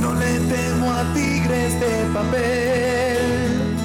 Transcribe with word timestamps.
No 0.00 0.14
le 0.14 0.38
temo 0.52 0.92
a 0.92 1.02
tigres 1.14 1.80
de 1.80 1.92
papel, 2.12 3.76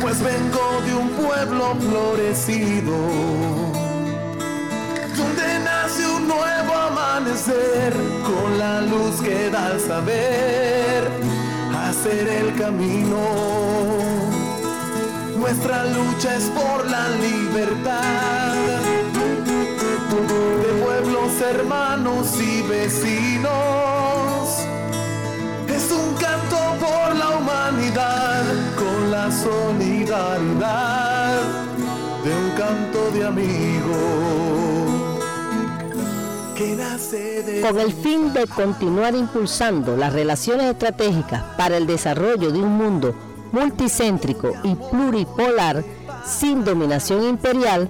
pues 0.00 0.20
vengo 0.22 0.80
de 0.86 0.94
un 0.94 1.08
pueblo 1.10 1.74
florecido, 1.80 2.96
donde 5.16 5.58
nace 5.64 6.06
un 6.06 6.28
nuevo 6.28 6.72
amanecer 6.74 7.92
con 8.24 8.58
la 8.58 8.80
luz 8.82 9.20
que 9.22 9.50
da 9.50 9.66
al 9.66 9.80
saber 9.80 11.08
hacer 11.74 12.28
el 12.28 12.54
camino. 12.56 13.63
Nuestra 15.54 15.84
lucha 15.84 16.34
es 16.34 16.44
por 16.46 16.90
la 16.90 17.10
libertad 17.10 18.54
de 20.10 20.82
pueblos 20.82 21.40
hermanos 21.40 22.40
y 22.40 22.62
vecinos. 22.62 23.52
Es 25.68 25.92
un 25.92 26.14
canto 26.14 26.56
por 26.80 27.14
la 27.14 27.36
humanidad 27.36 28.42
con 28.76 29.12
la 29.12 29.30
solidaridad 29.30 30.60
de 32.24 32.34
un 32.34 32.50
canto 32.58 33.12
de 33.12 33.24
amigo 33.24 33.94
que 36.56 36.74
nace 36.74 37.44
de 37.44 37.60
Con 37.60 37.78
el 37.78 37.92
fin 37.92 38.32
de 38.32 38.48
continuar 38.48 39.14
impulsando 39.14 39.96
las 39.96 40.12
relaciones 40.12 40.66
estratégicas 40.66 41.44
para 41.56 41.76
el 41.76 41.86
desarrollo 41.86 42.50
de 42.50 42.58
un 42.58 42.76
mundo 42.76 43.14
multicéntrico 43.54 44.52
y 44.64 44.74
pluripolar 44.74 45.84
sin 46.26 46.64
dominación 46.64 47.22
imperial, 47.24 47.88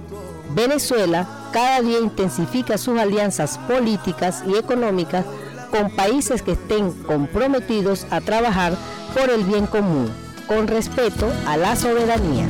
Venezuela 0.53 1.27
cada 1.51 1.81
día 1.81 1.99
intensifica 1.99 2.77
sus 2.77 2.99
alianzas 2.99 3.57
políticas 3.67 4.43
y 4.45 4.55
económicas 4.55 5.25
con 5.71 5.89
países 5.95 6.41
que 6.41 6.51
estén 6.51 6.91
comprometidos 7.03 8.05
a 8.11 8.21
trabajar 8.21 8.73
por 9.13 9.29
el 9.29 9.43
bien 9.43 9.65
común, 9.65 10.09
con 10.47 10.67
respeto 10.67 11.31
a 11.47 11.57
la 11.57 11.75
soberanía. 11.75 12.47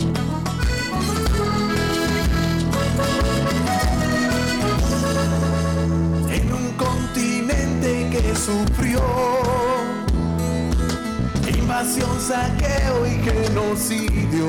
en 6.32 6.52
un 6.52 6.72
continente 6.74 8.10
que 8.12 8.36
sufrió 8.36 9.02
invasión, 11.76 12.22
saqueo 12.22 13.06
y 13.06 13.22
genocidio. 13.22 14.46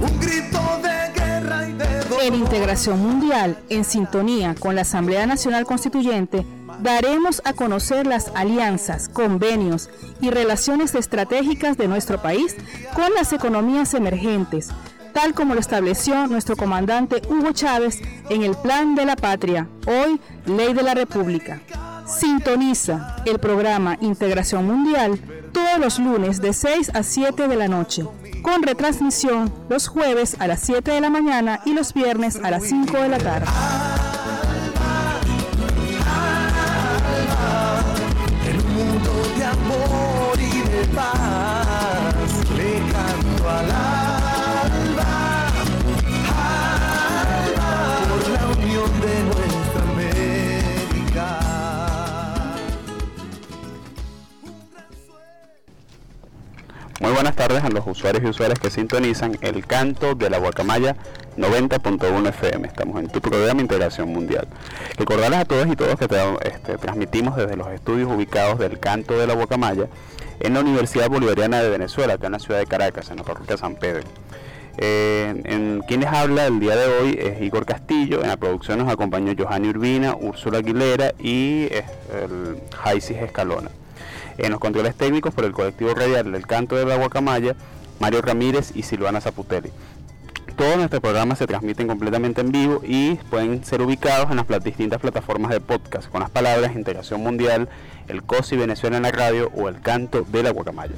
Un 0.00 0.20
grito 0.20 0.60
de 0.80 1.20
guerra 1.20 1.68
y 1.68 1.72
de. 1.72 2.26
En 2.26 2.34
Integración 2.36 3.00
Mundial, 3.00 3.58
en 3.68 3.84
sintonía 3.84 4.54
con 4.54 4.76
la 4.76 4.82
Asamblea 4.82 5.26
Nacional 5.26 5.64
Constituyente, 5.64 6.46
daremos 6.80 7.42
a 7.44 7.52
conocer 7.52 8.06
las 8.06 8.30
alianzas, 8.36 9.08
convenios 9.08 9.90
y 10.20 10.30
relaciones 10.30 10.94
estratégicas 10.94 11.76
de 11.76 11.88
nuestro 11.88 12.22
país 12.22 12.54
con 12.94 13.12
las 13.14 13.32
economías 13.32 13.94
emergentes, 13.94 14.68
tal 15.14 15.34
como 15.34 15.54
lo 15.54 15.60
estableció 15.60 16.28
nuestro 16.28 16.56
comandante 16.56 17.22
Hugo 17.28 17.50
Chávez 17.52 18.00
en 18.30 18.42
el 18.42 18.54
Plan 18.56 18.94
de 18.94 19.04
la 19.04 19.16
Patria, 19.16 19.68
hoy 19.86 20.20
Ley 20.46 20.74
de 20.74 20.82
la 20.82 20.94
República. 20.94 21.60
Sintoniza 22.08 23.16
el 23.26 23.38
programa 23.38 23.98
Integración 24.00 24.66
Mundial 24.66 25.20
todos 25.52 25.78
los 25.78 25.98
lunes 25.98 26.40
de 26.40 26.54
6 26.54 26.92
a 26.94 27.02
7 27.02 27.48
de 27.48 27.56
la 27.56 27.68
noche, 27.68 28.04
con 28.42 28.62
retransmisión 28.62 29.52
los 29.68 29.88
jueves 29.88 30.36
a 30.38 30.46
las 30.46 30.60
7 30.60 30.90
de 30.90 31.00
la 31.02 31.10
mañana 31.10 31.60
y 31.66 31.74
los 31.74 31.92
viernes 31.92 32.36
a 32.42 32.50
las 32.50 32.64
5 32.64 32.96
de 32.96 33.08
la 33.08 33.18
tarde. 33.18 33.46
Muy 57.00 57.12
buenas 57.12 57.36
tardes 57.36 57.62
a 57.62 57.68
los 57.68 57.86
usuarios 57.86 58.24
y 58.24 58.26
usuarias 58.28 58.58
que 58.58 58.70
sintonizan 58.70 59.38
el 59.40 59.64
canto 59.66 60.16
de 60.16 60.30
la 60.30 60.38
Guacamaya 60.38 60.96
90.1 61.36 62.28
FM. 62.28 62.66
Estamos 62.66 62.98
en 62.98 63.08
tu 63.08 63.20
programa 63.20 63.60
Integración 63.60 64.08
Mundial. 64.08 64.48
Recordarles 64.96 65.38
a 65.40 65.44
todos 65.44 65.68
y 65.68 65.76
todos 65.76 65.96
que 65.96 66.08
te- 66.08 66.48
este, 66.48 66.76
transmitimos 66.76 67.36
desde 67.36 67.56
los 67.56 67.68
estudios 67.68 68.10
ubicados 68.10 68.58
del 68.58 68.80
canto 68.80 69.16
de 69.16 69.28
la 69.28 69.34
Guacamaya 69.34 69.86
en 70.40 70.54
la 70.54 70.60
Universidad 70.60 71.08
Bolivariana 71.08 71.62
de 71.62 71.70
Venezuela, 71.70 72.14
acá 72.14 72.26
en 72.26 72.32
la 72.32 72.38
ciudad 72.40 72.58
de 72.58 72.66
Caracas, 72.66 73.10
en 73.10 73.18
la 73.18 73.22
parroquia 73.22 73.56
San 73.56 73.76
Pedro. 73.76 74.02
Eh, 74.80 75.40
en 75.44 75.82
quienes 75.86 76.08
habla 76.08 76.46
el 76.46 76.58
día 76.58 76.74
de 76.76 76.86
hoy 76.98 77.18
es 77.20 77.40
Igor 77.42 77.64
Castillo, 77.64 78.22
en 78.22 78.28
la 78.28 78.36
producción 78.36 78.78
nos 78.78 78.88
acompañó 78.92 79.32
Johanny 79.38 79.68
Urbina, 79.68 80.16
Úrsula 80.16 80.58
Aguilera 80.58 81.12
y 81.18 81.64
eh, 81.70 81.84
el 82.24 82.58
Jaisis 82.76 83.16
Escalona. 83.18 83.70
En 84.38 84.52
los 84.52 84.60
controles 84.60 84.94
técnicos 84.94 85.34
por 85.34 85.44
el 85.44 85.52
colectivo 85.52 85.92
radial 85.94 86.30
del 86.30 86.46
Canto 86.46 86.76
de 86.76 86.86
la 86.86 86.96
Guacamaya, 86.96 87.56
Mario 87.98 88.22
Ramírez 88.22 88.70
y 88.74 88.84
Silvana 88.84 89.20
Zaputelli. 89.20 89.70
Todos 90.56 90.76
nuestros 90.76 91.02
programas 91.02 91.38
se 91.38 91.46
transmiten 91.46 91.86
completamente 91.86 92.40
en 92.40 92.50
vivo 92.50 92.80
y 92.84 93.16
pueden 93.30 93.64
ser 93.64 93.82
ubicados 93.82 94.30
en 94.30 94.36
las 94.36 94.64
distintas 94.64 95.00
plataformas 95.00 95.50
de 95.50 95.60
podcast 95.60 96.08
con 96.08 96.20
las 96.20 96.30
palabras 96.30 96.74
Integración 96.74 97.20
Mundial, 97.22 97.68
el 98.08 98.22
COSI 98.22 98.56
Venezuela 98.56 98.96
en 98.96 99.04
la 99.04 99.12
radio 99.12 99.50
o 99.54 99.68
el 99.68 99.80
Canto 99.80 100.22
de 100.22 100.42
la 100.42 100.50
Guacamaya. 100.50 100.94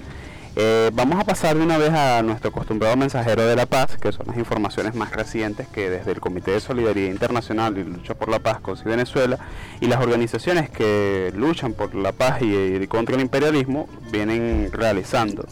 Eh, 0.56 0.90
vamos 0.92 1.18
a 1.20 1.24
pasar 1.24 1.56
de 1.56 1.62
una 1.62 1.78
vez 1.78 1.90
a 1.90 2.22
nuestro 2.22 2.50
acostumbrado 2.50 2.96
mensajero 2.96 3.46
de 3.46 3.54
la 3.54 3.66
paz, 3.66 3.96
que 3.96 4.10
son 4.10 4.26
las 4.26 4.36
informaciones 4.36 4.94
más 4.96 5.12
recientes 5.12 5.68
que 5.68 5.88
desde 5.88 6.10
el 6.10 6.20
Comité 6.20 6.50
de 6.50 6.60
Solidaridad 6.60 7.08
Internacional 7.10 7.78
y 7.78 7.84
Lucha 7.84 8.14
por 8.14 8.28
la 8.28 8.40
Paz, 8.40 8.60
COSI 8.60 8.84
Venezuela, 8.84 9.38
y 9.80 9.86
las 9.86 10.00
organizaciones 10.00 10.68
que 10.68 11.32
luchan 11.36 11.72
por 11.72 11.94
la 11.94 12.10
paz 12.12 12.42
y, 12.42 12.84
contra 12.88 13.14
el 13.14 13.22
imperialismo 13.22 13.88
vienen 14.10 14.70
realizando. 14.72 15.46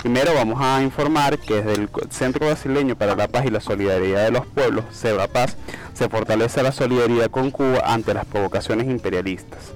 Primero 0.00 0.32
vamos 0.32 0.58
a 0.62 0.82
informar 0.82 1.38
que 1.38 1.62
desde 1.62 1.74
el 1.82 1.90
Centro 2.10 2.46
Brasileño 2.46 2.96
para 2.96 3.14
la 3.14 3.28
Paz 3.28 3.44
y 3.44 3.50
la 3.50 3.60
Solidaridad 3.60 4.24
de 4.24 4.30
los 4.30 4.46
Pueblos, 4.46 4.84
Paz, 5.32 5.56
se 5.92 6.08
fortalece 6.08 6.62
la 6.62 6.72
solidaridad 6.72 7.30
con 7.30 7.50
Cuba 7.50 7.80
ante 7.84 8.14
las 8.14 8.24
provocaciones 8.24 8.86
imperialistas. 8.86 9.72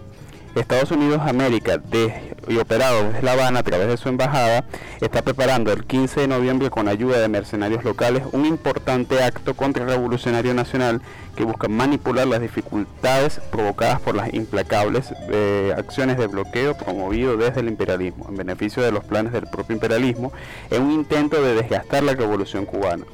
Estados 0.55 0.91
Unidos 0.91 1.21
América 1.27 1.77
de- 1.79 2.32
y 2.49 2.57
operado 2.59 3.05
desde 3.05 3.23
La 3.23 3.33
Habana 3.33 3.61
a 3.61 3.63
través 3.63 3.89
de 3.89 3.97
su 3.97 4.09
embajada 4.09 4.65
está 5.01 5.23
preparando 5.23 5.73
el 5.73 5.85
15 5.85 6.23
de 6.23 6.29
noviembre 6.29 6.71
con 6.71 6.89
ayuda 6.89 7.19
de 7.19 7.29
mercenarios 7.29 7.85
locales 7.85 8.25
un 8.33 8.47
importante 8.47 9.23
acto 9.23 9.55
contrarrevolucionario 9.55 10.55
nacional 10.55 11.03
que 11.37 11.45
busca 11.45 11.69
manipular 11.69 12.27
las 12.27 12.41
dificultades 12.41 13.41
provocadas 13.51 14.01
por 14.01 14.15
las 14.15 14.33
implacables 14.35 15.13
eh, 15.31 15.73
acciones 15.77 16.19
de 16.19 16.27
bloqueo 16.27 16.77
promovido 16.77 17.37
desde 17.37 17.61
el 17.61 17.69
imperialismo 17.69 18.27
en 18.29 18.37
beneficio 18.37 18.83
de 18.83 18.93
los 18.93 19.05
planes 19.05 19.33
del 19.33 19.47
propio 19.47 19.75
imperialismo 19.75 20.33
en 20.71 20.83
un 20.83 20.93
intento 20.93 21.43
de 21.43 21.55
desgastar 21.55 22.03
la 22.03 22.15
revolución 22.15 22.67
cubana. 22.67 23.05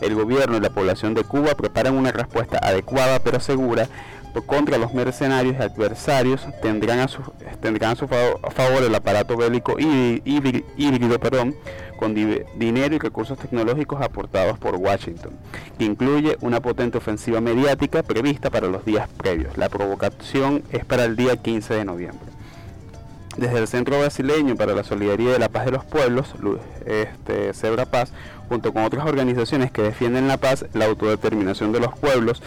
El 0.00 0.16
gobierno 0.16 0.56
y 0.56 0.60
la 0.60 0.70
población 0.70 1.14
de 1.14 1.22
Cuba 1.22 1.54
preparan 1.54 1.96
una 1.96 2.10
respuesta 2.10 2.58
adecuada 2.58 3.20
pero 3.20 3.38
segura 3.38 3.88
contra 4.40 4.78
los 4.78 4.94
mercenarios 4.94 5.56
y 5.58 5.62
adversarios 5.62 6.46
tendrán 6.62 7.00
a 7.00 7.08
su, 7.08 7.20
tendrán 7.60 7.90
a 7.92 7.96
su 7.96 8.08
favor 8.08 8.82
el 8.82 8.94
aparato 8.94 9.36
bélico 9.36 9.76
hí- 9.78 10.22
híbri- 10.24 10.64
híbrido 10.78 11.18
perdón, 11.20 11.54
con 11.98 12.14
di- 12.14 12.40
dinero 12.56 12.94
y 12.94 12.98
recursos 12.98 13.38
tecnológicos 13.38 14.00
aportados 14.00 14.58
por 14.58 14.76
Washington, 14.76 15.32
que 15.78 15.84
incluye 15.84 16.36
una 16.40 16.60
potente 16.60 16.98
ofensiva 16.98 17.40
mediática 17.40 18.02
prevista 18.02 18.48
para 18.50 18.68
los 18.68 18.84
días 18.84 19.08
previos. 19.18 19.56
La 19.58 19.68
provocación 19.68 20.62
es 20.72 20.84
para 20.84 21.04
el 21.04 21.14
día 21.16 21.36
15 21.36 21.74
de 21.74 21.84
noviembre 21.84 22.32
desde 23.36 23.58
el 23.60 23.66
Centro 23.66 23.98
Brasileño 23.98 24.56
para 24.56 24.74
la 24.74 24.84
Solidaridad 24.84 25.36
y 25.36 25.38
la 25.38 25.48
Paz 25.48 25.64
de 25.64 25.70
los 25.70 25.86
Pueblos, 25.86 26.34
este, 26.84 27.54
Cebra 27.54 27.86
Paz, 27.86 28.12
junto 28.50 28.74
con 28.74 28.84
otras 28.84 29.06
organizaciones 29.06 29.70
que 29.70 29.80
defienden 29.80 30.28
la 30.28 30.36
paz, 30.36 30.66
la 30.74 30.84
autodeterminación 30.84 31.72
de 31.72 31.80
los 31.80 31.96
pueblos, 31.98 32.42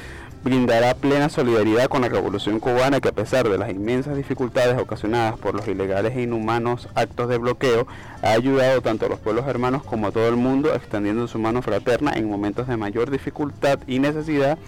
brindará 0.46 0.94
plena 0.94 1.28
solidaridad 1.28 1.88
con 1.88 2.04
la 2.04 2.08
revolución 2.08 2.60
cubana 2.60 3.02
que 3.02 3.10
a 3.10 3.14
pesar 3.14 3.50
de 3.50 3.58
las 3.58 3.72
inmensas 3.72 4.16
dificultades 4.16 4.80
ocasionadas 4.80 5.40
por 5.40 5.56
los 5.56 5.68
ilegales 5.68 6.16
e 6.16 6.22
inhumanos 6.22 6.88
actos 6.94 7.30
de 7.30 7.40
bloqueo, 7.40 7.88
ha 8.22 8.30
ayudado 8.34 8.80
tanto 8.82 9.08
a 9.08 9.10
los 9.10 9.18
pueblos 9.18 9.48
hermanos 9.48 9.82
como 9.82 10.06
a 10.06 10.12
todo 10.12 10.30
el 10.30 10.36
mundo, 10.36 10.76
extendiendo 10.76 11.28
su 11.28 11.40
mano 11.40 11.64
fraterna 11.64 12.14
en 12.14 12.30
momentos 12.30 12.68
de 12.68 12.78
mayor 12.78 13.10
dificultad 13.10 13.80
y 13.88 13.98
necesidad, 13.98 14.60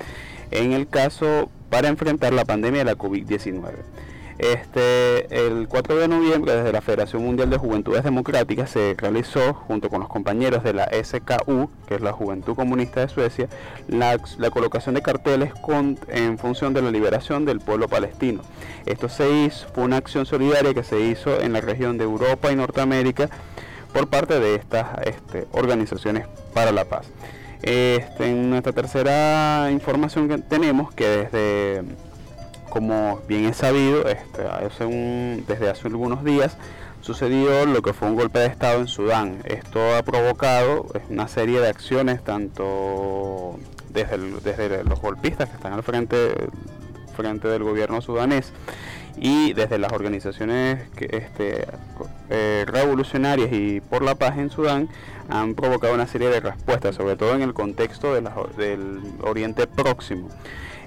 en 0.49 0.73
el 0.73 0.87
caso 0.87 1.51
para 1.69 1.89
enfrentar 1.89 2.33
la 2.33 2.43
pandemia 2.43 2.79
de 2.79 2.85
la 2.85 2.97
COVID-19. 2.97 3.73
Este, 4.37 5.47
el 5.47 5.67
4 5.67 5.95
de 5.95 6.07
noviembre, 6.07 6.55
desde 6.55 6.71
la 6.71 6.81
Federación 6.81 7.23
Mundial 7.23 7.49
de 7.49 7.57
Juventudes 7.57 8.03
Democráticas, 8.03 8.69
se 8.69 8.95
realizó, 8.95 9.53
junto 9.53 9.89
con 9.89 9.99
los 9.99 10.09
compañeros 10.09 10.63
de 10.63 10.73
la 10.73 10.87
SKU, 11.03 11.71
que 11.87 11.95
es 11.95 12.01
la 12.01 12.13
Juventud 12.13 12.55
Comunista 12.55 12.99
de 12.99 13.09
Suecia, 13.09 13.49
la, 13.87 14.19
colocación 14.51 14.93
de 14.93 15.01
carteles 15.01 15.51
en 16.09 16.37
función 16.37 16.73
de 16.73 16.83
la 16.83 16.91
liberación 16.91 17.45
del 17.45 17.59
pueblo 17.59 17.87
palestino. 17.87 18.41
Esto 18.85 19.09
se 19.09 19.29
hizo, 19.29 19.67
fue 19.73 19.83
una 19.83 19.97
acción 19.97 20.27
solidaria 20.27 20.73
que 20.73 20.83
se 20.83 20.99
hizo 20.99 21.41
en 21.41 21.53
la 21.53 21.61
región 21.61 21.97
de 21.97 22.03
Europa 22.03 22.51
y 22.51 22.55
Norteamérica 22.55 23.29
por 23.91 24.07
parte 24.07 24.39
de 24.39 24.55
estas 24.55 24.87
este, 25.03 25.47
organizaciones 25.51 26.27
para 26.53 26.71
la 26.71 26.85
paz. 26.85 27.07
Este, 27.63 28.29
en 28.29 28.51
nuestra 28.51 28.71
tercera 28.71 29.69
información 29.71 30.27
que 30.29 30.37
tenemos, 30.37 30.93
que 30.93 31.07
desde 31.07 31.83
como 32.77 33.21
bien 33.27 33.45
es 33.45 33.57
sabido, 33.57 34.07
este, 34.07 34.43
desde 35.47 35.67
hace 35.67 35.87
algunos 35.87 36.23
días 36.23 36.57
sucedió 37.01 37.65
lo 37.65 37.81
que 37.81 37.91
fue 37.91 38.07
un 38.07 38.15
golpe 38.15 38.37
de 38.37 38.45
Estado 38.45 38.81
en 38.81 38.87
Sudán. 38.87 39.39
Esto 39.45 39.95
ha 39.95 40.03
provocado 40.03 40.85
una 41.09 41.27
serie 41.27 41.59
de 41.59 41.69
acciones, 41.69 42.23
tanto 42.23 43.57
desde, 43.89 44.83
los 44.83 45.01
golpistas 45.01 45.49
que 45.49 45.55
están 45.55 45.73
al 45.73 45.81
frente, 45.81 46.17
del 47.17 47.63
gobierno 47.63 47.99
sudanés 47.99 48.53
y 49.19 49.53
desde 49.53 49.79
las 49.79 49.91
organizaciones 49.91 50.87
este, 50.99 51.65
eh, 52.29 52.63
revolucionarias 52.67 53.51
y 53.51 53.81
por 53.81 54.03
la 54.03 54.13
paz 54.13 54.37
en 54.37 54.51
Sudán 54.51 54.87
han 55.29 55.55
provocado 55.55 55.95
una 55.95 56.05
serie 56.05 56.29
de 56.29 56.41
respuestas, 56.41 56.93
sobre 56.93 57.15
todo 57.15 57.33
en 57.33 57.41
el 57.41 57.55
contexto 57.55 58.13
de 58.13 58.21
del 58.55 59.01
Oriente 59.23 59.65
Próximo 59.65 60.29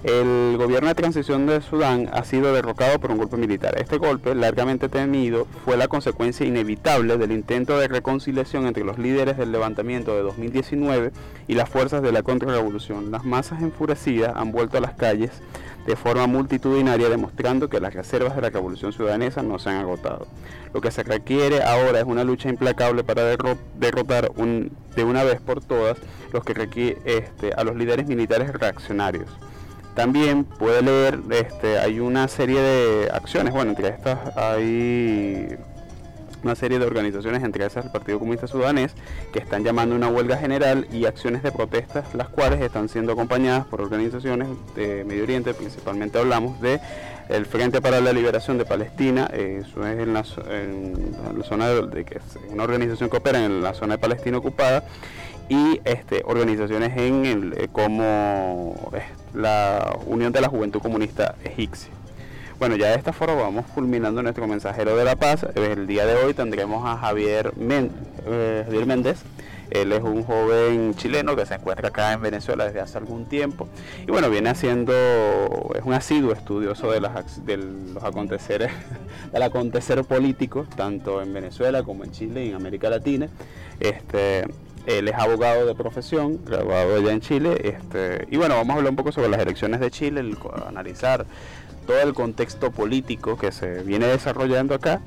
el 0.02 0.56
gobierno 0.56 0.88
de 0.88 0.94
transición 0.94 1.46
de 1.46 1.60
Sudán 1.60 2.08
ha 2.12 2.24
sido 2.24 2.54
derrocado 2.54 2.98
por 2.98 3.10
un 3.10 3.18
golpe 3.18 3.36
militar. 3.36 3.78
Este 3.78 3.98
golpe, 3.98 4.34
largamente 4.34 4.88
temido, 4.88 5.46
fue 5.64 5.76
la 5.76 5.88
consecuencia 5.88 6.46
inevitable 6.46 7.18
del 7.18 7.32
intento 7.32 7.78
de 7.78 7.86
reconciliación 7.86 8.66
entre 8.66 8.84
los 8.84 8.98
líderes 8.98 9.36
del 9.36 9.52
levantamiento 9.52 10.14
de 10.14 10.22
2019 10.22 11.12
y 11.48 11.54
las 11.54 11.68
fuerzas 11.68 12.00
de 12.00 12.12
la 12.12 12.22
contrarrevolución. 12.22 13.10
Las 13.10 13.24
masas 13.24 13.60
enfurecidas 13.60 14.32
han 14.36 14.52
vuelto 14.52 14.78
a 14.78 14.80
las 14.80 14.94
calles 14.94 15.32
de 15.86 15.96
forma 15.96 16.26
multitudinaria, 16.26 17.10
demostrando 17.10 17.68
que 17.68 17.80
las 17.80 17.92
reservas 17.92 18.34
de 18.36 18.42
la 18.42 18.50
revolución 18.50 18.92
sudanesa 18.92 19.42
no 19.42 19.58
se 19.58 19.68
han 19.68 19.76
agotado. 19.76 20.26
Lo 20.72 20.80
que 20.80 20.90
se 20.90 21.02
requiere 21.02 21.62
ahora 21.62 21.98
es 21.98 22.04
una 22.04 22.24
lucha 22.24 22.48
implacable 22.48 23.04
para 23.04 23.24
derrotar 23.24 24.30
de 24.96 25.04
una 25.04 25.24
vez 25.24 25.40
por 25.40 25.62
todas 25.62 25.98
los 26.32 26.42
que 26.42 26.54
requiere, 26.54 26.98
este, 27.04 27.52
a 27.52 27.64
los 27.64 27.76
líderes 27.76 28.06
militares 28.06 28.52
reaccionarios. 28.52 29.28
También 29.94 30.44
puede 30.44 30.82
leer, 30.82 31.20
este, 31.30 31.78
hay 31.78 32.00
una 32.00 32.28
serie 32.28 32.60
de 32.60 33.10
acciones, 33.12 33.52
bueno, 33.52 33.70
entre 33.70 33.88
estas 33.88 34.36
hay 34.36 35.58
una 36.42 36.54
serie 36.54 36.78
de 36.78 36.86
organizaciones, 36.86 37.42
entre 37.42 37.66
esas 37.66 37.84
el 37.84 37.90
Partido 37.90 38.18
Comunista 38.18 38.46
Sudanés, 38.46 38.92
que 39.32 39.38
están 39.38 39.64
llamando 39.64 39.94
una 39.94 40.08
huelga 40.08 40.36
general 40.36 40.86
y 40.92 41.04
acciones 41.04 41.42
de 41.42 41.52
protestas, 41.52 42.14
las 42.14 42.28
cuales 42.28 42.60
están 42.60 42.88
siendo 42.88 43.12
acompañadas 43.12 43.66
por 43.66 43.80
organizaciones 43.80 44.48
de 44.74 45.04
Medio 45.04 45.24
Oriente, 45.24 45.54
principalmente 45.54 46.18
hablamos 46.18 46.60
de 46.60 46.80
el 47.28 47.46
Frente 47.46 47.80
para 47.80 48.00
la 48.00 48.12
Liberación 48.12 48.58
de 48.58 48.64
Palestina, 48.64 49.26
eso 49.26 49.86
es 49.86 49.98
en 50.00 50.12
la, 50.12 50.24
zona 50.24 51.68
de, 51.68 52.04
que 52.04 52.18
es 52.18 52.24
una 52.48 52.64
organización 52.64 53.08
que 53.08 53.18
opera 53.18 53.44
en 53.44 53.62
la 53.62 53.72
zona 53.72 53.94
de 53.94 53.98
Palestina 53.98 54.38
ocupada, 54.38 54.84
y 55.50 55.80
este, 55.84 56.22
organizaciones 56.24 56.96
en 56.96 57.26
el, 57.26 57.52
eh, 57.58 57.68
como 57.70 58.90
la 59.34 59.98
Unión 60.06 60.32
de 60.32 60.40
la 60.40 60.48
Juventud 60.48 60.80
Comunista 60.80 61.34
Egipcia. 61.44 61.90
Bueno, 62.60 62.76
ya 62.76 62.90
de 62.90 62.94
esta 62.94 63.12
forma 63.12 63.34
vamos 63.34 63.66
culminando 63.74 64.22
nuestro 64.22 64.46
mensajero 64.46 64.96
de 64.96 65.04
la 65.04 65.16
paz. 65.16 65.44
El 65.56 65.86
día 65.88 66.06
de 66.06 66.14
hoy 66.14 66.34
tendremos 66.34 66.86
a 66.86 66.96
Javier, 66.98 67.52
eh, 67.58 68.62
Javier 68.64 68.86
Méndez. 68.86 69.22
Él 69.70 69.92
es 69.92 70.02
un 70.02 70.22
joven 70.24 70.94
chileno 70.94 71.34
que 71.34 71.46
se 71.46 71.54
encuentra 71.54 71.88
acá 71.88 72.12
en 72.12 72.22
Venezuela 72.22 72.64
desde 72.66 72.80
hace 72.80 72.98
algún 72.98 73.24
tiempo. 73.24 73.66
Y 74.06 74.10
bueno, 74.10 74.30
viene 74.30 74.50
haciendo, 74.50 74.92
es 75.74 75.84
un 75.84 75.94
asiduo 75.94 76.32
estudioso 76.32 76.92
de, 76.92 77.00
las, 77.00 77.44
de 77.44 77.56
los 77.56 78.04
aconteceres, 78.04 78.70
del 79.32 79.42
acontecer 79.42 80.04
político, 80.04 80.66
tanto 80.76 81.22
en 81.22 81.32
Venezuela 81.32 81.82
como 81.82 82.04
en 82.04 82.12
Chile 82.12 82.44
y 82.44 82.50
en 82.50 82.56
América 82.56 82.88
Latina. 82.90 83.28
Este, 83.80 84.44
él 84.98 85.08
es 85.08 85.14
abogado 85.14 85.66
de 85.66 85.74
profesión, 85.74 86.44
graduado 86.44 86.96
allá 86.96 87.12
en 87.12 87.20
Chile. 87.20 87.60
Este, 87.62 88.26
y 88.30 88.36
bueno, 88.36 88.56
vamos 88.56 88.74
a 88.74 88.78
hablar 88.78 88.90
un 88.90 88.96
poco 88.96 89.12
sobre 89.12 89.28
las 89.28 89.40
elecciones 89.40 89.80
de 89.80 89.90
Chile, 89.90 90.36
analizar 90.66 91.26
todo 91.86 92.00
el 92.00 92.14
contexto 92.14 92.70
político 92.70 93.36
que 93.36 93.52
se 93.52 93.82
viene 93.82 94.06
desarrollando 94.06 94.74
acá 94.74 95.00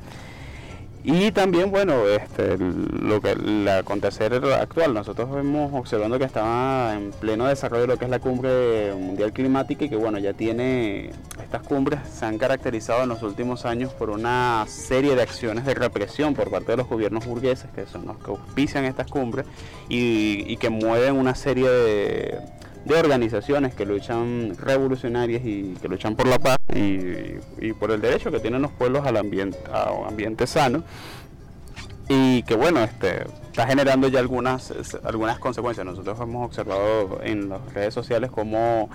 y 1.04 1.32
también, 1.32 1.70
bueno, 1.70 2.06
este, 2.08 2.58
lo 2.58 3.20
que 3.20 3.32
el 3.32 3.68
acontecer 3.68 4.34
actual, 4.34 4.94
nosotros 4.94 5.30
vemos 5.32 5.72
observando 5.74 6.18
que 6.18 6.26
estaba 6.26 6.94
en 6.94 7.12
pleno 7.12 7.46
desarrollo 7.48 7.88
lo 7.88 7.98
que 7.98 8.06
es 8.06 8.12
la 8.12 8.20
cumbre 8.20 8.94
mundial 8.94 9.34
climática 9.34 9.84
y 9.84 9.90
que 9.90 9.98
bueno, 9.98 10.18
ya 10.20 10.34
tiene, 10.34 11.12
estas 11.42 11.64
cumbres 11.64 12.00
se 12.10 12.26
han 12.26 12.38
caracterizado 12.38 13.04
en 13.04 13.10
los 13.10 13.22
últimos 13.22 13.66
años 13.66 13.92
por 13.92 14.10
una 14.10 14.66
serie 14.68 15.16
de 15.16 15.24
acciones 15.24 15.66
de 15.66 15.74
represión 15.74 16.34
por 16.36 16.50
parte 16.50 16.72
de 16.72 16.78
los 16.78 16.88
gobiernos 16.88 17.26
burgueses, 17.26 17.70
que 17.76 17.86
son 17.86 18.06
los 18.06 18.18
que 18.20 18.32
auspician 18.32 18.86
estas 18.86 19.08
cumbres 19.12 19.46
y 19.90 20.56
que 20.58 20.70
mueven 20.70 21.16
una 21.16 21.36
serie 21.36 21.70
de, 21.70 22.40
de 22.86 22.96
organizaciones 22.96 23.74
que 23.74 23.86
luchan 23.86 24.56
revolucionarias 24.58 25.42
y 25.46 25.76
que 25.82 25.88
luchan 25.88 26.16
por 26.16 26.28
la 26.28 26.40
paz 26.40 26.58
y, 26.74 27.74
por 27.74 27.92
el 27.92 28.02
derecho 28.02 28.32
que 28.32 28.40
tienen 28.40 28.62
los 28.62 28.72
pueblos 28.72 29.06
al 29.06 29.18
ambiente, 29.18 29.58
a 29.72 29.92
un 29.92 30.08
ambiente 30.08 30.48
sano 30.48 30.84
y 32.10 32.44
que 32.44 32.56
bueno, 32.56 32.82
este, 32.82 33.24
está 33.46 33.66
generando 33.66 34.08
ya 34.08 34.20
algunas, 34.20 34.74
algunas 35.04 35.40
consecuencias. 35.40 35.86
Nosotros 35.86 36.20
hemos 36.20 36.46
observado 36.46 37.20
en 37.24 37.50
las 37.50 37.74
redes 37.74 37.94
sociales 37.94 38.30
cómo 38.30 38.90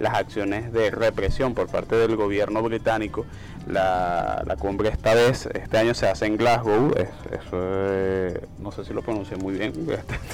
las 0.00 0.14
acciones 0.14 0.72
de 0.72 0.90
represión 0.90 1.54
por 1.54 1.68
parte 1.68 1.94
del 1.94 2.16
gobierno 2.16 2.62
británico. 2.62 3.26
La, 3.66 4.42
cumbre 4.58 4.88
esta 4.88 5.14
vez, 5.14 5.46
este 5.46 5.78
año 5.78 5.94
se 5.94 6.08
hace 6.08 6.26
en 6.26 6.36
Glasgow, 6.36 6.92
eso 7.30 8.40
no 8.58 8.72
sé 8.72 8.84
si 8.84 8.92
lo 8.92 9.02
pronuncié 9.02 9.36
muy 9.36 9.54
bien, 9.54 9.72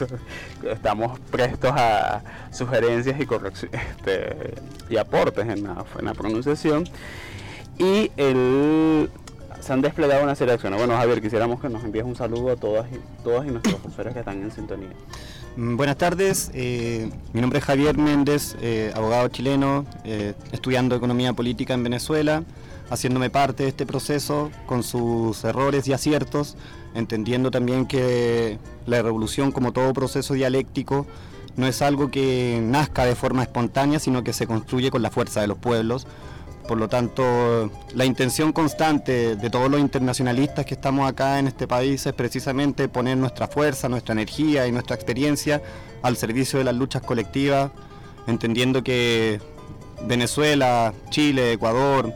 estamos 0.70 1.18
prestos 1.30 1.72
a 1.74 2.22
sugerencias 2.50 3.18
y, 3.20 3.26
este, 3.72 4.54
y 4.88 4.96
aportes 4.96 5.46
en 5.48 5.64
la, 5.64 5.84
en 5.98 6.04
la 6.04 6.14
pronunciación. 6.14 6.84
Y 7.78 8.10
el, 8.16 9.10
se 9.66 9.72
han 9.72 9.82
desplegado 9.82 10.22
una 10.22 10.36
serie 10.36 10.52
de 10.52 10.54
acciones. 10.54 10.78
Bueno, 10.78 10.96
Javier, 10.96 11.20
quisiéramos 11.20 11.60
que 11.60 11.68
nos 11.68 11.82
envíes 11.82 12.04
un 12.04 12.14
saludo 12.14 12.52
a 12.52 12.56
todas 12.56 12.86
y, 12.92 13.00
todas 13.24 13.46
y 13.46 13.50
nuestros 13.50 13.84
usuarios 13.84 14.14
que 14.14 14.20
están 14.20 14.40
en 14.40 14.52
sintonía. 14.52 14.90
Mm, 15.56 15.76
buenas 15.76 15.96
tardes, 15.96 16.52
eh, 16.54 17.10
mi 17.32 17.40
nombre 17.40 17.58
es 17.58 17.64
Javier 17.64 17.98
Méndez, 17.98 18.56
eh, 18.60 18.92
abogado 18.94 19.26
chileno, 19.28 19.84
eh, 20.04 20.34
estudiando 20.52 20.94
economía 20.94 21.32
política 21.32 21.74
en 21.74 21.82
Venezuela, 21.82 22.44
haciéndome 22.90 23.28
parte 23.28 23.64
de 23.64 23.70
este 23.70 23.86
proceso 23.86 24.52
con 24.66 24.84
sus 24.84 25.42
errores 25.42 25.88
y 25.88 25.92
aciertos, 25.92 26.56
entendiendo 26.94 27.50
también 27.50 27.86
que 27.86 28.60
la 28.86 29.02
revolución 29.02 29.50
como 29.50 29.72
todo 29.72 29.92
proceso 29.92 30.34
dialéctico 30.34 31.06
no 31.56 31.66
es 31.66 31.82
algo 31.82 32.12
que 32.12 32.60
nazca 32.62 33.04
de 33.04 33.16
forma 33.16 33.42
espontánea, 33.42 33.98
sino 33.98 34.22
que 34.22 34.32
se 34.32 34.46
construye 34.46 34.92
con 34.92 35.02
la 35.02 35.10
fuerza 35.10 35.40
de 35.40 35.48
los 35.48 35.58
pueblos 35.58 36.06
por 36.66 36.78
lo 36.78 36.88
tanto, 36.88 37.70
la 37.94 38.04
intención 38.04 38.52
constante 38.52 39.36
de 39.36 39.50
todos 39.50 39.70
los 39.70 39.80
internacionalistas 39.80 40.66
que 40.66 40.74
estamos 40.74 41.08
acá 41.08 41.38
en 41.38 41.46
este 41.46 41.66
país 41.66 42.04
es 42.06 42.12
precisamente 42.12 42.88
poner 42.88 43.16
nuestra 43.16 43.48
fuerza, 43.48 43.88
nuestra 43.88 44.12
energía 44.12 44.66
y 44.66 44.72
nuestra 44.72 44.96
experiencia 44.96 45.62
al 46.02 46.16
servicio 46.16 46.58
de 46.58 46.64
las 46.64 46.74
luchas 46.74 47.02
colectivas, 47.02 47.70
entendiendo 48.26 48.82
que 48.82 49.40
Venezuela, 50.02 50.92
Chile, 51.10 51.52
Ecuador, 51.52 52.12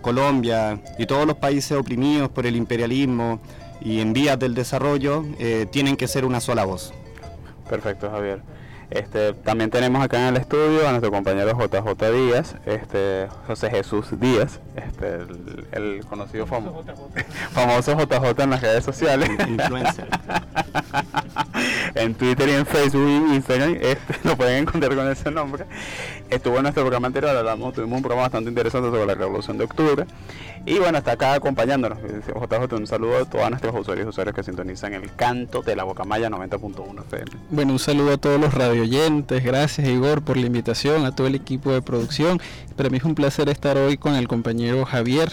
Colombia 0.00 0.80
y 0.98 1.06
todos 1.06 1.26
los 1.26 1.36
países 1.36 1.76
oprimidos 1.76 2.30
por 2.30 2.46
el 2.46 2.56
imperialismo 2.56 3.40
y 3.80 4.00
en 4.00 4.12
vías 4.12 4.38
del 4.38 4.54
desarrollo 4.54 5.24
eh, 5.38 5.66
tienen 5.70 5.96
que 5.96 6.08
ser 6.08 6.24
una 6.24 6.40
sola 6.40 6.64
voz. 6.64 6.92
Perfecto, 7.68 8.10
Javier. 8.10 8.42
Este, 8.90 9.34
también 9.34 9.70
tenemos 9.70 10.02
acá 10.02 10.18
en 10.18 10.34
el 10.34 10.40
estudio 10.40 10.86
a 10.88 10.90
nuestro 10.90 11.12
compañero 11.12 11.52
JJ 11.52 12.12
Díaz, 12.12 12.56
este, 12.66 13.28
José 13.46 13.70
Jesús 13.70 14.18
Díaz, 14.18 14.58
este, 14.74 15.18
el, 15.70 16.04
conocido 16.08 16.44
famoso 16.46 17.96
JJ 17.96 18.42
en 18.42 18.50
las 18.50 18.60
redes 18.60 18.84
sociales. 18.84 19.30
Influencer. 19.48 20.08
en 21.94 22.14
Twitter 22.14 22.48
y 22.48 22.52
en 22.52 22.66
Facebook 22.66 23.06
y 23.06 23.34
Instagram 23.36 23.76
este, 23.80 24.16
lo 24.24 24.36
pueden 24.36 24.62
encontrar 24.62 24.96
con 24.96 25.08
ese 25.08 25.30
nombre. 25.30 25.66
Estuvo 26.28 26.56
en 26.56 26.62
nuestro 26.62 26.82
programa 26.82 27.06
anterior, 27.06 27.36
hablamos, 27.36 27.72
tuvimos 27.74 27.96
un 27.96 28.02
programa 28.02 28.22
bastante 28.22 28.50
interesante 28.50 28.90
sobre 28.90 29.06
la 29.06 29.14
Revolución 29.14 29.56
de 29.56 29.64
Octubre. 29.64 30.06
Y 30.70 30.78
bueno, 30.78 30.98
está 30.98 31.12
acá 31.12 31.34
acompañándonos. 31.34 31.98
Un 32.00 32.86
saludo 32.86 33.16
a 33.16 33.24
todos 33.24 33.50
nuestros 33.50 33.74
usuarios 33.74 34.06
y 34.06 34.08
usuarios 34.08 34.36
que 34.36 34.44
sintonizan 34.44 34.94
el 34.94 35.12
canto 35.16 35.62
de 35.62 35.74
la 35.74 35.82
Bocamaya 35.82 36.30
90.1 36.30 37.00
FM. 37.06 37.24
Bueno, 37.50 37.72
un 37.72 37.80
saludo 37.80 38.12
a 38.12 38.18
todos 38.18 38.40
los 38.40 38.54
radio 38.54 38.82
oyentes. 38.82 39.42
Gracias, 39.42 39.88
Igor, 39.88 40.22
por 40.22 40.36
la 40.36 40.46
invitación, 40.46 41.06
a 41.06 41.12
todo 41.16 41.26
el 41.26 41.34
equipo 41.34 41.72
de 41.72 41.82
producción. 41.82 42.40
Para 42.76 42.88
mí 42.88 42.98
es 42.98 43.04
un 43.04 43.16
placer 43.16 43.48
estar 43.48 43.76
hoy 43.78 43.96
con 43.96 44.14
el 44.14 44.28
compañero 44.28 44.84
Javier. 44.84 45.32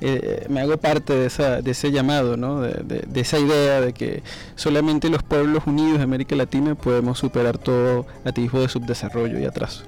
eh, 0.00 0.46
me 0.48 0.62
hago 0.62 0.78
parte 0.78 1.14
de, 1.14 1.26
esa, 1.26 1.60
de 1.60 1.70
ese 1.72 1.92
llamado, 1.92 2.38
¿no? 2.38 2.62
de, 2.62 3.04
esa 3.20 3.38
idea 3.38 3.82
de 3.82 3.92
que 3.92 4.22
solamente 4.54 5.10
los 5.10 5.22
pueblos 5.22 5.64
unidos 5.66 5.98
de 5.98 6.04
América 6.04 6.36
Latina 6.36 6.74
podemos 6.74 7.18
superar 7.18 7.58
todo 7.58 8.06
atisbo 8.24 8.60
de 8.60 8.70
subdesarrollo 8.70 9.38
y 9.38 9.44
atraso. 9.44 9.84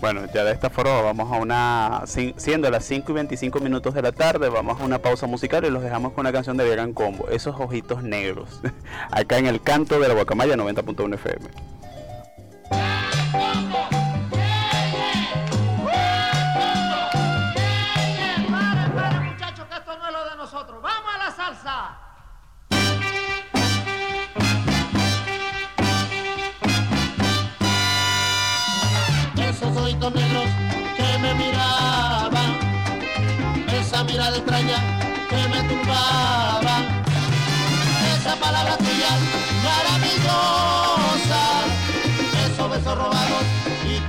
Bueno, 0.00 0.26
ya 0.32 0.44
de 0.44 0.52
esta 0.52 0.70
forma 0.70 1.02
vamos 1.02 1.32
a 1.32 1.36
una, 1.36 2.04
siendo 2.36 2.70
las 2.70 2.84
5 2.84 3.10
y 3.10 3.14
25 3.16 3.58
minutos 3.58 3.94
de 3.94 4.02
la 4.02 4.12
tarde, 4.12 4.48
vamos 4.48 4.80
a 4.80 4.84
una 4.84 5.00
pausa 5.00 5.26
musical 5.26 5.64
y 5.64 5.70
los 5.70 5.82
dejamos 5.82 6.12
con 6.12 6.20
una 6.20 6.32
canción 6.32 6.56
de 6.56 6.64
Vegan 6.64 6.92
Combo, 6.92 7.28
Esos 7.30 7.58
Ojitos 7.58 8.04
Negros, 8.04 8.60
acá 9.10 9.38
en 9.38 9.46
el 9.46 9.60
canto 9.60 9.98
de 9.98 10.06
la 10.06 10.14
Guacamaya 10.14 10.54
90.1 10.54 11.14
FM. 11.14 11.48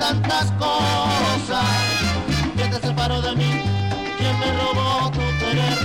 Tantas 0.09 0.51
cosas, 0.53 1.65
que 2.57 2.63
te 2.63 2.87
separó 2.87 3.21
de 3.21 3.35
mí, 3.35 3.61
quien 4.17 4.39
me 4.39 4.51
robó 4.53 5.11
tu 5.11 5.19
querer, 5.37 5.77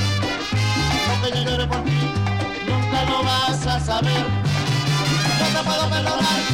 lo 1.08 1.14
que 1.22 1.36
yo 1.36 1.50
lloré 1.50 1.66
por 1.66 1.84
ti, 1.84 2.00
nunca 2.66 3.04
lo 3.04 3.22
vas 3.22 3.66
a 3.66 3.78
saber, 3.78 4.24
no 5.40 5.58
te 5.58 5.64
puedo 5.64 5.90
perdonar, 5.90 6.53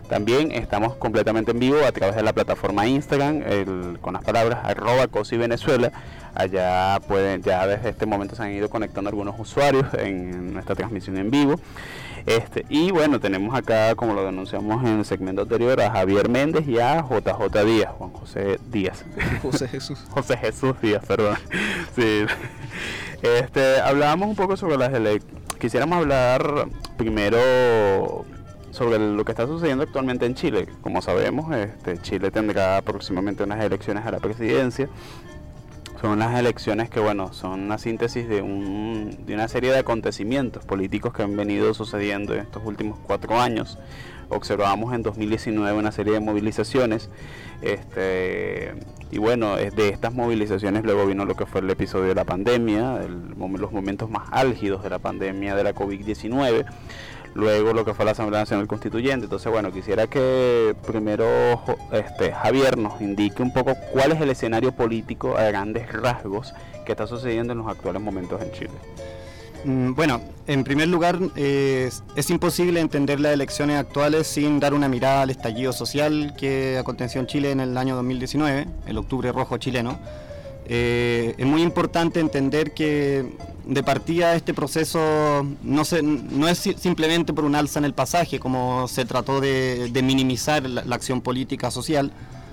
También 0.09 0.51
estamos 0.51 0.95
completamente 0.95 1.51
en 1.51 1.59
vivo 1.59 1.77
a 1.87 1.91
través 1.91 2.15
de 2.15 2.23
la 2.23 2.33
plataforma 2.33 2.87
Instagram 2.87 3.43
con 4.01 4.13
las 4.13 4.23
palabras 4.23 4.59
arroba 4.63 5.07
cosi 5.07 5.37
Venezuela. 5.37 5.91
Allá 6.33 6.99
pueden, 7.07 7.43
ya 7.43 7.67
desde 7.67 7.89
este 7.89 8.07
momento 8.07 8.35
se 8.35 8.41
han 8.41 8.51
ido 8.51 8.69
conectando 8.69 9.09
algunos 9.09 9.39
usuarios 9.39 9.85
en 9.93 10.53
nuestra 10.53 10.73
transmisión 10.73 11.17
en 11.17 11.29
vivo. 11.29 11.59
Este, 12.25 12.65
y 12.69 12.89
bueno, 12.89 13.19
tenemos 13.19 13.55
acá, 13.55 13.93
como 13.95 14.13
lo 14.13 14.25
denunciamos 14.25 14.83
en 14.83 14.99
el 14.99 15.05
segmento 15.05 15.43
anterior, 15.43 15.79
a 15.79 15.91
Javier 15.91 16.27
Méndez 16.27 16.67
y 16.67 16.79
a 16.79 17.01
JJ 17.01 17.65
Díaz, 17.65 17.91
Juan 17.97 18.11
José 18.11 18.59
Díaz. 18.71 19.05
José 19.43 19.67
Jesús. 19.67 19.99
José 20.09 20.37
Jesús 20.37 20.73
Díaz, 20.81 21.05
perdón. 21.05 21.37
Sí. 21.95 22.25
Este, 23.21 23.79
hablábamos 23.79 24.29
un 24.29 24.35
poco 24.35 24.57
sobre 24.57 24.77
las 24.77 24.91
elecciones. 24.91 25.39
Quisiéramos 25.59 25.97
hablar 25.97 26.67
primero 26.97 28.25
sobre 28.79 28.97
lo 28.97 29.25
que 29.25 29.33
está 29.33 29.45
sucediendo 29.45 29.83
actualmente 29.83 30.25
en 30.25 30.35
Chile. 30.35 30.65
Como 30.81 31.01
sabemos, 31.01 31.53
este, 31.53 31.97
Chile 31.97 32.31
tendrá 32.31 32.81
próximamente 32.81 33.43
unas 33.43 33.61
elecciones 33.61 34.05
a 34.05 34.11
la 34.11 34.19
presidencia. 34.19 34.87
Son 35.99 36.11
unas 36.11 36.39
elecciones 36.39 36.89
que, 36.89 37.01
bueno, 37.01 37.33
son 37.33 37.59
una 37.59 37.77
síntesis 37.77 38.29
de, 38.29 38.41
un, 38.41 39.25
de 39.25 39.33
una 39.33 39.49
serie 39.49 39.73
de 39.73 39.79
acontecimientos 39.79 40.63
políticos 40.63 41.13
que 41.13 41.23
han 41.23 41.35
venido 41.35 41.73
sucediendo 41.73 42.33
en 42.33 42.39
estos 42.39 42.63
últimos 42.65 42.97
cuatro 42.99 43.37
años. 43.37 43.77
Observamos 44.29 44.93
en 44.93 45.03
2019 45.03 45.77
una 45.77 45.91
serie 45.91 46.13
de 46.13 46.21
movilizaciones 46.21 47.09
este, 47.61 48.75
y 49.11 49.17
bueno, 49.17 49.57
de 49.57 49.89
estas 49.89 50.13
movilizaciones 50.13 50.85
luego 50.85 51.05
vino 51.05 51.25
lo 51.25 51.35
que 51.35 51.45
fue 51.45 51.59
el 51.59 51.69
episodio 51.69 52.05
de 52.05 52.15
la 52.15 52.23
pandemia, 52.23 52.99
los 52.99 53.71
momentos 53.73 54.09
más 54.09 54.29
álgidos 54.31 54.83
de 54.83 54.89
la 54.91 54.99
pandemia 54.99 55.55
de 55.55 55.63
la 55.63 55.75
COVID-19, 55.75 56.65
luego 57.33 57.73
lo 57.73 57.85
que 57.85 57.93
fue 57.93 58.05
la 58.05 58.11
Asamblea 58.11 58.41
Nacional 58.41 58.67
Constituyente. 58.67 59.25
Entonces, 59.25 59.51
bueno, 59.51 59.71
quisiera 59.71 60.07
que 60.07 60.75
primero 60.85 61.25
este, 61.91 62.31
Javier 62.31 62.77
nos 62.77 63.01
indique 63.01 63.41
un 63.41 63.53
poco 63.53 63.75
cuál 63.91 64.11
es 64.11 64.21
el 64.21 64.29
escenario 64.29 64.71
político 64.71 65.37
a 65.37 65.43
grandes 65.43 65.91
rasgos 65.91 66.53
que 66.85 66.93
está 66.93 67.07
sucediendo 67.07 67.53
en 67.53 67.59
los 67.59 67.67
actuales 67.67 68.01
momentos 68.01 68.41
en 68.41 68.51
Chile. 68.51 68.71
Mm, 69.65 69.93
bueno, 69.93 70.21
en 70.47 70.63
primer 70.63 70.87
lugar, 70.87 71.19
es 71.35 72.29
imposible 72.29 72.79
entender 72.79 73.19
las 73.19 73.33
elecciones 73.33 73.77
actuales 73.77 74.27
sin 74.27 74.59
dar 74.59 74.73
una 74.73 74.87
mirada 74.87 75.23
al 75.23 75.29
estallido 75.29 75.73
social 75.73 76.33
que 76.37 76.77
aconteció 76.77 77.19
en 77.19 77.27
Chile 77.27 77.51
en 77.51 77.59
el 77.59 77.77
año 77.77 77.95
2019, 77.95 78.67
el 78.87 78.97
octubre 78.97 79.31
rojo 79.31 79.57
chileno. 79.57 79.99
Eh, 80.71 81.33
es 81.39 81.47
muy 81.47 81.63
importante 81.63 82.19
entender 82.19 82.75
que 82.75 83.25
de 83.65 83.81
partida 83.81 84.35
este 84.35 84.53
proceso 84.53 84.99
no, 85.63 85.81
es 85.81 86.59
simplemente 86.77 87.33
por 87.33 87.43
un 87.43 87.55
alza 87.55 87.79
en 87.79 87.85
el 87.85 87.95
pasaje, 87.95 88.39
como 88.39 88.87
se 88.87 89.03
trató 89.03 89.41
de, 89.41 89.89
minimizar 90.03 90.69
la, 90.69 90.95
acción 90.95 91.21
política 91.21 91.71
social, 91.71 92.11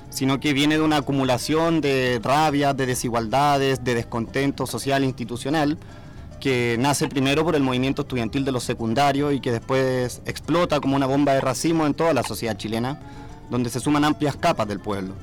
sino 0.08 0.40
que 0.40 0.54
viene 0.54 0.78
de 0.78 0.82
una 0.82 0.98
acumulación 0.98 1.82
de 1.82 2.18
rabia, 2.22 2.72
de 2.72 2.86
desigualdades, 2.86 3.84
de 3.84 3.94
descontento 3.94 4.66
social 4.66 5.02
e 5.02 5.06
institucional 5.06 5.76
que 6.40 6.76
nace 6.78 7.08
primero 7.08 7.44
por 7.44 7.54
el 7.54 7.62
movimiento 7.62 8.02
estudiantil 8.02 8.44
de 8.44 8.52
los 8.52 8.62
secundarios 8.64 9.34
y 9.34 9.40
que 9.40 9.52
después 9.52 10.22
explota 10.26 10.80
como 10.80 10.96
una 10.96 11.06
bomba 11.06 11.32
de 11.34 11.40
racismo 11.42 11.86
en 11.86 11.92
toda 11.92 12.14
la 12.14 12.22
sociedad 12.22 12.56
chilena, 12.56 12.98
donde 13.50 13.68
se 13.68 13.80
suman 13.80 14.04
amplias 14.04 14.36
capas 14.36 14.68
del 14.68 14.80
pueblo. 14.80 15.14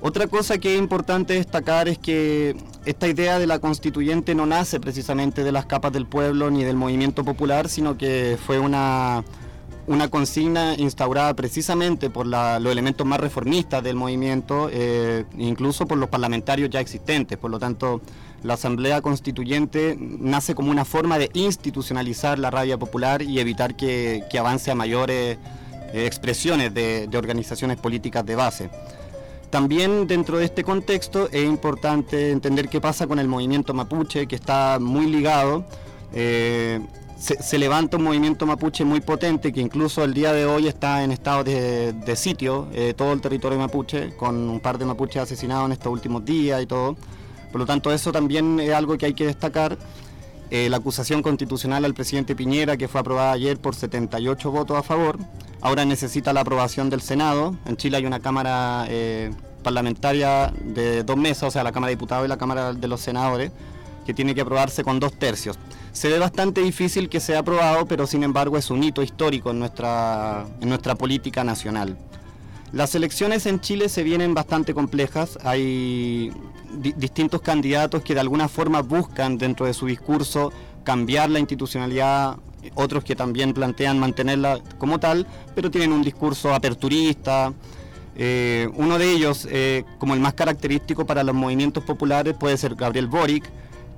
Otra 0.00 0.28
cosa 0.28 0.58
que 0.58 0.74
es 0.74 0.78
importante 0.78 1.34
destacar 1.34 1.88
es 1.88 1.98
que 1.98 2.54
esta 2.84 3.08
idea 3.08 3.40
de 3.40 3.48
la 3.48 3.58
constituyente 3.58 4.34
no 4.36 4.46
nace 4.46 4.78
precisamente 4.78 5.42
de 5.42 5.50
las 5.50 5.66
capas 5.66 5.92
del 5.92 6.06
pueblo 6.06 6.50
ni 6.52 6.62
del 6.62 6.76
movimiento 6.76 7.24
popular, 7.24 7.68
sino 7.68 7.98
que 7.98 8.38
fue 8.46 8.60
una, 8.60 9.24
una 9.88 10.08
consigna 10.08 10.76
instaurada 10.76 11.34
precisamente 11.34 12.10
por 12.10 12.28
los 12.28 12.70
elementos 12.70 13.04
más 13.08 13.18
reformistas 13.18 13.82
del 13.82 13.96
movimiento, 13.96 14.70
eh, 14.72 15.24
incluso 15.36 15.86
por 15.86 15.98
los 15.98 16.08
parlamentarios 16.08 16.70
ya 16.70 16.78
existentes. 16.78 17.36
Por 17.36 17.50
lo 17.50 17.58
tanto, 17.58 18.00
la 18.44 18.54
Asamblea 18.54 19.02
Constituyente 19.02 19.96
nace 19.98 20.54
como 20.54 20.70
una 20.70 20.84
forma 20.84 21.18
de 21.18 21.28
institucionalizar 21.34 22.38
la 22.38 22.52
rabia 22.52 22.78
popular 22.78 23.20
y 23.20 23.40
evitar 23.40 23.74
que, 23.74 24.22
que 24.30 24.38
avance 24.38 24.70
a 24.70 24.76
mayores 24.76 25.38
eh, 25.92 26.06
expresiones 26.06 26.72
de 26.72 27.10
organizaciones 27.16 27.78
políticas 27.78 28.24
de 28.24 28.36
base. 28.36 28.70
También 29.50 30.06
dentro 30.06 30.38
de 30.38 30.44
este 30.44 30.62
contexto 30.62 31.28
es 31.30 31.44
importante 31.44 32.30
entender 32.30 32.68
qué 32.68 32.80
pasa 32.80 33.06
con 33.06 33.18
el 33.18 33.28
movimiento 33.28 33.72
mapuche, 33.72 34.26
que 34.26 34.36
está 34.36 34.78
muy 34.80 35.06
ligado. 35.06 35.64
eh, 36.12 36.80
se, 37.18 37.58
levanta 37.58 37.96
un 37.96 38.04
movimiento 38.04 38.46
mapuche 38.46 38.84
muy 38.84 39.00
potente 39.00 39.52
que 39.52 39.60
incluso 39.60 40.04
el 40.04 40.14
día 40.14 40.32
de 40.32 40.46
hoy 40.46 40.68
está 40.68 41.02
en 41.02 41.10
estado 41.10 41.42
de, 41.42 41.92
de 41.92 42.14
sitio, 42.14 42.68
eh, 42.72 42.94
todo 42.96 43.12
el 43.12 43.20
territorio 43.20 43.58
mapuche, 43.58 44.14
con 44.16 44.36
un 44.48 44.60
par 44.60 44.78
de 44.78 44.84
mapuches 44.84 45.22
asesinados 45.22 45.66
en 45.66 45.72
estos 45.72 45.92
últimos 45.92 46.24
días 46.24 46.62
y 46.62 46.66
todo. 46.66 46.96
Por 47.50 47.60
lo 47.60 47.66
tanto, 47.66 47.90
eso 47.92 48.12
también 48.12 48.60
es 48.60 48.72
algo 48.72 48.96
que 48.96 49.06
hay 49.06 49.14
que 49.14 49.26
destacar. 49.26 49.76
Eh, 50.50 50.70
la 50.70 50.78
acusación 50.78 51.22
constitucional 51.22 51.84
al 51.84 51.92
presidente 51.92 52.34
Piñera, 52.34 52.76
que 52.76 52.88
fue 52.88 53.00
aprobada 53.00 53.32
ayer 53.32 53.58
por 53.58 53.74
78 53.74 54.50
votos 54.50 54.78
a 54.78 54.82
favor, 54.82 55.18
ahora 55.60 55.84
necesita 55.84 56.32
la 56.32 56.40
aprobación 56.40 56.88
del 56.88 57.02
Senado. 57.02 57.54
En 57.66 57.76
Chile 57.76 57.98
hay 57.98 58.06
una 58.06 58.20
Cámara 58.20 58.86
eh, 58.88 59.30
parlamentaria 59.62 60.52
de 60.64 61.04
dos 61.04 61.18
mesas, 61.18 61.44
o 61.44 61.50
sea, 61.50 61.64
la 61.64 61.72
Cámara 61.72 61.90
de 61.90 61.96
Diputados 61.96 62.24
y 62.24 62.28
la 62.28 62.38
Cámara 62.38 62.72
de 62.72 62.88
los 62.88 63.00
Senadores, 63.00 63.52
que 64.06 64.14
tiene 64.14 64.34
que 64.34 64.40
aprobarse 64.40 64.84
con 64.84 64.98
dos 65.00 65.12
tercios. 65.18 65.58
Se 65.92 66.08
ve 66.08 66.18
bastante 66.18 66.62
difícil 66.62 67.10
que 67.10 67.20
sea 67.20 67.40
aprobado, 67.40 67.84
pero 67.84 68.06
sin 68.06 68.22
embargo 68.22 68.56
es 68.56 68.70
un 68.70 68.82
hito 68.82 69.02
histórico 69.02 69.50
en 69.50 69.58
nuestra, 69.58 70.46
en 70.62 70.68
nuestra 70.70 70.94
política 70.94 71.44
nacional. 71.44 71.98
Las 72.72 72.94
elecciones 72.94 73.46
en 73.46 73.60
Chile 73.60 73.88
se 73.88 74.02
vienen 74.02 74.34
bastante 74.34 74.74
complejas. 74.74 75.38
Hay 75.44 76.30
di- 76.72 76.92
distintos 76.96 77.40
candidatos 77.40 78.02
que 78.02 78.14
de 78.14 78.20
alguna 78.20 78.48
forma 78.48 78.82
buscan 78.82 79.38
dentro 79.38 79.66
de 79.66 79.74
su 79.74 79.86
discurso 79.86 80.52
cambiar 80.84 81.30
la 81.30 81.38
institucionalidad, 81.38 82.36
otros 82.74 83.04
que 83.04 83.16
también 83.16 83.54
plantean 83.54 83.98
mantenerla 83.98 84.60
como 84.78 85.00
tal, 85.00 85.26
pero 85.54 85.70
tienen 85.70 85.92
un 85.92 86.02
discurso 86.02 86.54
aperturista. 86.54 87.52
Eh, 88.16 88.68
uno 88.74 88.98
de 88.98 89.12
ellos, 89.12 89.46
eh, 89.50 89.84
como 89.98 90.14
el 90.14 90.20
más 90.20 90.34
característico 90.34 91.06
para 91.06 91.22
los 91.22 91.34
movimientos 91.34 91.84
populares, 91.84 92.34
puede 92.34 92.56
ser 92.56 92.74
Gabriel 92.74 93.06
Boric, 93.06 93.48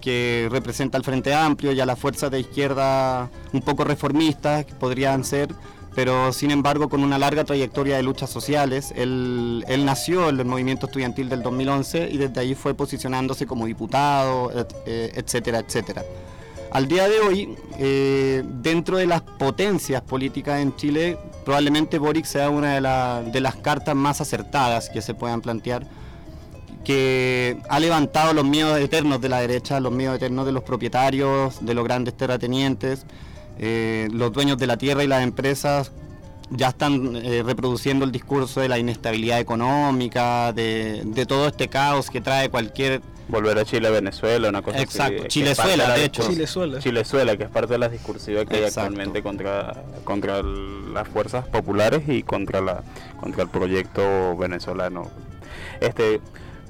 que 0.01 0.49
representa 0.51 0.97
al 0.97 1.05
Frente 1.05 1.35
Amplio 1.35 1.73
y 1.73 1.81
a 1.81 1.87
las 1.87 1.99
fuerzas 1.99 2.31
de 2.31 2.41
izquierda 2.41 3.31
un 3.53 3.63
poco 3.63 3.85
reformistas, 3.85 4.65
que 4.65 4.75
podrían 4.75 5.25
ser, 5.25 5.49
pero 5.95 6.33
sin 6.33 6.51
embargo 6.51 6.89
con 6.89 7.03
una 7.03 7.19
larga 7.19 7.45
trayectoria 7.45 7.97
de 7.97 8.03
luchas 8.03 8.31
sociales. 8.31 8.93
Él, 8.97 9.65
él 9.69 9.85
nació 9.85 10.29
en 10.29 10.39
el 10.41 10.47
movimiento 10.47 10.87
estudiantil 10.87 11.29
del 11.29 11.43
2011 11.43 12.09
y 12.11 12.17
desde 12.19 12.41
ahí 12.41 12.55
fue 12.55 12.75
posicionándose 12.75 13.47
como 13.47 13.67
diputado, 13.67 14.51
eh, 14.87 15.13
etcétera, 15.15 15.59
etcétera. 15.61 16.05
Al 16.73 16.87
día 16.87 17.09
de 17.09 17.19
hoy, 17.19 17.57
eh, 17.79 18.45
dentro 18.47 18.97
de 18.99 19.07
las 19.07 19.23
potencias 19.23 20.03
políticas 20.03 20.61
en 20.61 20.77
Chile, 20.77 21.19
probablemente 21.45 21.99
Boric 21.99 22.25
sea 22.25 22.49
una 22.49 22.75
de, 22.75 22.81
la- 22.81 23.23
de 23.23 23.41
las 23.41 23.57
cartas 23.57 23.97
más 23.97 24.21
acertadas 24.21 24.89
que 24.89 25.03
se 25.03 25.15
puedan 25.15 25.41
plantear 25.41 25.85
que 26.85 27.59
ha 27.69 27.79
levantado 27.79 28.33
los 28.33 28.45
miedos 28.45 28.79
eternos 28.79 29.21
de 29.21 29.29
la 29.29 29.41
derecha, 29.41 29.81
los 29.81 29.93
miedos 29.93 30.17
eternos 30.17 30.47
de 30.47 30.53
los 30.53 30.63
propietarios, 30.63 31.59
de 31.65 31.75
los 31.75 31.85
grandes 31.85 32.17
terratenientes, 32.17 33.05
eh, 33.63 34.09
los 34.11 34.33
dueños 34.33 34.57
de 34.57 34.67
la 34.67 34.79
tierra 34.79 35.05
y 35.05 35.07
las 35.07 35.23
empresas 35.23 35.93
ya 36.49 36.69
están 36.69 37.15
eh, 37.15 37.43
reproduciendo 37.45 38.07
el 38.07 38.11
discurso 38.11 38.61
de 38.61 38.69
la 38.69 38.79
inestabilidad 38.79 39.39
económica, 39.39 40.53
de, 40.55 41.03
de 41.05 41.27
todo 41.27 41.47
este 41.47 41.69
caos 41.69 42.09
que 42.09 42.23
trae 42.23 42.49
cualquier... 42.49 43.03
Volver 43.29 43.59
a 43.59 43.65
Chile, 43.67 43.91
Venezuela, 43.91 44.49
una 44.49 44.63
cosa 44.63 44.81
Exacto, 44.81 45.21
así, 45.21 45.29
Chilezuela, 45.29 45.93
de 45.93 46.05
hecho. 46.05 46.27
Chilezuela. 46.27 46.79
Chilezuela, 46.81 47.37
que 47.37 47.45
es 47.45 47.51
parte 47.51 47.75
de 47.75 47.79
las 47.79 47.93
discursivas 47.93 48.47
que 48.47 48.57
hay 48.57 48.63
Exacto. 48.63 48.81
actualmente 48.81 49.23
contra, 49.23 49.85
contra 50.05 50.43
las 50.43 51.07
fuerzas 51.07 51.47
populares 51.47 52.03
y 52.09 52.23
contra 52.25 52.61
la 52.61 52.83
contra 53.21 53.45
el 53.45 53.51
proyecto 53.51 54.37
venezolano. 54.37 55.09
Este 55.81 56.21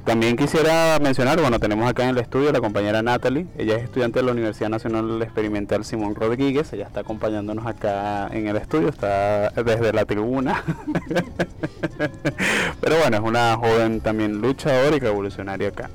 también 0.05 0.37
quisiera 0.37 0.99
mencionar, 1.01 1.41
bueno, 1.41 1.61
tenemos 1.61 1.89
acá 1.89 2.05
en 2.05 2.11
el 2.11 2.19
estudio 2.19 2.49
a 2.49 2.53
la 2.53 2.61
compañera 2.61 3.03
Natalie, 3.03 3.47
ella 3.59 3.77
es 3.77 3.85
estudiante 3.85 4.19
de 4.19 4.25
la 4.25 4.33
Universidad 4.33 4.71
Nacional 4.71 5.23
Experimental 5.23 5.85
Simón 5.85 6.15
Rodríguez, 6.15 6.73
ella 6.73 6.87
está 6.87 7.01
acompañándonos 7.01 7.67
acá 7.67 8.29
en 8.29 8.49
el 8.49 8.57
estudio, 8.57 8.89
está 8.89 9.51
desde 9.51 9.93
la 9.93 10.07
tribuna. 10.07 10.65
Pero 12.81 12.97
bueno, 12.99 13.17
es 13.17 13.23
una 13.23 13.57
joven 13.57 14.01
también 14.01 14.41
luchadora 14.41 14.97
y 14.97 15.01
revolucionaria 15.01 15.69
acá. 15.69 15.91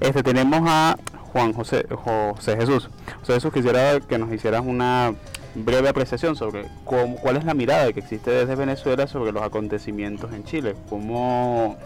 Este 0.00 0.22
tenemos 0.22 0.62
a 0.66 0.96
Juan 1.32 1.52
José 1.52 1.86
José 1.90 2.56
Jesús. 2.56 2.90
José 3.20 3.34
Jesús 3.34 3.52
quisiera 3.52 4.00
que 4.00 4.18
nos 4.18 4.32
hicieras 4.32 4.62
una 4.66 5.14
breve 5.54 5.88
apreciación 5.88 6.36
sobre 6.36 6.66
cómo, 6.84 7.16
cuál 7.16 7.36
es 7.36 7.44
la 7.44 7.54
mirada 7.54 7.92
que 7.92 8.00
existe 8.00 8.30
desde 8.30 8.54
Venezuela 8.56 9.06
sobre 9.06 9.32
los 9.32 9.42
acontecimientos 9.42 10.32
en 10.32 10.44
Chile, 10.44 10.74
cómo 10.90 11.78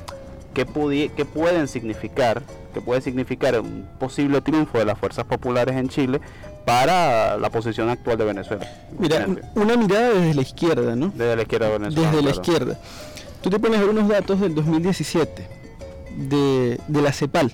qué, 0.54 0.66
pudi- 0.66 1.10
qué 1.16 1.24
pueden 1.24 1.68
significar, 1.68 2.42
qué 2.74 2.80
puede 2.80 3.00
significar 3.00 3.58
un 3.60 3.86
posible 3.98 4.40
triunfo 4.40 4.78
de 4.78 4.84
las 4.84 4.98
fuerzas 4.98 5.24
populares 5.24 5.76
en 5.76 5.88
Chile 5.88 6.20
para 6.64 7.36
la 7.38 7.50
posición 7.50 7.88
actual 7.88 8.18
de 8.18 8.24
Venezuela. 8.24 8.66
Mira, 8.98 9.26
una 9.54 9.76
mirada 9.76 10.10
desde 10.10 10.34
la 10.34 10.42
izquierda, 10.42 10.94
¿no? 10.96 11.08
desde 11.14 11.36
la 11.36 11.42
izquierda 11.42 11.68
venezolana. 11.70 12.10
Desde 12.10 12.22
la 12.24 12.30
izquierda. 12.30 12.78
Tú 13.40 13.50
te 13.50 13.58
pones 13.58 13.78
a 13.78 13.82
ver 13.82 13.90
unos 13.90 14.08
datos 14.08 14.40
del 14.40 14.54
2017 14.54 15.46
de, 16.16 16.80
de 16.88 17.02
la 17.02 17.12
CEPAL. 17.12 17.52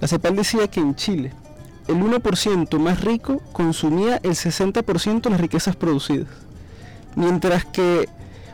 La 0.00 0.08
CEPAL 0.08 0.36
decía 0.36 0.68
que 0.68 0.80
en 0.80 0.94
Chile 0.94 1.32
el 1.88 1.96
1% 1.96 2.78
más 2.78 3.02
rico 3.02 3.40
consumía 3.52 4.18
el 4.22 4.32
60% 4.32 5.20
de 5.22 5.30
las 5.30 5.40
riquezas 5.40 5.76
producidas. 5.76 6.28
Mientras 7.14 7.64
que 7.64 8.08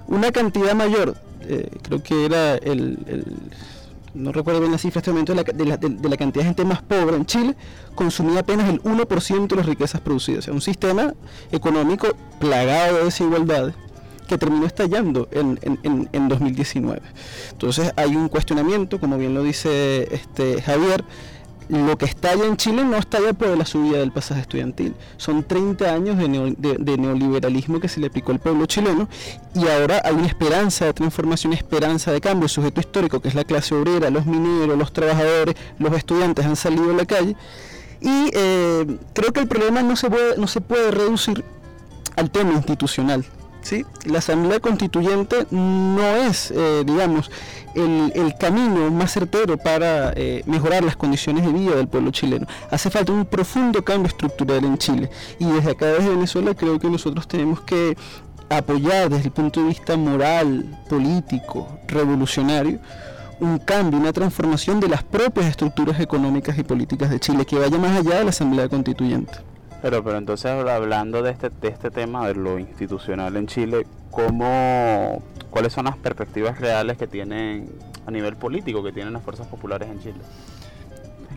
una 0.06 0.32
cantidad 0.32 0.74
mayor, 0.74 1.16
eh, 1.48 1.68
creo 1.83 2.02
que 2.02 2.24
era 2.24 2.55
el, 2.57 2.98
no 4.14 4.31
recuerdo 4.33 4.61
bien 4.61 4.72
la 4.72 4.78
cifra 4.78 5.00
en 5.07 5.18
este 5.18 5.33
de 5.35 5.37
la, 5.37 5.42
de 5.42 5.64
la- 5.64 5.76
de- 5.78 6.09
la 6.09 6.16
cantidad 6.16 6.42
de 6.44 6.48
gente 6.48 6.64
más 6.64 6.83
pobre 6.83 7.16
en 7.16 7.24
Chile, 7.26 7.55
consumía 7.94 8.40
apenas 8.40 8.68
el 8.68 8.83
1% 8.83 9.48
de 9.48 9.57
las 9.57 9.66
riquezas 9.66 10.00
producidas. 10.00 10.48
O 10.48 10.52
un 10.52 10.61
sistema 10.61 11.14
económico 11.50 12.09
plagado 12.38 12.98
de 12.98 13.05
desigualdades 13.05 13.74
que 14.28 14.38
terminó 14.38 14.66
estallando 14.66 15.28
en- 15.33 15.59
en- 15.83 16.09
en 16.12 16.28
2019. 16.28 17.00
Entonces 17.52 17.92
hay 17.96 18.14
un 18.16 18.28
cuestionamiento, 18.28 18.98
como 19.00 19.16
bien 19.18 19.35
lo 19.35 19.42
dice 19.42 20.09
este 20.14 20.61
Javier, 20.62 21.05
lo 21.68 21.96
que 21.96 22.05
estalla 22.05 22.44
en 22.44 22.57
Chile 22.57 22.85
no 22.85 22.96
estalla 22.96 23.33
por 23.33 23.57
la 23.57 23.64
subida 23.64 23.98
del 23.98 24.12
pasaje 24.12 24.40
estudiantil. 24.42 24.94
Son 25.16 25.42
30 25.42 25.92
años 25.92 26.16
de, 26.18 26.77
de- 26.79 26.96
neoliberalismo 26.98 27.81
que 27.81 27.88
se 27.88 28.01
le 28.01 28.09
aplicó 28.09 28.33
al 28.33 28.38
pueblo 28.40 28.66
chileno 28.66 29.09
y 29.55 29.66
ahora 29.68 30.01
hay 30.05 30.14
una 30.14 30.27
esperanza 30.27 30.85
de 30.85 30.92
transformación, 30.92 31.53
esperanza 31.53 32.12
de 32.12 32.20
cambio. 32.20 32.44
El 32.44 32.51
sujeto 32.51 32.81
histórico, 32.81 33.20
que 33.20 33.29
es 33.29 33.35
la 33.35 33.44
clase 33.44 33.75
obrera, 33.75 34.11
los 34.11 34.27
mineros, 34.27 34.77
los 34.79 34.92
trabajadores, 34.92 35.55
los 35.79 35.92
estudiantes 35.94 36.44
han 36.44 36.57
salido 36.57 36.90
a 36.90 36.94
la 36.94 37.07
calle 37.07 37.37
y 38.01 38.31
eh, 38.35 38.98
creo 39.14 39.33
que 39.33 39.40
el 39.40 39.48
problema 39.48 39.83
no 39.83 39.96
se 39.96 40.11
puede, 40.11 40.37
no 40.37 40.46
se 40.48 40.61
puede 40.61 40.90
reducir 40.90 41.44
al 42.16 42.31
tema 42.31 42.53
institucional. 42.53 43.25
¿Sí? 43.62 43.85
La 44.05 44.18
Asamblea 44.18 44.61
Constituyente 44.61 45.46
no 45.51 46.05
es, 46.16 46.51
eh, 46.51 46.83
digamos, 46.85 47.31
el, 47.75 48.12
el 48.14 48.37
camino 48.37 48.90
más 48.90 49.12
certero 49.12 49.57
para 49.57 50.12
eh, 50.14 50.42
mejorar 50.46 50.85
las 50.85 50.96
condiciones 50.96 51.46
de 51.46 51.53
vida 51.53 51.77
del 51.77 51.88
pueblo 51.88 52.11
chileno. 52.11 52.46
Hace 52.70 52.90
falta 52.90 53.12
un 53.12 53.25
profundo 53.25 53.83
cambio 53.83 54.09
estructural 54.09 54.64
en 54.64 54.79
Chile. 54.79 55.11
Y 55.38 55.46
desde 55.46 55.70
acá, 55.70 55.87
desde 55.87 56.11
Venezuela, 56.11 56.55
creo 56.55 56.79
que 56.79 56.88
nosotros 56.90 57.27
tenemos 57.27 57.61
que 57.61 57.96
apoyar 58.48 59.09
desde 59.09 59.25
el 59.27 59.31
punto 59.33 59.61
de 59.61 59.68
vista 59.68 59.96
moral, 59.96 60.79
político, 60.88 61.68
revolucionario, 61.88 62.81
un 63.40 63.59
cambio, 63.59 63.98
una 63.98 64.12
transformación 64.12 64.79
de 64.79 64.88
las 64.88 65.03
propias 65.03 65.46
estructuras 65.46 65.98
económicas 66.01 66.57
y 66.59 66.62
políticas 66.62 67.11
de 67.11 67.18
Chile, 67.18 67.44
que 67.44 67.59
vaya 67.59 67.79
más 67.79 67.98
allá 67.98 68.18
de 68.18 68.25
la 68.25 68.31
Asamblea 68.31 68.68
Constituyente. 68.68 69.33
Pero, 69.82 70.04
pero 70.04 70.16
entonces 70.16 70.46
hablando 70.50 71.22
de 71.22 71.32
este, 71.32 71.50
de 71.50 71.68
este 71.68 71.90
tema 71.90 72.26
de 72.28 72.34
lo 72.34 72.58
institucional 72.58 73.36
en 73.36 73.48
Chile, 73.48 73.84
¿cómo, 74.12 75.20
¿cuáles 75.50 75.72
son 75.72 75.86
las 75.86 75.96
perspectivas 75.96 76.60
reales 76.60 76.96
que 76.96 77.08
tienen 77.08 77.68
a 78.06 78.10
nivel 78.12 78.36
político 78.36 78.82
que 78.84 78.92
tienen 78.92 79.12
las 79.12 79.24
fuerzas 79.24 79.48
populares 79.48 79.88
en 79.90 80.00
Chile? 80.00 80.20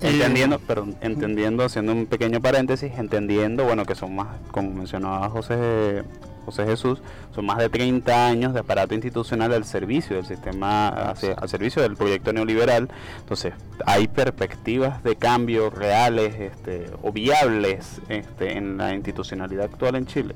Eh, 0.01 0.11
Entendiendo, 0.11 0.59
perdón, 0.59 0.95
entendiendo, 1.01 1.63
haciendo 1.63 1.93
un 1.93 2.05
pequeño 2.05 2.39
paréntesis, 2.39 2.91
entendiendo, 2.97 3.63
bueno, 3.63 3.83
que 3.85 3.95
son 3.95 4.15
más, 4.15 4.27
como 4.51 4.69
mencionaba 4.71 5.27
José, 5.29 6.03
José 6.45 6.65
Jesús, 6.65 6.99
son 7.33 7.45
más 7.45 7.57
de 7.57 7.69
30 7.69 8.27
años 8.27 8.53
de 8.53 8.59
aparato 8.59 8.93
institucional 8.93 9.51
al 9.53 9.65
servicio 9.65 10.15
del 10.15 10.25
sistema, 10.25 10.89
al 10.89 11.49
servicio 11.49 11.81
del 11.81 11.95
proyecto 11.95 12.31
neoliberal. 12.31 12.89
Entonces, 13.19 13.53
hay 13.85 14.07
perspectivas 14.07 15.03
de 15.03 15.15
cambio 15.15 15.69
reales 15.69 16.35
este, 16.39 16.89
o 17.01 17.11
viables 17.11 18.01
este, 18.09 18.57
en 18.57 18.77
la 18.77 18.93
institucionalidad 18.93 19.65
actual 19.65 19.95
en 19.95 20.05
Chile. 20.05 20.35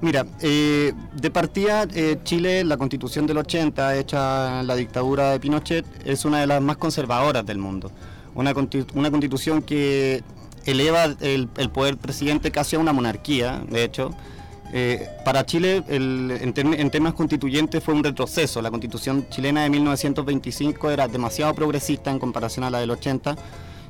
Mira, 0.00 0.26
eh, 0.40 0.92
de 1.14 1.30
partida, 1.30 1.86
eh, 1.94 2.18
Chile, 2.24 2.64
la 2.64 2.76
constitución 2.76 3.26
del 3.26 3.38
80, 3.38 3.96
hecha 3.96 4.62
la 4.62 4.74
dictadura 4.74 5.30
de 5.30 5.40
Pinochet, 5.40 5.86
es 6.04 6.24
una 6.24 6.40
de 6.40 6.46
las 6.46 6.60
más 6.60 6.76
conservadoras 6.76 7.46
del 7.46 7.58
mundo. 7.58 7.90
Una, 8.34 8.52
una 8.94 9.10
constitución 9.10 9.62
que 9.62 10.22
eleva 10.66 11.04
el, 11.04 11.48
el 11.56 11.70
poder 11.70 11.96
presidente 11.96 12.50
casi 12.50 12.76
a 12.76 12.80
una 12.80 12.92
monarquía, 12.92 13.62
de 13.68 13.84
hecho. 13.84 14.14
Eh, 14.76 15.08
para 15.24 15.46
Chile, 15.46 15.84
el- 15.86 16.36
en, 16.40 16.52
tem- 16.52 16.74
en 16.76 16.90
temas 16.90 17.14
constituyentes 17.14 17.82
fue 17.82 17.94
un 17.94 18.02
retroceso. 18.02 18.60
La 18.60 18.70
constitución 18.72 19.26
chilena 19.30 19.62
de 19.62 19.70
1925 19.70 20.90
era 20.90 21.06
demasiado 21.06 21.54
progresista 21.54 22.10
en 22.10 22.18
comparación 22.18 22.64
a 22.64 22.70
la 22.70 22.80
del 22.80 22.90
80 22.90 23.36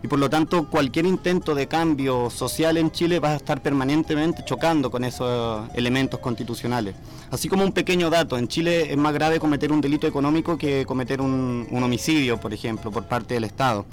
y 0.03 0.09
por 0.09 0.19
lo 0.19 0.29
tanto 0.29 0.69
cualquier 0.69 1.07
intento 1.07 1.55
de 1.55 1.67
cambio 1.69 2.29
social 2.29 2.77
en 2.77 2.91
Chile 2.91 3.19
va 3.19 3.31
a 3.31 3.37
estar 3.37 3.63
permanentemente 3.63 4.45
chocando 4.45 4.91
con 4.91 5.05
esos 5.05 5.67
elementos 5.75 6.21
constitucionales. 6.21 6.95
Así 7.31 7.49
como 7.49 7.65
un 7.65 7.73
pequeño 7.73 8.11
dato, 8.11 8.37
en 8.37 8.47
Chile 8.47 8.93
es 8.93 8.97
más 8.99 9.15
grave 9.15 9.41
cometer 9.41 9.73
un 9.73 9.81
delito 9.81 10.07
económico 10.07 10.59
que 10.59 10.85
cometer 10.85 11.23
un, 11.23 11.67
un 11.71 11.83
homicidio, 11.83 12.39
por 12.39 12.53
ejemplo, 12.53 12.91
por 12.91 13.05
parte 13.05 13.33
del 13.33 13.45
Estado. 13.45 13.87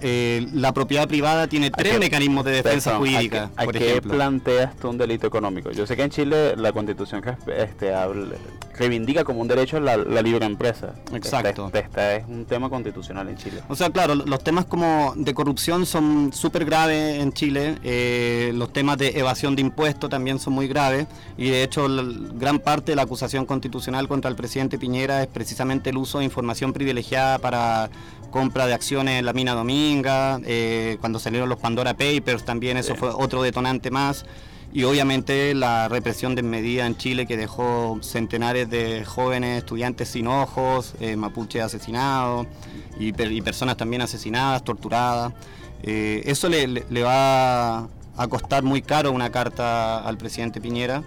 Eh, 0.00 0.46
la 0.52 0.72
propiedad 0.72 1.08
privada 1.08 1.46
tiene 1.48 1.70
tres 1.70 1.98
mecanismos 1.98 2.44
de 2.44 2.52
defensa 2.52 2.90
Perdón, 2.92 3.06
jurídica, 3.08 3.50
¿A 3.56 3.64
por 3.64 3.76
qué 3.76 3.90
ejemplo. 3.90 4.14
planteas 4.14 4.76
tú 4.76 4.88
un 4.90 4.98
delito 4.98 5.26
económico? 5.26 5.70
Yo 5.72 5.86
sé 5.86 5.96
que 5.96 6.02
en 6.04 6.10
Chile 6.10 6.54
la 6.56 6.72
constitución 6.72 7.22
este, 7.56 7.92
habla- 7.94 8.36
reivindica 8.78 9.24
como 9.24 9.40
un 9.40 9.48
derecho 9.48 9.80
la, 9.80 9.96
la 9.96 10.22
libre 10.22 10.46
empresa. 10.46 10.94
Exacto. 11.12 11.66
Este, 11.66 11.80
este 11.80 12.16
es 12.18 12.24
un 12.28 12.44
tema 12.44 12.70
constitucional 12.70 13.28
en 13.28 13.36
Chile. 13.36 13.60
O 13.68 13.74
sea, 13.74 13.90
claro, 13.90 14.14
lo- 14.14 14.24
los 14.24 14.44
temas 14.44 14.66
como 14.66 15.14
de 15.16 15.34
corrupción 15.34 15.84
son 15.84 16.32
súper 16.32 16.64
graves 16.64 17.20
en 17.20 17.32
Chile, 17.32 17.76
eh, 17.82 18.52
los 18.54 18.72
temas 18.72 18.98
de 18.98 19.18
evasión 19.18 19.56
de 19.56 19.62
impuestos 19.62 20.08
también 20.08 20.38
son 20.38 20.52
muy 20.52 20.68
graves 20.68 21.06
y 21.36 21.48
de 21.50 21.64
hecho 21.64 21.88
la- 21.88 22.04
gran 22.34 22.60
parte 22.60 22.92
de 22.92 22.96
la 22.96 23.02
acusación 23.02 23.46
constitucional 23.46 24.06
contra 24.06 24.30
el 24.30 24.36
presidente 24.36 24.78
Piñera 24.78 25.22
es 25.22 25.26
precisamente 25.28 25.90
el 25.90 25.96
uso 25.96 26.18
de 26.20 26.24
información 26.26 26.72
privilegiada 26.72 27.38
para 27.38 27.90
compra 28.30 28.66
de 28.66 28.74
acciones 28.74 29.18
en 29.18 29.24
la 29.24 29.32
mina 29.32 29.54
Dominga, 29.54 30.40
eh, 30.44 30.96
cuando 31.00 31.18
salieron 31.18 31.48
los 31.48 31.58
Pandora 31.58 31.94
Papers 31.94 32.44
también 32.44 32.76
eso 32.76 32.92
Sí. 32.94 32.98
fue 32.98 33.10
otro 33.10 33.42
detonante 33.42 33.90
más. 33.90 34.24
Y 34.70 34.84
obviamente 34.84 35.54
la 35.54 35.88
represión 35.88 36.34
desmedida 36.34 36.84
en 36.86 36.96
Chile 36.98 37.26
que 37.26 37.38
dejó 37.38 37.98
centenares 38.02 38.68
de 38.68 39.02
jóvenes 39.06 39.58
estudiantes 39.58 40.10
sin 40.10 40.26
ojos, 40.26 40.94
eh, 41.00 41.16
mapuches 41.16 41.62
asesinados 41.62 42.46
y, 43.00 43.12
per- 43.12 43.32
y 43.32 43.40
personas 43.40 43.78
también 43.78 44.02
asesinadas, 44.02 44.62
torturadas. 44.64 45.32
Eh, 45.82 46.22
eso 46.26 46.50
le, 46.50 46.66
le- 46.66 46.84
le 46.90 47.02
va 47.02 47.78
a 47.78 48.26
costar 48.28 48.62
muy 48.62 48.82
caro 48.82 49.10
una 49.12 49.30
carta 49.30 50.00
al 50.06 50.18
presidente 50.18 50.60
Piñera. 50.60 51.02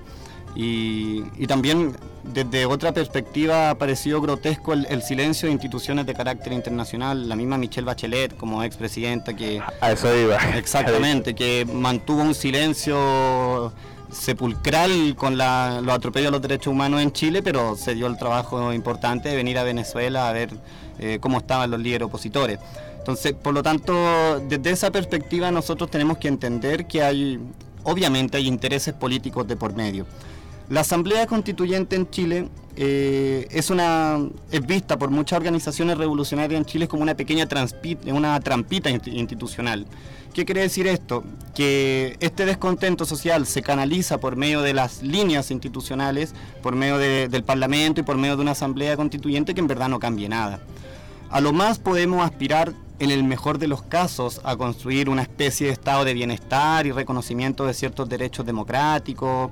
Y, 0.55 1.23
y 1.37 1.47
también 1.47 1.95
desde 2.23 2.65
otra 2.65 2.91
perspectiva 2.91 3.69
ha 3.69 3.75
parecido 3.75 4.21
grotesco 4.21 4.73
el, 4.73 4.85
el 4.89 5.01
silencio 5.01 5.47
de 5.47 5.53
instituciones 5.53 6.05
de 6.05 6.13
carácter 6.13 6.53
internacional, 6.53 7.27
la 7.29 7.35
misma 7.35 7.57
Michelle 7.57 7.85
Bachelet 7.85 8.35
como 8.35 8.61
expresidenta 8.63 9.33
que 9.33 9.61
A 9.79 9.91
eso 9.93 10.15
iba. 10.15 10.35
Exactamente, 10.57 11.33
que 11.35 11.65
mantuvo 11.65 12.21
un 12.21 12.35
silencio 12.35 13.71
sepulcral 14.11 15.15
con 15.15 15.37
la- 15.37 15.79
los 15.81 15.95
atropellos 15.95 16.27
a 16.27 16.31
los 16.31 16.41
derechos 16.41 16.67
humanos 16.67 17.01
en 17.01 17.11
Chile, 17.11 17.41
pero 17.41 17.75
se 17.77 17.95
dio 17.95 18.07
el 18.07 18.17
trabajo 18.17 18.73
importante 18.73 19.29
de 19.29 19.35
venir 19.35 19.57
a 19.57 19.63
Venezuela 19.63 20.27
a 20.29 20.33
ver 20.33 20.49
eh, 20.99 21.17
cómo 21.21 21.37
estaban 21.39 21.71
los 21.71 21.79
líderes 21.79 22.07
opositores. 22.07 22.59
Entonces, 22.99 23.33
por 23.33 23.53
lo 23.53 23.63
tanto, 23.63 24.39
desde 24.47 24.69
esa 24.71 24.91
perspectiva 24.91 25.49
nosotros 25.49 25.89
tenemos 25.89 26.17
que 26.19 26.27
entender 26.27 26.85
que 26.85 27.01
hay, 27.01 27.39
obviamente 27.83 28.37
hay 28.37 28.47
intereses 28.47 28.93
políticos 28.93 29.47
de 29.47 29.55
por 29.55 29.73
medio. 29.73 30.05
La 30.71 30.81
Asamblea 30.81 31.27
Constituyente 31.27 31.97
en 31.97 32.09
Chile 32.09 32.47
eh, 32.77 33.45
es, 33.51 33.69
una, 33.69 34.19
es 34.51 34.65
vista 34.65 34.97
por 34.97 35.09
muchas 35.09 35.35
organizaciones 35.35 35.97
revolucionarias 35.97 36.57
en 36.57 36.63
Chile 36.65 36.87
como 36.87 37.03
una 37.03 37.13
pequeña 37.13 37.45
una 38.05 38.39
trampita 38.39 38.89
insti- 38.89 39.13
institucional. 39.13 39.85
¿Qué 40.33 40.45
quiere 40.45 40.61
decir 40.61 40.87
esto? 40.87 41.25
Que 41.53 42.15
este 42.21 42.45
descontento 42.45 43.03
social 43.03 43.45
se 43.47 43.61
canaliza 43.61 44.21
por 44.21 44.37
medio 44.37 44.61
de 44.61 44.73
las 44.73 45.03
líneas 45.03 45.51
institucionales, 45.51 46.33
por 46.63 46.73
medio 46.77 46.97
de- 46.97 47.27
del 47.27 47.43
Parlamento 47.43 47.99
y 47.99 48.03
por 48.05 48.15
medio 48.17 48.37
de 48.37 48.43
una 48.43 48.51
Asamblea 48.51 48.95
Constituyente 48.95 49.53
que 49.53 49.59
en 49.59 49.67
verdad 49.67 49.89
no 49.89 49.99
cambie 49.99 50.29
nada. 50.29 50.61
A 51.29 51.41
lo 51.41 51.51
más 51.51 51.79
podemos 51.79 52.23
aspirar, 52.23 52.71
en 52.99 53.11
el 53.11 53.25
mejor 53.25 53.57
de 53.57 53.67
los 53.67 53.81
casos, 53.81 54.39
a 54.45 54.55
construir 54.55 55.09
una 55.09 55.23
especie 55.23 55.67
de 55.67 55.73
estado 55.73 56.05
de 56.05 56.13
bienestar 56.13 56.85
y 56.85 56.93
reconocimiento 56.93 57.65
de 57.65 57.73
ciertos 57.73 58.07
derechos 58.07 58.45
democráticos, 58.45 59.49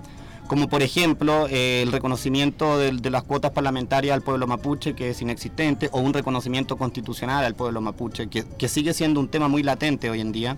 como 0.49 0.67
por 0.67 0.81
ejemplo 0.81 1.45
eh, 1.47 1.83
el 1.83 1.91
reconocimiento 1.91 2.79
del- 2.79 3.01
de, 3.01 3.11
las 3.11 3.21
cuotas 3.23 3.51
parlamentarias 3.51 4.15
al 4.15 4.23
pueblo 4.23 4.47
mapuche, 4.47 4.95
que 4.95 5.11
es 5.11 5.21
inexistente, 5.21 5.89
o 5.91 5.99
un 5.99 6.11
reconocimiento 6.11 6.75
constitucional 6.75 7.45
al 7.45 7.53
pueblo 7.53 7.81
mapuche, 7.81 8.27
que, 8.29 8.43
que 8.57 8.67
sigue 8.67 8.95
siendo 8.95 9.19
un 9.19 9.27
tema 9.29 9.47
muy 9.47 9.61
latente 9.61 10.09
hoy 10.09 10.21
en 10.21 10.31
día. 10.31 10.57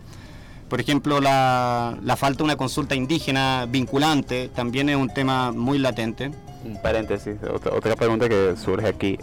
Por 0.69 0.79
ejemplo, 0.79 1.19
la, 1.19 1.97
la 2.01 2.15
falta 2.15 2.37
de 2.37 2.43
una 2.45 2.55
consulta 2.55 2.95
indígena 2.95 3.67
vinculante 3.69 4.49
también 4.55 4.87
es 4.87 4.95
un 4.95 5.09
tema 5.09 5.51
muy 5.51 5.77
latente. 5.77 6.31
Un 6.63 6.81
paréntesis, 6.81 7.35
otra, 7.53 7.73
otra 7.75 7.95
pregunta 7.97 8.29
que 8.29 8.55
surge 8.55 8.87
aquí. 8.87 9.19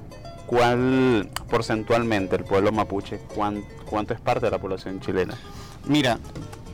¿Cuál 0.46 1.30
porcentualmente 1.50 2.36
el 2.36 2.44
pueblo 2.44 2.72
mapuche, 2.72 3.20
cuán- 3.34 3.64
cuánto 3.86 4.12
es 4.12 4.20
parte 4.20 4.44
de 4.44 4.50
la 4.50 4.58
población 4.58 5.00
chilena? 5.00 5.34
Mira, 5.86 6.18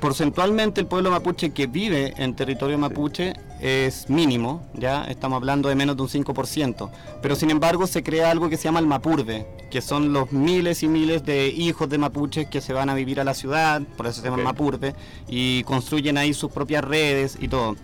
porcentualmente 0.04 0.82
el 0.82 0.86
pueblo 0.86 1.10
mapuche 1.10 1.54
que 1.54 1.66
vive 1.66 2.12
en 2.18 2.36
territorio 2.36 2.76
mapuche 2.76 3.32
es 3.58 4.10
mínimo, 4.10 4.62
ya 4.74 5.04
estamos 5.04 5.38
hablando 5.38 5.70
de 5.70 5.76
menos 5.76 5.96
de 5.96 6.02
un 6.02 6.08
5%, 6.10 6.90
pero 7.22 7.34
sin 7.34 7.50
embargo 7.50 7.86
se 7.86 8.02
crea 8.02 8.30
algo 8.30 8.50
que 8.50 8.58
se 8.58 8.64
llama 8.64 8.80
el 8.80 8.86
Mapurbe, 8.86 9.46
que 9.70 9.80
son 9.80 10.12
los 10.12 10.30
miles 10.30 10.82
y 10.82 10.88
miles 10.88 11.24
de 11.24 11.48
hijos 11.48 11.88
de 11.88 11.96
mapuches 11.96 12.48
que 12.48 12.60
se 12.60 12.74
van 12.74 12.90
a 12.90 12.94
vivir 12.94 13.18
a 13.18 13.24
la 13.24 13.32
ciudad, 13.32 13.80
por 13.96 14.06
eso 14.06 14.20
se 14.20 14.28
llama. 14.28 14.42
Mapurbe, 14.42 14.94
y 15.26 15.62
construyen 15.62 16.18
ahí 16.18 16.34
sus 16.34 16.52
propias 16.52 16.84
redes 16.84 17.38
y 17.40 17.48
todo. 17.48 17.74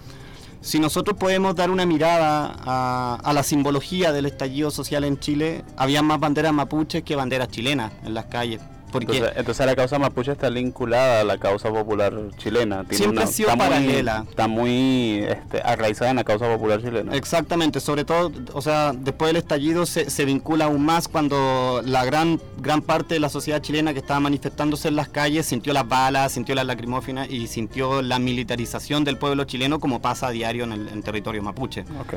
Si 0.61 0.79
nosotros 0.79 1.17
podemos 1.17 1.57
dar 1.57 1.71
una 1.71 1.87
mirada 1.87 2.55
a, 2.67 3.19
a 3.25 3.33
la 3.33 3.43
simbología 3.43 4.13
del 4.13 4.27
estallido 4.27 4.71
social 4.71 5.05
en 5.05 5.19
Chile, 5.19 5.65
había 5.79 6.03
más 6.03 6.21
banderas 6.21 6.53
mapuches 6.53 7.03
que 7.03 7.17
banderas 7.17 7.49
chilenas 7.49 7.93
en 8.05 8.13
las 8.13 8.27
calles. 8.27 8.61
Porque 8.93 9.13
Entonces, 9.17 9.39
entonces 9.39 9.67
la 9.67 9.77
causa 9.77 9.99
mapuche 9.99 10.33
está 10.33 10.49
vinculada 10.51 11.21
a 11.21 11.25
la 11.25 11.39
causa 11.39 11.71
popular 11.71 12.13
chilena. 12.39 12.85
Siempre 12.91 13.25
ha 13.25 13.27
sido 13.27 13.51
está 13.51 13.57
muy- 13.65 13.69
paralela. 13.69 14.25
está 14.29 14.49
muy 14.49 15.25
este, 15.29 15.61
arraizada 15.63 16.11
en 16.11 16.17
la 16.17 16.25
causa 16.25 16.47
popular 16.49 16.81
chilena. 16.83 17.15
Exactamente, 17.15 17.81
sobre 17.81 18.05
todo, 18.05 18.33
o 18.53 18.63
sea, 18.63 18.93
después 18.93 19.29
del 19.29 19.37
estallido 19.37 19.87
se, 19.87 20.11
se 20.11 20.25
vincula 20.25 20.67
aún 20.67 20.85
más 20.85 21.09
cuando 21.09 21.83
la 21.85 22.05
gran, 22.05 22.41
gran 22.59 22.83
parte 22.83 23.15
de 23.15 23.21
la 23.21 23.29
sociedad 23.29 23.61
chilena 23.63 23.93
que 23.93 24.01
estaba 24.01 24.21
manifestándose 24.21 24.89
en 24.89 24.97
las 24.97 25.09
calles 25.09 25.47
sintió 25.47 25.73
las 25.73 25.89
balas, 25.89 26.33
sintió 26.33 26.55
las 26.55 26.67
lacrimógenas 26.67 27.31
y 27.31 27.47
sintió 27.47 28.03
la 28.03 28.19
militarización 28.19 29.05
del 29.05 29.17
pueblo 29.19 29.45
chileno 29.45 29.79
como 29.81 30.01
pasa 30.01 30.29
a 30.29 30.31
diario 30.31 30.65
en 30.65 30.73
el 30.73 30.89
en 30.89 31.03
territorio 31.03 31.43
mapuche. 31.43 31.83
Ok, 32.01 32.15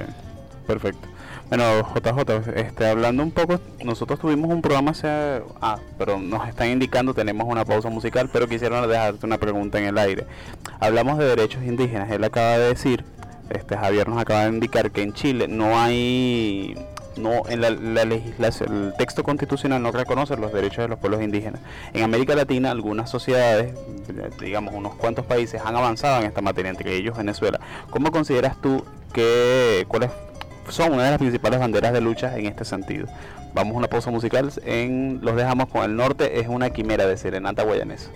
perfecto. 0.67 1.07
Bueno, 1.49 1.84
JJ, 1.93 2.51
este, 2.56 2.88
hablando 2.88 3.21
un 3.21 3.32
poco, 3.32 3.60
nosotros 3.84 4.19
tuvimos 4.19 4.49
un 4.49 4.62
programa 4.62 4.91
hace... 4.91 5.43
Ah, 5.62 5.77
pero 5.97 6.17
nos 6.19 6.47
están 6.47 6.69
indicando, 6.69 7.13
tenemos 7.13 7.47
una 7.47 7.63
pausa 7.63 7.89
musical, 7.89 8.29
pero 8.32 8.47
quisiera 8.47 8.86
dejarte 8.88 9.25
una 9.25 9.38
pregunta 9.38 9.77
en 9.77 9.86
el 9.86 9.97
aire. 9.97 10.25
Hablamos 10.79 11.19
de 11.19 11.25
derechos 11.25 11.63
indígenas, 11.63 12.10
él 12.10 12.23
acaba 12.23 12.58
de 12.58 12.69
decir, 12.69 13.03
este 13.49 13.77
Javier 13.77 14.08
nos 14.08 14.19
acaba 14.19 14.45
de 14.45 14.49
indicar 14.49 14.89
que 14.91 15.03
en 15.03 15.13
Chile 15.13 15.47
no 15.47 15.79
hay... 15.79 16.75
No, 17.15 17.47
en 17.47 17.62
la, 17.62 17.69
la 17.69 18.06
legislación, 18.06 18.86
el 18.86 18.93
texto 18.97 19.21
constitucional 19.21 19.84
no 19.84 19.91
reconoce 19.91 20.36
los 20.36 20.51
derechos 20.51 20.79
de 20.79 20.88
los 20.88 20.97
pueblos 20.97 21.21
indígenas. 21.21 21.62
En 21.93 22.01
América 22.01 22.34
Latina, 22.34 22.71
algunas 22.71 23.12
sociedades, 23.12 23.75
digamos 24.39 24.73
unos 24.73 24.95
cuantos 24.95 25.23
países, 25.23 25.62
han 25.63 25.75
avanzado 25.75 26.21
en 26.21 26.25
esta 26.25 26.41
materia, 26.41 26.71
entre 26.71 26.95
ellos 26.95 27.15
Venezuela. 27.15 27.60
¿Cómo 27.91 28.10
consideras 28.10 28.60
tú 28.60 28.84
que 29.13 29.86
cuáles 29.88 30.10
son 30.69 30.93
una 30.93 31.04
de 31.04 31.10
las 31.12 31.19
principales 31.19 31.60
banderas 31.60 31.93
de 31.93 32.02
lucha 32.02 32.38
en 32.38 32.45
este 32.45 32.65
sentido. 32.65 33.08
Vamos 33.54 33.76
a 33.76 33.78
una 33.78 33.88
pausa 33.88 34.10
musical, 34.10 34.52
en 34.65 35.19
Los 35.21 35.36
dejamos 35.36 35.67
con 35.67 35.84
el 35.84 35.95
norte, 35.95 36.39
es 36.39 36.47
una 36.47 36.71
quimera 36.71 37.06
de 37.06 37.17
serenata 37.17 37.63
guayanesa. 37.63 38.10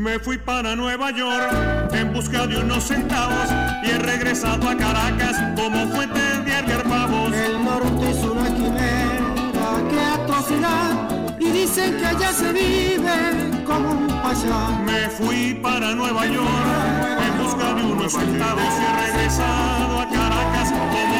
Me 0.00 0.18
fui 0.18 0.38
para 0.38 0.74
Nueva 0.74 1.10
York 1.10 1.92
en 1.92 2.10
busca 2.14 2.46
de 2.46 2.56
unos 2.56 2.84
centavos 2.84 3.50
y 3.84 3.90
he 3.90 3.98
regresado 3.98 4.66
a 4.66 4.74
Caracas 4.74 5.36
como 5.54 5.86
fuente 5.88 6.18
de 6.42 6.54
arriar 6.54 6.84
pavos. 6.84 7.30
El 7.34 7.62
norte 7.62 8.10
es 8.10 8.16
una 8.24 8.46
quimera, 8.46 9.76
qué 9.90 10.00
atrocidad, 10.00 11.36
y 11.38 11.50
dicen 11.50 11.98
que 11.98 12.06
allá 12.06 12.32
se 12.32 12.50
vive 12.50 13.62
como 13.66 13.90
un 13.90 14.06
pasá. 14.22 14.70
Me 14.86 15.10
fui 15.10 15.60
para 15.62 15.94
Nueva 15.94 16.24
York 16.24 16.48
en 17.20 17.42
busca 17.44 17.74
de 17.74 17.82
unos 17.82 18.10
centavos 18.10 18.64
y 18.64 18.82
he 18.82 19.06
regresado 19.06 20.00
a 20.00 20.08
Caracas 20.08 20.72
como 20.72 21.19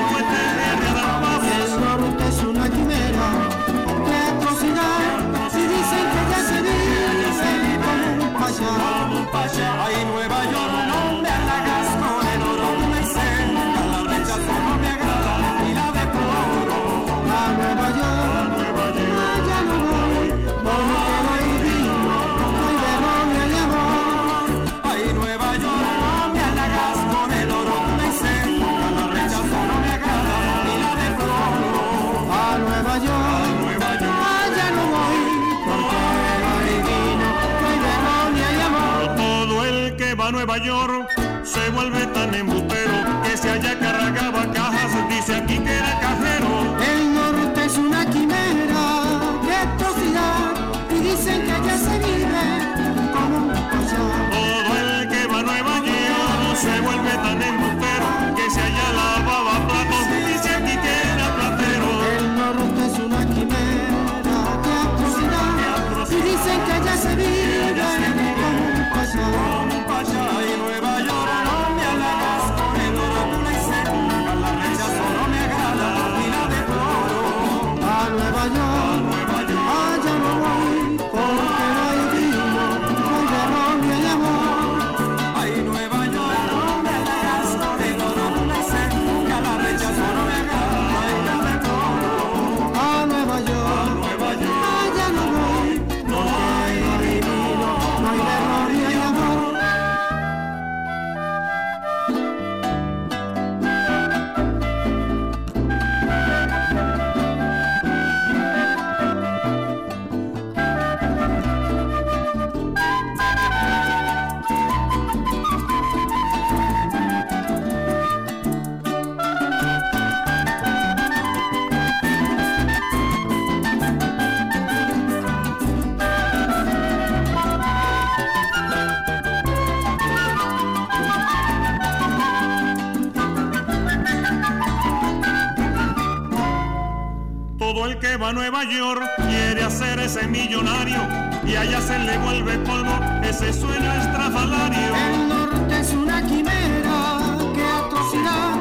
a 138.31 138.33
Nueva 138.33 138.63
York 138.65 139.03
quiere 139.29 139.65
hacer 139.65 139.99
ese 139.99 140.27
millonario 140.29 141.01
y 141.45 141.57
allá 141.57 141.81
se 141.81 141.99
le 141.99 142.17
vuelve 142.19 142.59
polvo 142.59 142.95
ese 143.25 143.53
sueño 143.53 143.93
estrafalario. 143.93 144.95
El 144.95 145.29
norte 145.29 145.81
es 145.81 145.93
una 145.93 146.25
quimera, 146.25 147.19
qué 147.55 147.65
atrocidad, 147.65 148.55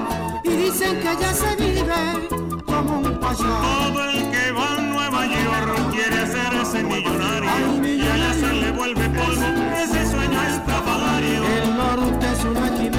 y 0.44 0.50
dicen 0.50 1.00
que 1.02 1.08
allá 1.08 1.34
se 1.34 1.56
vive 1.56 2.64
como 2.66 3.00
un 3.00 3.20
pasá. 3.20 3.44
Todo 3.44 4.10
el 4.10 4.32
que 4.32 4.52
va 4.54 4.74
a 4.74 4.82
Nueva 4.82 5.26
York 5.28 5.92
quiere 5.92 6.18
hacer 6.20 6.52
ese 6.64 6.84
millonario 6.84 7.86
y 7.86 8.02
allá 8.02 8.34
se 8.34 8.54
le 8.54 8.72
vuelve 8.72 9.08
polvo 9.10 9.46
ese 9.84 10.12
sueño 10.12 10.42
estrafalario. 10.48 11.44
El 11.46 11.78
norte 11.78 12.26
es 12.32 12.44
una 12.44 12.74
quimera, 12.76 12.99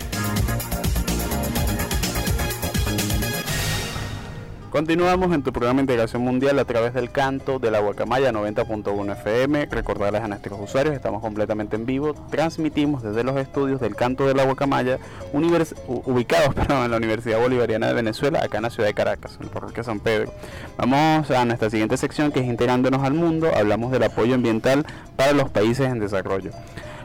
Continuamos 4.71 5.33
en 5.33 5.43
tu 5.43 5.51
programa 5.51 5.79
de 5.79 5.81
Integración 5.81 6.21
Mundial 6.21 6.57
a 6.57 6.63
través 6.63 6.93
del 6.93 7.11
canto 7.11 7.59
de 7.59 7.71
la 7.71 7.81
Guacamaya 7.81 8.31
90.1 8.31 9.11
FM. 9.11 9.65
Recordarles 9.65 10.21
a 10.21 10.29
nuestros 10.29 10.57
usuarios, 10.61 10.95
estamos 10.95 11.21
completamente 11.21 11.75
en 11.75 11.85
vivo. 11.85 12.13
Transmitimos 12.29 13.03
desde 13.03 13.25
los 13.25 13.35
estudios 13.35 13.81
del 13.81 13.97
canto 13.97 14.25
de 14.25 14.33
la 14.33 14.45
Guacamaya, 14.45 14.97
ubicados 15.33 16.55
perdón, 16.55 16.85
en 16.85 16.91
la 16.91 16.95
Universidad 16.95 17.41
Bolivariana 17.41 17.89
de 17.89 17.95
Venezuela, 17.95 18.39
acá 18.41 18.59
en 18.59 18.63
la 18.63 18.69
ciudad 18.69 18.87
de 18.87 18.93
Caracas, 18.93 19.35
en 19.35 19.43
el 19.43 19.49
parroquia 19.49 19.83
San 19.83 19.99
Pedro. 19.99 20.31
Vamos 20.77 21.29
a 21.29 21.43
nuestra 21.43 21.69
siguiente 21.69 21.97
sección 21.97 22.31
que 22.31 22.39
es 22.39 22.45
Integrándonos 22.45 23.03
al 23.03 23.13
Mundo. 23.13 23.51
Hablamos 23.53 23.91
del 23.91 24.03
apoyo 24.03 24.35
ambiental 24.35 24.85
para 25.17 25.33
los 25.33 25.49
países 25.49 25.89
en 25.89 25.99
desarrollo. 25.99 26.51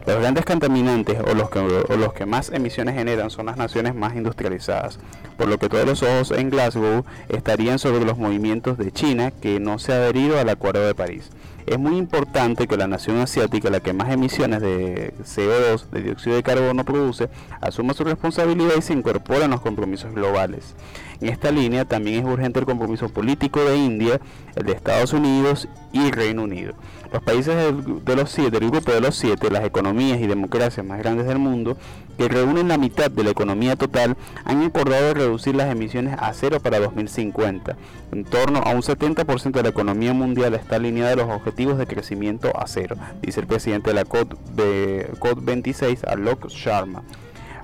Los 0.07 0.21
grandes 0.21 0.45
contaminantes 0.45 1.19
o 1.19 1.35
los, 1.35 2.13
que, 2.13 2.27
más 2.27 2.53
emisiones 2.53 2.95
generan 2.95 3.29
son 3.29 3.47
las 3.47 3.57
naciones 3.57 3.93
más 3.93 4.15
industrializadas, 4.15 5.01
por 5.37 5.49
lo 5.49 5.59
que 5.59 5.69
todos 5.69 5.85
los 5.85 6.05
ojos 6.05 6.31
en 6.31 6.49
Glasgow 6.49 7.05
estarían 7.29 7.81
sobre 7.81 8.05
los 8.05 8.17
movimientos 8.17 8.79
de 8.79 8.93
China 8.93 9.33
que 9.33 9.59
no 9.59 9.81
se 9.81 9.93
ha 9.93 9.97
adherido 9.97 10.39
al 10.39 10.49
Acuerdo 10.49 10.87
de 10.87 10.95
París. 10.95 11.31
Es 11.67 11.81
muy 11.81 11.97
importante 11.97 12.69
que 12.69 12.77
la 12.77 12.87
nación 12.87 13.19
asiática, 13.19 13.69
la 13.69 13.81
que 13.81 13.93
más 13.93 14.13
emisiones 14.13 14.61
de 14.61 15.13
CO2, 15.25 15.91
de 15.91 16.03
dióxido 16.03 16.37
de 16.37 16.45
carbono 16.45 16.85
produce, 16.85 17.29
asuma 17.61 17.93
su 17.93 18.05
responsabilidad 18.05 18.75
y 18.79 18.83
se 18.83 18.93
incorpore 18.93 19.47
en 19.47 19.51
los 19.51 19.61
compromisos 19.61 20.15
globales. 20.15 20.77
En 21.21 21.29
esta 21.29 21.51
línea 21.51 21.85
también 21.85 22.25
es 22.25 22.33
urgente 22.33 22.61
el 22.61 22.67
compromiso 22.67 23.09
político 23.09 23.65
de 23.65 23.77
India, 23.77 24.21
el 24.55 24.67
de 24.67 24.73
Estados 24.73 25.13
Unidos 25.13 25.67
y 25.93 26.13
Reino 26.13 26.45
Unido. 26.45 26.75
Los 27.17 27.23
países 27.23 27.57
de 28.05 28.15
los 28.15 28.31
siete, 28.31 28.61
del 28.61 28.71
grupo 28.71 28.93
de 28.93 29.01
los 29.01 29.17
siete, 29.17 29.51
las 29.51 29.65
economías 29.65 30.21
y 30.21 30.27
democracias 30.27 30.85
más 30.85 30.99
grandes 30.99 31.27
del 31.27 31.39
mundo, 31.39 31.79
que 32.19 32.29
reúnen 32.29 32.69
la 32.69 32.77
mitad 32.77 33.11
de 33.11 33.25
la 33.25 33.31
economía 33.31 33.75
total, 33.75 34.19
han 34.45 34.63
acordado 34.63 35.15
reducir 35.15 35.55
las 35.55 35.73
emisiones 35.73 36.15
a 36.19 36.35
cero 36.35 36.61
para 36.61 36.79
2050. 36.79 37.75
En 38.13 38.25
torno 38.25 38.59
a 38.59 38.71
un 38.73 38.83
70% 38.83 39.51
de 39.51 39.63
la 39.63 39.71
economía 39.71 40.13
mundial 40.13 40.53
está 40.53 40.77
alineada 40.77 41.15
a 41.15 41.17
los 41.17 41.31
objetivos 41.31 41.79
de 41.79 41.87
crecimiento 41.87 42.53
a 42.55 42.67
cero, 42.67 42.97
dice 43.23 43.41
el 43.41 43.47
presidente 43.47 43.89
de 43.89 43.95
la 43.95 44.05
COP, 44.05 44.35
de 44.51 45.09
COP26, 45.19 46.07
Alok 46.07 46.49
Sharma. 46.49 47.03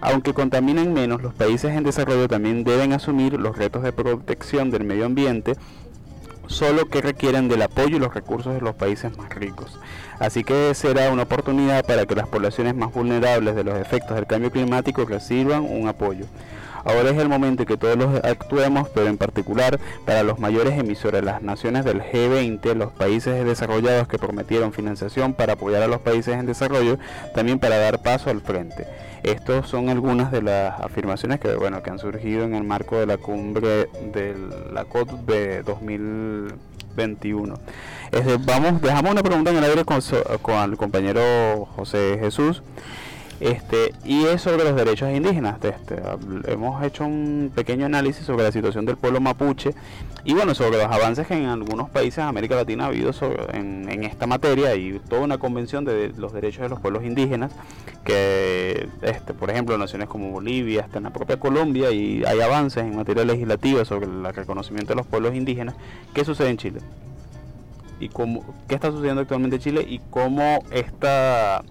Aunque 0.01 0.35
contaminen 0.35 0.95
menos, 0.95 1.23
los 1.23 1.35
países 1.35 1.77
en 1.77 1.85
desarrollo 1.85 2.27
también 2.27 2.65
deben 2.65 2.93
asumir 2.93 3.38
los 3.38 3.57
retos 3.57 3.83
de 3.83 3.93
protección 3.93 4.71
del 4.71 4.83
medio 4.83 5.07
ambiente, 5.07 5.57
solo 6.53 6.87
que 6.87 7.01
requieren 7.01 7.49
del 7.49 7.62
apoyo 7.62 7.97
y 7.97 8.01
los 8.01 8.15
recursos 8.15 8.55
de 8.55 8.61
los 8.61 8.75
países 8.75 9.17
más 9.17 9.31
ricos. 9.31 9.81
Así 10.19 10.45
que 10.45 10.75
será 10.75 11.11
una 11.11 11.25
oportunidad 11.25 11.85
para 11.85 12.07
que 12.07 12.15
las 12.15 12.29
poblaciones 12.29 12.77
más 12.77 12.93
vulnerables 12.93 13.57
de 13.57 13.65
los 13.65 13.79
efectos 13.79 14.15
del 14.15 14.27
cambio 14.27 14.53
climático 14.53 15.05
reciban 15.05 15.62
un 15.62 15.88
apoyo. 15.88 16.27
Ahora 16.85 17.11
es 17.11 17.18
el 17.18 17.29
momento 17.29 17.62
en 17.62 17.68
que 17.68 17.77
todos 17.77 17.97
los 17.97 18.25
actuemos, 18.25 18.88
pero 18.88 19.07
en 19.09 19.18
particular 19.18 19.79
para 20.05 20.23
los 20.23 20.38
mayores 20.38 20.79
emisores, 20.79 21.23
las 21.25 21.42
naciones 21.42 21.85
del 21.85 22.01
G20, 22.03 22.75
los 22.75 22.92
países 22.92 23.45
desarrollados 23.45 24.09
que 24.09 24.18
prometieron 24.18 24.73
financiación 24.73 25.35
para 25.35 25.55
apoyar 25.55 25.83
a 25.83 25.88
los 25.88 26.01
países 26.01 26.35
en 26.35 26.47
desarrollo, 26.47 26.99
también 27.35 27.59
para 27.59 27.79
dar 27.79 28.03
paso 28.03 28.31
al 28.31 28.40
frente. 28.40 28.87
Estos 29.23 29.68
son 29.68 29.88
algunas 29.88 30.33
de 30.33 30.42
las 30.42 30.81
afirmaciones 30.81 31.38
que, 31.38 31.55
bueno, 31.55 31.81
que 31.83 31.90
han 31.90 32.01
surgido 32.01 32.45
en 32.45 32.55
el 32.55 32.64
marco 32.64 32.99
de 32.99 33.07
la 33.07 33.18
cumbre 33.18 33.88
de 34.12 34.35
la 34.73 34.85
COP 34.85 35.11
de 35.27 35.62
2021. 35.62 37.55
Este, 38.11 38.37
vamos, 38.38 38.83
dejamos 38.83 39.12
una 39.12 39.23
pregunta 39.23 39.53
en 39.53 39.59
el 39.59 39.64
aire 39.64 39.85
con 39.85 40.01
el 40.71 40.77
compañero 40.77 41.66
José 41.77 42.18
Jesús. 42.21 42.62
Este, 43.42 43.92
y 44.05 44.24
es 44.26 44.40
sobre 44.40 44.62
los 44.62 44.76
derechos 44.76 45.11
indígenas. 45.11 45.57
Este, 45.64 46.00
hemos 46.46 46.81
hecho 46.85 47.05
un 47.05 47.50
pequeño 47.52 47.87
análisis 47.87 48.24
sobre 48.24 48.44
la 48.44 48.52
situación 48.52 48.87
del 48.87 48.96
pueblo 48.96 49.20
mapuche 49.20 49.74
y 50.22 50.33
bueno, 50.33 50.55
sobre 50.55 50.78
los 50.78 50.87
avances 50.87 51.26
que 51.26 51.35
en 51.35 51.46
algunos 51.46 51.90
países 51.90 52.18
de 52.18 52.22
América 52.22 52.55
Latina 52.55 52.85
ha 52.85 52.87
habido 52.87 53.11
en, 53.52 54.05
esta 54.05 54.28
materia 54.28 54.76
y 54.76 55.00
toda 55.09 55.22
una 55.22 55.38
convención 55.38 55.85
de 55.85 56.12
los 56.16 56.33
derechos 56.33 56.62
de 56.62 56.68
los 56.68 56.78
pueblos 56.78 57.02
indígenas 57.02 57.50
que, 58.05 58.88
este, 59.02 59.35
por 59.35 59.50
ejemplo, 59.50 59.76
naciones 59.76 60.09
como 60.09 60.31
Bolivia, 60.31 60.83
hasta 60.83 60.98
en 60.98 61.05
la 61.05 61.12
propia 61.12 61.40
Colombia 61.40 61.90
y 61.90 62.22
hay 62.24 62.40
avances 62.40 62.85
en 62.85 62.94
materia 62.94 63.24
legislativa 63.24 63.85
sobre 63.85 64.07
el 64.07 64.24
reconocimiento 64.33 64.92
de 64.92 64.98
los 64.98 65.07
pueblos 65.07 65.35
indígenas. 65.35 65.74
¿Qué 66.14 66.24
sucede 66.24 66.50
en 66.50 66.59
Chile? 66.59 66.81
y 67.98 68.09
cómo, 68.09 68.44
qué 68.66 68.74
está 68.74 68.90
sucediendo 68.90 69.20
actualmente 69.20 69.57
en 69.57 69.62
Chile 69.62 69.87
y 69.88 70.00
cómo 70.11 70.64
esta, 70.72 71.62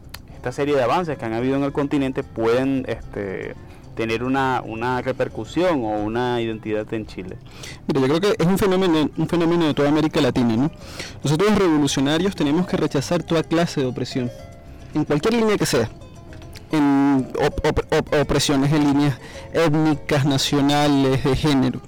esta 0.42 0.52
serie 0.52 0.76
de 0.76 0.82
avances 0.82 1.20
que 1.20 1.26
han 1.26 1.34
habido 1.34 1.56
en 1.56 1.64
el 1.64 1.72
continente 1.72 2.24
pueden 2.24 2.84
este, 2.88 3.54
tener 3.96 4.24
una, 4.24 4.64
una 4.66 5.00
repercusión 5.00 5.84
o 5.84 6.00
una 6.00 6.42
identidad 6.42 6.92
en 6.96 7.06
Chile. 7.06 7.38
Mira, 7.86 8.02
yo 8.02 8.08
creo 8.08 8.22
que 8.22 8.42
es 8.42 8.48
un 8.48 8.58
fenómeno, 8.58 9.08
un 9.16 9.28
fenómeno 9.28 9.68
de 9.68 9.76
toda 9.76 9.90
América 9.90 10.20
Latina. 10.20 10.56
¿no? 10.58 10.72
Nosotros 11.24 11.52
los 11.52 11.60
revolucionarios 11.60 12.36
tenemos 12.36 12.66
que 12.66 12.76
rechazar 12.76 13.22
toda 13.22 13.44
clase 13.44 13.82
de 13.82 13.86
opresión, 13.86 14.32
en 14.96 15.06
cualquier 15.06 15.36
línea 15.36 15.56
que 15.60 15.68
sea. 15.68 15.88
En 16.72 17.28
opresiones 18.20 18.74
en 18.74 18.84
líneas 18.84 19.20
étnicas, 19.54 20.26
nacionales, 20.26 21.24
de 21.24 21.36
género 21.36 21.82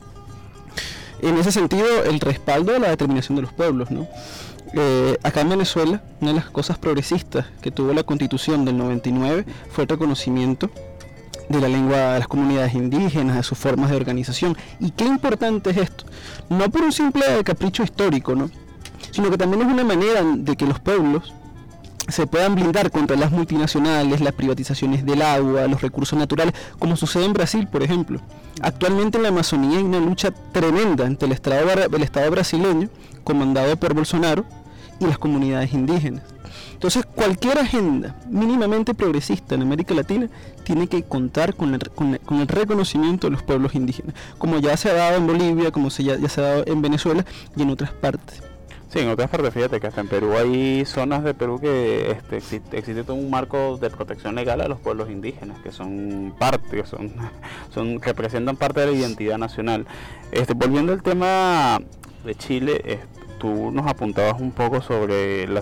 en 1.24 1.38
ese 1.38 1.52
sentido, 1.52 2.04
el 2.04 2.20
respaldo 2.20 2.76
a 2.76 2.80
la 2.80 2.90
determinación 2.90 3.38
de 3.38 3.44
los 3.44 3.54
pueblos, 3.54 3.90
¿no? 3.90 4.08
Eh, 4.74 5.18
acá 5.24 5.42
en 5.42 5.50
Venezuela, 5.50 6.02
una 6.20 6.32
de 6.32 6.38
las 6.38 6.50
cosas 6.50 6.78
progresistas 6.78 7.46
que 7.62 7.72
tuvo 7.72 7.94
la 7.94 8.04
constitución 8.04 8.66
del 8.66 8.78
99 8.78 9.46
fue 9.70 9.84
el 9.84 9.90
reconocimiento 9.90 10.70
de 11.50 11.62
la 11.62 11.68
lengua 11.68 12.14
de 12.14 12.20
las 12.20 12.28
comunidades 12.28 12.74
indígenas, 12.74 13.36
de 13.36 13.44
sus 13.44 13.58
formas 13.58 13.92
de 13.92 13.98
organización. 13.98 14.58
¿Y 14.80 14.92
qué 14.92 15.06
importante 15.06 15.70
es 15.70 15.78
esto? 15.78 16.06
No 16.50 16.70
por 16.70 16.82
un 16.82 16.92
simple 16.92 17.44
capricho 17.44 17.84
histórico, 17.84 18.36
¿no? 18.36 18.50
sino 19.12 19.30
que 19.30 19.38
también 19.38 19.62
es 19.62 19.68
una 19.68 19.84
manera 19.84 20.24
de 20.24 20.56
que 20.56 20.66
los 20.66 20.80
pueblos 20.80 21.34
se 22.08 22.28
puedan 22.28 22.56
blindar 22.56 22.92
contra 22.92 23.16
las 23.16 23.32
multinacionales, 23.32 24.20
las 24.20 24.34
privatizaciones 24.34 25.06
del 25.06 25.22
agua, 25.22 25.68
los 25.68 25.82
recursos 25.82 26.18
naturales, 26.18 26.54
como 26.80 26.98
sucede 26.98 27.26
en 27.26 27.34
Brasil, 27.34 27.68
por 27.68 27.84
ejemplo. 27.84 28.20
Actualmente 28.62 29.18
en 29.18 29.24
la 29.24 29.30
Amazonía 29.30 29.78
hay 29.78 29.84
una 29.84 30.00
lucha 30.00 30.32
tremenda 30.52 31.06
entre 31.06 31.28
el 31.28 31.32
Estado, 31.32 31.72
el 31.72 32.04
Estado 32.04 32.30
brasileño, 32.32 32.90
comandado 33.24 33.78
por 33.78 33.94
Bolsonaro, 33.94 34.46
y 35.00 35.06
las 35.06 35.18
comunidades 35.18 35.74
indígenas. 35.74 36.24
Entonces, 36.74 37.06
cualquier 37.06 37.60
agenda 37.60 38.16
mínimamente 38.30 38.94
progresista 38.94 39.56
en 39.56 39.62
América 39.62 39.94
Latina 39.94 40.28
tiene 40.64 40.88
que 40.88 41.04
contar 41.04 41.56
con 41.56 41.74
el, 41.74 41.90
con 41.90 42.40
el, 42.40 42.48
reconocimiento 42.48 43.28
de 43.28 43.32
los 43.32 43.44
pueblos 43.44 43.76
indígenas, 43.76 44.16
como 44.38 44.60
ya 44.60 44.76
se 44.76 44.90
ha 44.90 44.94
dado 44.94 45.18
en 45.18 45.28
Bolivia, 45.28 45.72
como 45.72 45.90
se 45.90 46.04
ya 46.04 46.18
se 46.30 46.42
ha 46.42 46.44
dado 46.44 46.64
en 46.68 46.82
Venezuela 46.82 47.26
y 47.56 47.62
en 47.62 47.70
otras 47.70 47.92
partes. 47.92 48.44
Sí, 48.94 49.00
en 49.00 49.10
otras 49.10 49.28
partes, 49.28 49.52
fíjate 49.52 49.80
que 49.80 49.88
hasta 49.88 50.02
en 50.02 50.08
Perú 50.08 50.34
hay 50.38 50.86
zonas 50.86 51.24
de 51.24 51.34
Perú 51.34 51.60
que 51.60 52.12
este, 52.12 52.38
existe, 52.38 53.04
todo 53.04 53.16
un 53.16 53.32
marco 53.32 53.78
de 53.78 53.90
protección 53.90 54.36
legal 54.36 54.62
a 54.62 54.68
los 54.68 54.80
pueblos 54.80 55.10
indígenas, 55.10 55.58
que 55.64 55.72
son 55.72 56.36
parte, 56.38 56.78
que 56.78 56.86
son, 56.86 57.12
son, 57.74 58.00
representan 58.00 58.56
parte 58.56 58.82
de 58.82 58.88
la 58.88 58.92
identidad 58.92 59.40
nacional. 59.40 59.88
Este, 60.32 60.54
volviendo 60.54 60.94
al 60.94 61.02
tema 61.02 61.80
de 62.24 62.36
Chile, 62.36 63.00
tú 63.44 63.72
nos 63.72 63.86
apuntabas 63.88 64.40
un 64.40 64.54
poco 64.54 64.82
sobre 64.82 65.46
la, 65.50 65.62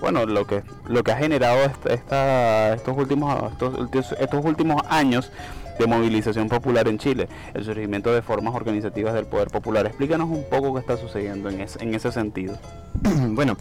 bueno, 0.00 0.26
lo 0.26 0.48
que 0.48 0.64
lo 0.88 1.04
que 1.04 1.12
ha 1.12 1.16
generado 1.16 1.60
esta, 1.84 2.74
estos 2.74 2.98
últimos 2.98 3.52
estos, 3.52 4.12
estos 4.18 4.44
últimos 4.44 4.82
años 4.88 5.30
de 5.78 5.86
movilización 5.86 6.48
popular 6.48 6.88
en 6.88 6.98
Chile, 6.98 7.28
el 7.54 7.64
surgimiento 7.64 8.12
de 8.12 8.20
formas 8.20 8.52
organizativas 8.52 9.14
del 9.14 9.26
poder 9.26 9.46
popular. 9.46 9.86
Explícanos 9.86 10.28
un 10.28 10.44
poco 10.50 10.74
qué 10.74 10.80
está 10.80 10.96
sucediendo 10.96 11.48
en, 11.48 11.60
en 11.60 11.94
ese 11.94 12.10
sentido. 12.10 12.58
bueno, 13.28 13.56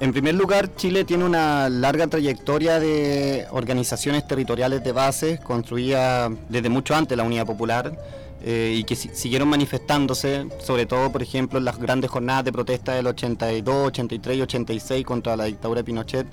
en 0.00 0.12
primer 0.12 0.34
lugar, 0.34 0.74
Chile 0.74 1.04
tiene 1.04 1.24
una 1.24 1.68
larga 1.68 2.06
trayectoria 2.06 2.80
de 2.80 3.46
organizaciones 3.50 4.26
territoriales 4.26 4.82
de 4.82 4.92
base 4.92 5.38
construidas 5.40 6.32
desde 6.48 6.70
mucho 6.70 6.94
antes 6.94 7.18
la 7.18 7.22
Unidad 7.22 7.44
Popular. 7.44 7.92
Eh, 8.46 8.74
y 8.76 8.84
que 8.84 8.94
siguieron 8.94 9.48
manifestándose, 9.48 10.46
sobre 10.62 10.84
todo, 10.84 11.10
por 11.10 11.22
ejemplo, 11.22 11.58
en 11.58 11.64
las 11.64 11.78
grandes 11.78 12.10
jornadas 12.10 12.44
de 12.44 12.52
protesta 12.52 12.92
del 12.92 13.06
82, 13.06 13.86
83 13.86 14.36
y 14.36 14.40
86 14.42 15.06
contra 15.06 15.34
la 15.34 15.44
dictadura 15.44 15.80
de 15.80 15.84
Pinochet, 15.84 16.26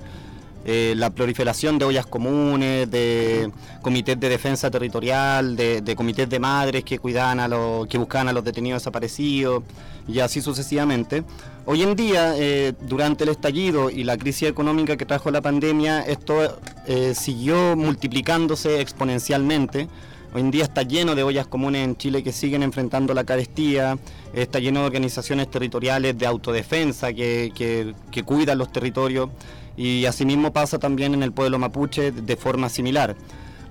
eh, 0.63 0.93
la 0.95 1.10
proliferación 1.10 1.80
de 1.80 1.86
ollas 1.86 2.06
comunes, 2.06 2.91
de 2.91 3.50
comités 3.82 4.19
de 4.19 4.30
defensa 4.30 4.69
territorial, 4.69 5.56
de, 5.56 5.95
comités 5.95 6.30
de 6.30 6.39
madres 6.39 6.84
que 6.84 7.00
cuidaban 7.00 7.39
a 7.39 7.47
los, 7.47 7.88
que 7.88 7.97
buscaban 7.97 8.28
a 8.28 8.34
los 8.34 8.43
detenidos 8.43 8.82
desaparecidos 8.82 9.63
y 10.08 10.19
así 10.19 10.39
sucesivamente. 10.39 11.24
Hoy 11.65 11.82
en 11.82 11.95
día, 11.95 12.36
eh, 12.38 12.74
durante 12.82 13.24
el 13.24 13.32
estallido 13.32 13.89
y 13.89 14.04
la 14.04 14.17
crisis 14.17 14.50
económica 14.50 14.97
que 14.97 15.06
trajo 15.06 15.32
la 15.32 15.41
pandemia, 15.41 16.02
esto 16.02 16.60
eh, 16.86 17.13
siguió 17.15 17.76
multiplicándose 17.76 18.82
exponencialmente. 18.82 19.88
Hoy 20.34 20.41
en 20.41 20.52
día 20.52 20.63
está 20.63 20.84
lleno 20.84 21.15
de 21.15 21.24
ollas 21.24 21.48
comunes 21.48 21.84
en 21.84 21.98
Chile 21.98 22.24
que 22.24 22.32
siguen 22.32 22.63
enfrentando 22.63 23.13
la 23.13 23.24
carestía, 23.24 23.98
está 24.34 24.60
lleno 24.60 24.80
de 24.82 24.86
organizaciones 24.86 25.50
territoriales 25.50 26.17
de 26.17 26.26
autodefensa 26.26 27.12
que, 27.13 27.94
que 28.12 28.24
cuidan 28.24 28.58
los 28.58 28.72
territorios 28.72 29.30
y 29.76 30.06
asimismo 30.06 30.54
pasa 30.54 30.80
también 30.80 31.13
en 31.13 31.24
el 31.24 31.32
pueblo 31.32 31.60
mapuche 31.60 32.12
de 32.12 32.38
forma 32.38 32.70
similar. 32.70 33.15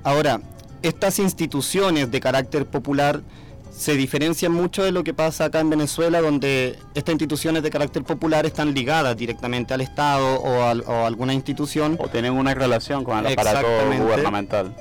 Ahora, 0.02 0.40
estas 0.82 1.18
instituciones 1.18 2.10
de 2.10 2.20
carácter 2.20 2.66
popular 2.66 3.22
se 3.70 3.94
diferencian 3.94 4.52
mucho 4.52 4.82
de 4.82 4.92
lo 4.92 5.04
que 5.04 5.14
pasa 5.14 5.46
acá 5.46 5.60
en 5.60 5.70
Venezuela, 5.70 6.20
donde 6.20 6.78
estas 6.94 7.12
instituciones 7.12 7.62
de 7.62 7.70
carácter 7.70 8.02
popular 8.02 8.44
están 8.44 8.74
ligadas 8.74 9.16
directamente 9.16 9.72
al 9.74 9.80
Estado 9.80 10.40
o 10.40 10.62
a, 10.62 11.06
alguna 11.06 11.32
institución. 11.32 11.96
O 12.00 12.08
tienen 12.08 12.32
una 12.32 12.52
relación 12.54 13.04
con 13.04 13.18
el 13.18 13.32
aparato 13.32 13.66
gubernamental. 13.98 14.74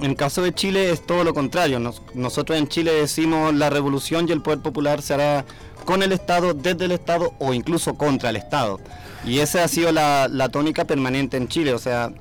En 0.00 0.14
caso 0.14 0.42
de 0.42 0.54
Chile 0.54 0.90
es 0.90 1.04
todo 1.04 1.24
lo 1.24 1.34
contrario. 1.34 1.80
nosotros 2.14 2.58
en 2.58 2.68
Chile 2.68 2.92
decimos 2.92 3.52
la 3.54 3.68
revolución 3.68 4.28
y 4.28 4.32
el 4.32 4.42
poder 4.42 4.60
popular 4.60 5.02
se 5.02 5.14
hará 5.14 5.44
con 5.84 6.02
el 6.02 6.12
Estado, 6.12 6.54
desde 6.54 6.84
el 6.84 6.92
Estado 6.92 7.34
o 7.38 7.52
incluso 7.52 7.94
contra 7.94 8.30
el 8.30 8.36
Estado. 8.36 8.78
Y 9.24 9.40
esa 9.40 9.64
ha 9.64 9.68
sido 9.68 9.90
la, 9.90 10.48
tónica 10.52 10.84
permanente 10.84 11.36
en 11.36 11.48
Chile, 11.48 11.74
o 11.74 11.78
sea, 11.78 12.12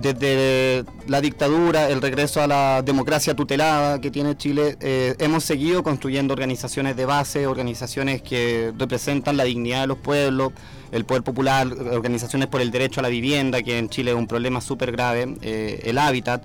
desde 0.00 0.84
la 1.06 1.20
dictadura, 1.20 1.90
el 1.90 2.00
regreso 2.00 2.40
a 2.40 2.46
la 2.46 2.80
democracia 2.80 3.34
tutelada 3.34 4.00
que 4.00 4.10
tiene 4.10 4.38
Chile, 4.38 4.78
eh, 4.80 5.14
hemos 5.18 5.44
seguido 5.44 5.82
construyendo 5.82 6.32
organizaciones 6.32 6.96
de 6.96 7.04
base, 7.04 7.46
organizaciones 7.46 8.22
que 8.22 8.72
representan 8.78 9.36
la 9.36 9.44
dignidad 9.44 9.82
de 9.82 9.88
los 9.88 9.98
pueblos, 9.98 10.52
el 10.92 11.04
poder 11.04 11.22
popular, 11.22 11.66
organizaciones 11.66 12.48
por 12.48 12.62
el 12.62 12.70
derecho 12.70 13.00
a 13.00 13.02
la 13.02 13.10
vivienda, 13.10 13.62
que 13.62 13.78
en 13.78 13.90
Chile 13.90 14.12
es 14.12 14.16
un 14.16 14.26
problema 14.26 14.62
súper 14.62 14.92
grave, 14.92 15.36
eh, 15.42 15.82
el 15.84 15.98
hábitat 15.98 16.42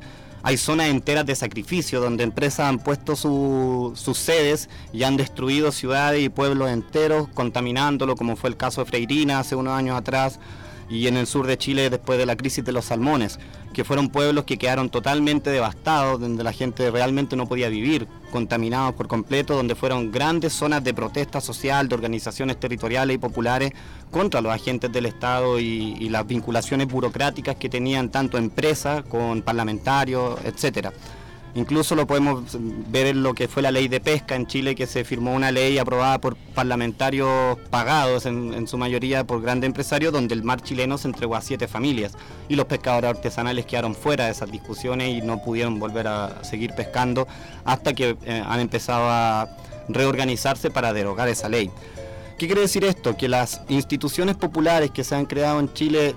hay 0.48 0.56
zonas 0.56 0.88
enteras 0.88 1.26
de 1.26 1.36
sacrificio 1.36 2.00
donde 2.00 2.24
empresas 2.24 2.70
han 2.70 2.80
puesto 2.80 3.18
sus 3.18 4.18
sedes 4.18 4.70
y 4.94 5.04
han 5.04 5.18
destruido 5.18 5.74
ciudades 5.74 6.24
y 6.24 6.30
pueblos 6.30 6.70
enteros, 6.70 7.28
contaminándolo, 7.34 8.16
como 8.16 8.38
fue 8.38 8.52
el 8.52 8.56
caso 8.56 8.82
de 8.82 8.90
Freirina 8.90 9.40
hace 9.40 9.58
unos 9.58 9.74
años 9.74 9.98
atrás. 9.98 10.40
Y 10.90 11.08
en 11.08 11.18
el 11.18 11.28
sur 11.28 11.48
de 11.48 11.58
Chile 11.58 11.90
después 11.90 12.18
de 12.18 12.26
la 12.26 12.36
crisis 12.36 12.64
de 12.64 12.72
los 12.72 12.86
salmones, 12.86 13.40
que 13.74 13.84
fueron 13.84 14.10
pueblos 14.10 14.46
que 14.46 14.58
quedaron 14.58 14.90
totalmente 14.90 15.50
devastados, 15.50 16.20
donde 16.20 16.44
la 16.44 16.54
gente 16.54 16.90
realmente 16.90 17.36
no 17.36 17.48
podía 17.48 17.70
vivir, 17.70 18.08
contaminados 18.32 18.96
por 18.96 19.08
completo, 19.08 19.56
donde 19.56 19.76
fueron 19.76 20.12
grandes 20.12 20.54
zonas 20.54 20.84
de 20.84 20.94
protesta 20.94 21.42
social 21.42 21.88
de 21.88 21.96
organizaciones 21.96 22.60
territoriales 22.60 23.16
y 23.16 23.20
populares 23.20 23.74
contra 24.12 24.42
los 24.42 24.54
agentes 24.54 24.92
del 24.92 25.06
Estado 25.06 25.60
y, 25.60 26.08
las 26.10 26.26
vinculaciones 26.26 26.88
burocráticas 26.88 27.58
que 27.58 27.68
tenían 27.68 28.10
tanto 28.10 28.38
empresas 28.38 29.04
con 29.04 29.42
parlamentarios, 29.42 30.40
etcétera. 30.46 30.94
Incluso 31.58 31.96
lo 31.96 32.06
podemos 32.06 32.56
ver 32.92 33.08
en 33.08 33.24
lo 33.24 33.34
que 33.34 33.48
fue 33.48 33.64
la 33.64 33.72
ley 33.72 33.88
de 33.88 34.00
pesca 34.00 34.36
en 34.36 34.46
Chile, 34.46 34.76
que 34.76 34.86
se 34.86 35.04
firmó 35.04 35.34
una 35.34 35.52
ley 35.52 35.80
aprobada 35.80 36.22
por 36.22 36.36
parlamentarios 36.36 37.58
pagados, 37.72 38.28
en, 38.28 38.68
su 38.68 38.78
mayoría 38.78 39.26
por 39.26 39.42
grandes 39.42 39.68
empresarios, 39.68 40.14
donde 40.14 40.36
el 40.36 40.44
mar 40.44 40.62
chileno 40.62 41.00
se 41.00 41.08
entregó 41.08 41.36
a 41.36 41.42
siete 41.42 41.68
familias 41.68 42.14
y 42.48 42.56
los 42.56 42.68
pescadores 42.68 43.10
artesanales 43.10 43.66
quedaron 43.66 43.96
fuera 43.96 44.26
de 44.26 44.34
esas 44.34 44.52
discusiones 44.52 45.10
y 45.10 45.24
no 45.24 45.42
pudieron 45.42 45.80
volver 45.80 46.08
a 46.08 46.44
seguir 46.44 46.76
pescando 46.76 47.28
hasta 47.66 47.94
que 47.94 48.16
eh, 48.24 48.44
han 48.46 48.60
empezado 48.60 49.10
a 49.10 49.50
reorganizarse 49.90 50.70
para 50.70 50.94
derogar 50.94 51.28
esa 51.28 51.50
ley. 51.50 51.72
¿Qué 52.38 52.46
quiere 52.46 52.62
decir 52.62 52.84
esto? 52.84 53.18
Que 53.18 53.28
las 53.28 53.62
instituciones 53.68 54.36
populares 54.36 54.92
que 54.92 55.04
se 55.04 55.16
han 55.16 55.26
creado 55.26 55.60
en 55.60 55.74
Chile 55.74 56.14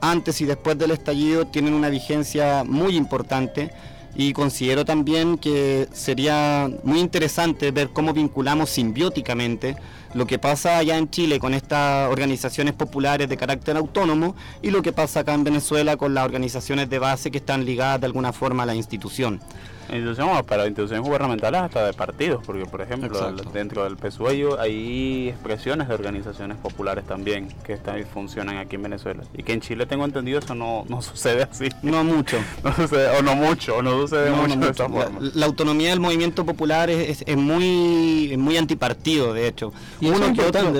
antes 0.00 0.40
y 0.40 0.44
después 0.44 0.78
del 0.78 0.92
estallido 0.92 1.44
tienen 1.48 1.74
una 1.74 1.88
vigencia 1.88 2.62
muy 2.62 2.94
importante 2.94 3.72
y 4.16 4.32
considero 4.32 4.84
también 4.84 5.36
que 5.36 5.88
sería 5.92 6.70
muy 6.84 7.00
interesante 7.00 7.70
ver 7.70 7.90
cómo 7.90 8.12
vinculamos 8.12 8.70
simbióticamente 8.70 9.76
lo 10.16 10.26
que 10.26 10.38
pasa 10.38 10.78
allá 10.78 10.96
en 10.98 11.10
Chile 11.10 11.38
con 11.38 11.52
estas 11.54 12.10
organizaciones 12.10 12.74
populares 12.74 13.28
de 13.28 13.36
carácter 13.36 13.76
autónomo 13.76 14.34
y 14.62 14.70
lo 14.70 14.82
que 14.82 14.92
pasa 14.92 15.20
acá 15.20 15.34
en 15.34 15.44
Venezuela 15.44 15.96
con 15.96 16.14
las 16.14 16.24
organizaciones 16.24 16.88
de 16.88 16.98
base 16.98 17.30
que 17.30 17.38
están 17.38 17.64
ligadas 17.64 18.00
de 18.00 18.06
alguna 18.06 18.32
forma 18.32 18.62
a 18.62 18.66
la 18.66 18.74
institución. 18.74 19.40
Instituciones, 19.88 20.42
para 20.42 20.66
instituciones 20.66 21.06
gubernamentales 21.06 21.60
hasta 21.60 21.86
de 21.86 21.92
partidos, 21.92 22.42
porque 22.44 22.66
por 22.66 22.80
ejemplo 22.82 23.06
Exacto. 23.16 23.50
dentro 23.52 23.84
del 23.84 23.96
PSUE 23.96 24.48
hay 24.58 25.28
expresiones 25.28 25.86
de 25.86 25.94
organizaciones 25.94 26.56
populares 26.56 27.04
también 27.06 27.46
que 27.64 27.74
están, 27.74 28.04
funcionan 28.12 28.56
aquí 28.56 28.74
en 28.74 28.82
Venezuela. 28.82 29.22
Y 29.36 29.44
que 29.44 29.52
en 29.52 29.60
Chile 29.60 29.86
tengo 29.86 30.04
entendido 30.04 30.40
eso 30.40 30.56
no, 30.56 30.84
no 30.88 31.02
sucede 31.02 31.44
así. 31.44 31.68
No 31.82 32.02
mucho. 32.02 32.36
No 32.64 32.74
sucede, 32.74 33.16
o 33.16 33.22
no 33.22 33.36
mucho, 33.36 33.76
o 33.76 33.82
no 33.82 33.92
sucede 33.92 34.30
No, 34.30 34.38
mucho 34.38 34.56
no 34.56 34.66
de 34.66 34.72
esa 34.72 34.88
mucho. 34.88 35.02
forma. 35.04 35.20
La, 35.20 35.30
la 35.34 35.46
autonomía 35.46 35.90
del 35.90 36.00
movimiento 36.00 36.44
popular 36.44 36.90
es, 36.90 37.20
es- 37.20 37.24
es 37.24 37.36
muy, 37.36 38.30
es 38.32 38.38
muy 38.38 38.56
antipartido, 38.56 39.34
de 39.34 39.46
hecho. 39.46 39.72
Y 40.00 40.05
es 40.12 40.32
que 40.32 40.42
otro, 40.42 40.72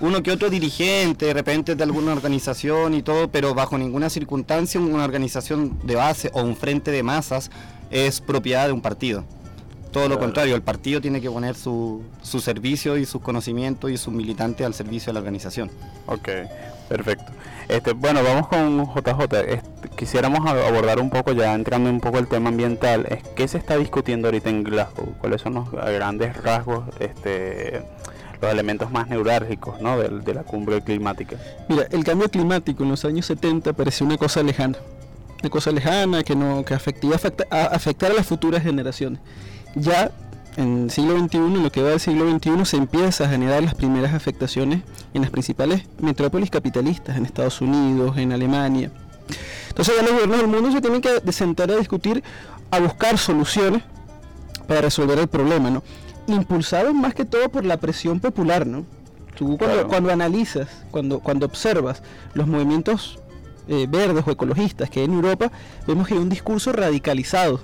uno 0.00 0.22
que 0.22 0.30
otro 0.32 0.50
dirigente, 0.50 1.26
de 1.26 1.34
repente 1.34 1.74
de 1.74 1.82
alguna 1.84 2.12
organización 2.12 2.94
y 2.94 3.02
todo, 3.02 3.28
pero 3.28 3.54
bajo 3.54 3.78
ninguna 3.78 4.10
circunstancia 4.10 4.80
una 4.80 5.04
organización 5.04 5.78
de 5.84 5.94
base 5.96 6.30
o 6.34 6.42
un 6.42 6.56
frente 6.56 6.90
de 6.90 7.02
masas 7.02 7.50
es 7.90 8.20
propiedad 8.20 8.66
de 8.66 8.72
un 8.72 8.80
partido. 8.80 9.24
Todo 9.90 10.04
lo 10.04 10.08
Claro. 10.14 10.20
contrario, 10.20 10.54
el 10.54 10.62
partido 10.62 11.02
tiene 11.02 11.20
que 11.20 11.30
poner 11.30 11.54
su, 11.54 12.02
su 12.22 12.40
servicio 12.40 12.96
y 12.96 13.04
sus 13.04 13.20
conocimientos 13.20 13.90
y 13.90 13.98
sus 13.98 14.12
militantes 14.14 14.66
al 14.66 14.72
servicio 14.72 15.10
de 15.10 15.14
la 15.14 15.20
organización. 15.20 15.70
Ok, 16.06 16.28
perfecto. 16.88 17.30
Este, 17.68 17.92
bueno, 17.92 18.22
vamos 18.24 18.48
con 18.48 18.86
JJ. 18.86 19.34
Este, 19.48 19.88
quisiéramos 19.96 20.40
abordar 20.48 20.98
un 20.98 21.10
poco, 21.10 21.32
ya 21.32 21.52
entrando 21.54 21.90
un 21.90 22.00
poco 22.00 22.18
el 22.18 22.26
tema 22.26 22.48
ambiental, 22.48 23.04
es 23.10 23.22
qué 23.36 23.46
se 23.46 23.58
está 23.58 23.76
discutiendo 23.76 24.28
ahorita 24.28 24.48
en 24.48 24.64
Glasgow, 24.64 25.14
cuáles 25.20 25.42
son 25.42 25.54
los 25.54 25.70
grandes 25.70 26.36
rasgos, 26.42 26.84
este, 26.98 27.82
los 28.42 28.52
elementos 28.52 28.90
más 28.90 29.08
neurálgicos, 29.08 29.80
¿no? 29.80 29.98
del- 29.98 30.22
de, 30.24 30.34
la 30.34 30.42
cumbre 30.42 30.82
climática. 30.82 31.36
Mira, 31.68 31.86
el 31.90 32.04
cambio 32.04 32.28
climático 32.28 32.82
en 32.82 32.90
los 32.90 33.04
años 33.04 33.26
70 33.26 33.72
parecía 33.72 34.06
una 34.06 34.16
cosa 34.18 34.42
lejana. 34.42 34.76
Una 35.40 35.50
cosa 35.50 35.70
lejana 35.70 36.22
que 36.22 36.34
no 36.36 36.64
que 36.64 36.74
afectía, 36.74 37.14
afecta- 37.16 37.46
a 37.50 37.66
afectar 37.66 38.10
a 38.10 38.14
las 38.14 38.26
futuras 38.26 38.62
generaciones. 38.62 39.20
Ya 39.74 40.10
en 40.56 40.84
el 40.84 40.90
siglo 40.90 41.18
XXI, 41.18 41.38
en 41.38 41.62
lo 41.62 41.70
que 41.72 41.82
va 41.82 41.90
del 41.90 42.00
siglo 42.00 42.30
XXI, 42.30 42.64
se 42.64 42.76
empieza 42.76 43.24
a 43.24 43.28
generar 43.28 43.62
las 43.62 43.74
primeras 43.74 44.12
afectaciones 44.12 44.82
en 45.14 45.22
las 45.22 45.30
principales 45.30 45.82
metrópolis 46.00 46.50
capitalistas, 46.50 47.16
en 47.16 47.24
Estados 47.24 47.60
Unidos, 47.60 48.18
en 48.18 48.32
Alemania. 48.32 48.90
Entonces 49.68 49.94
ya 49.96 50.02
los 50.02 50.12
gobiernos 50.12 50.38
del 50.38 50.48
mundo 50.48 50.70
se 50.72 50.80
tienen 50.80 51.00
que 51.00 51.20
de- 51.20 51.32
sentar 51.32 51.70
a 51.70 51.76
discutir, 51.76 52.22
a 52.70 52.78
buscar 52.80 53.16
soluciones 53.18 53.82
para 54.68 54.82
resolver 54.82 55.18
el 55.18 55.28
problema, 55.28 55.70
¿no? 55.70 55.82
Impulsados 56.36 56.94
más 56.94 57.14
que 57.14 57.24
todo 57.24 57.48
por 57.48 57.64
la 57.64 57.76
presión 57.78 58.20
popular, 58.20 58.66
¿no? 58.66 58.84
Tú 59.34 59.56
cuando, 59.58 59.74
Claro. 59.76 59.88
cuando 59.88 60.12
analizas, 60.12 60.68
cuando, 60.90 61.20
cuando 61.20 61.46
observas 61.46 62.02
los 62.34 62.46
movimientos 62.46 63.18
eh, 63.68 63.86
verdes 63.88 64.24
o 64.26 64.30
ecologistas 64.30 64.90
que 64.90 65.00
hay 65.00 65.06
en 65.06 65.12
Europa, 65.14 65.50
vemos 65.86 66.06
que 66.08 66.14
hay 66.14 66.20
un 66.20 66.28
discurso 66.28 66.72
radicalizado. 66.72 67.60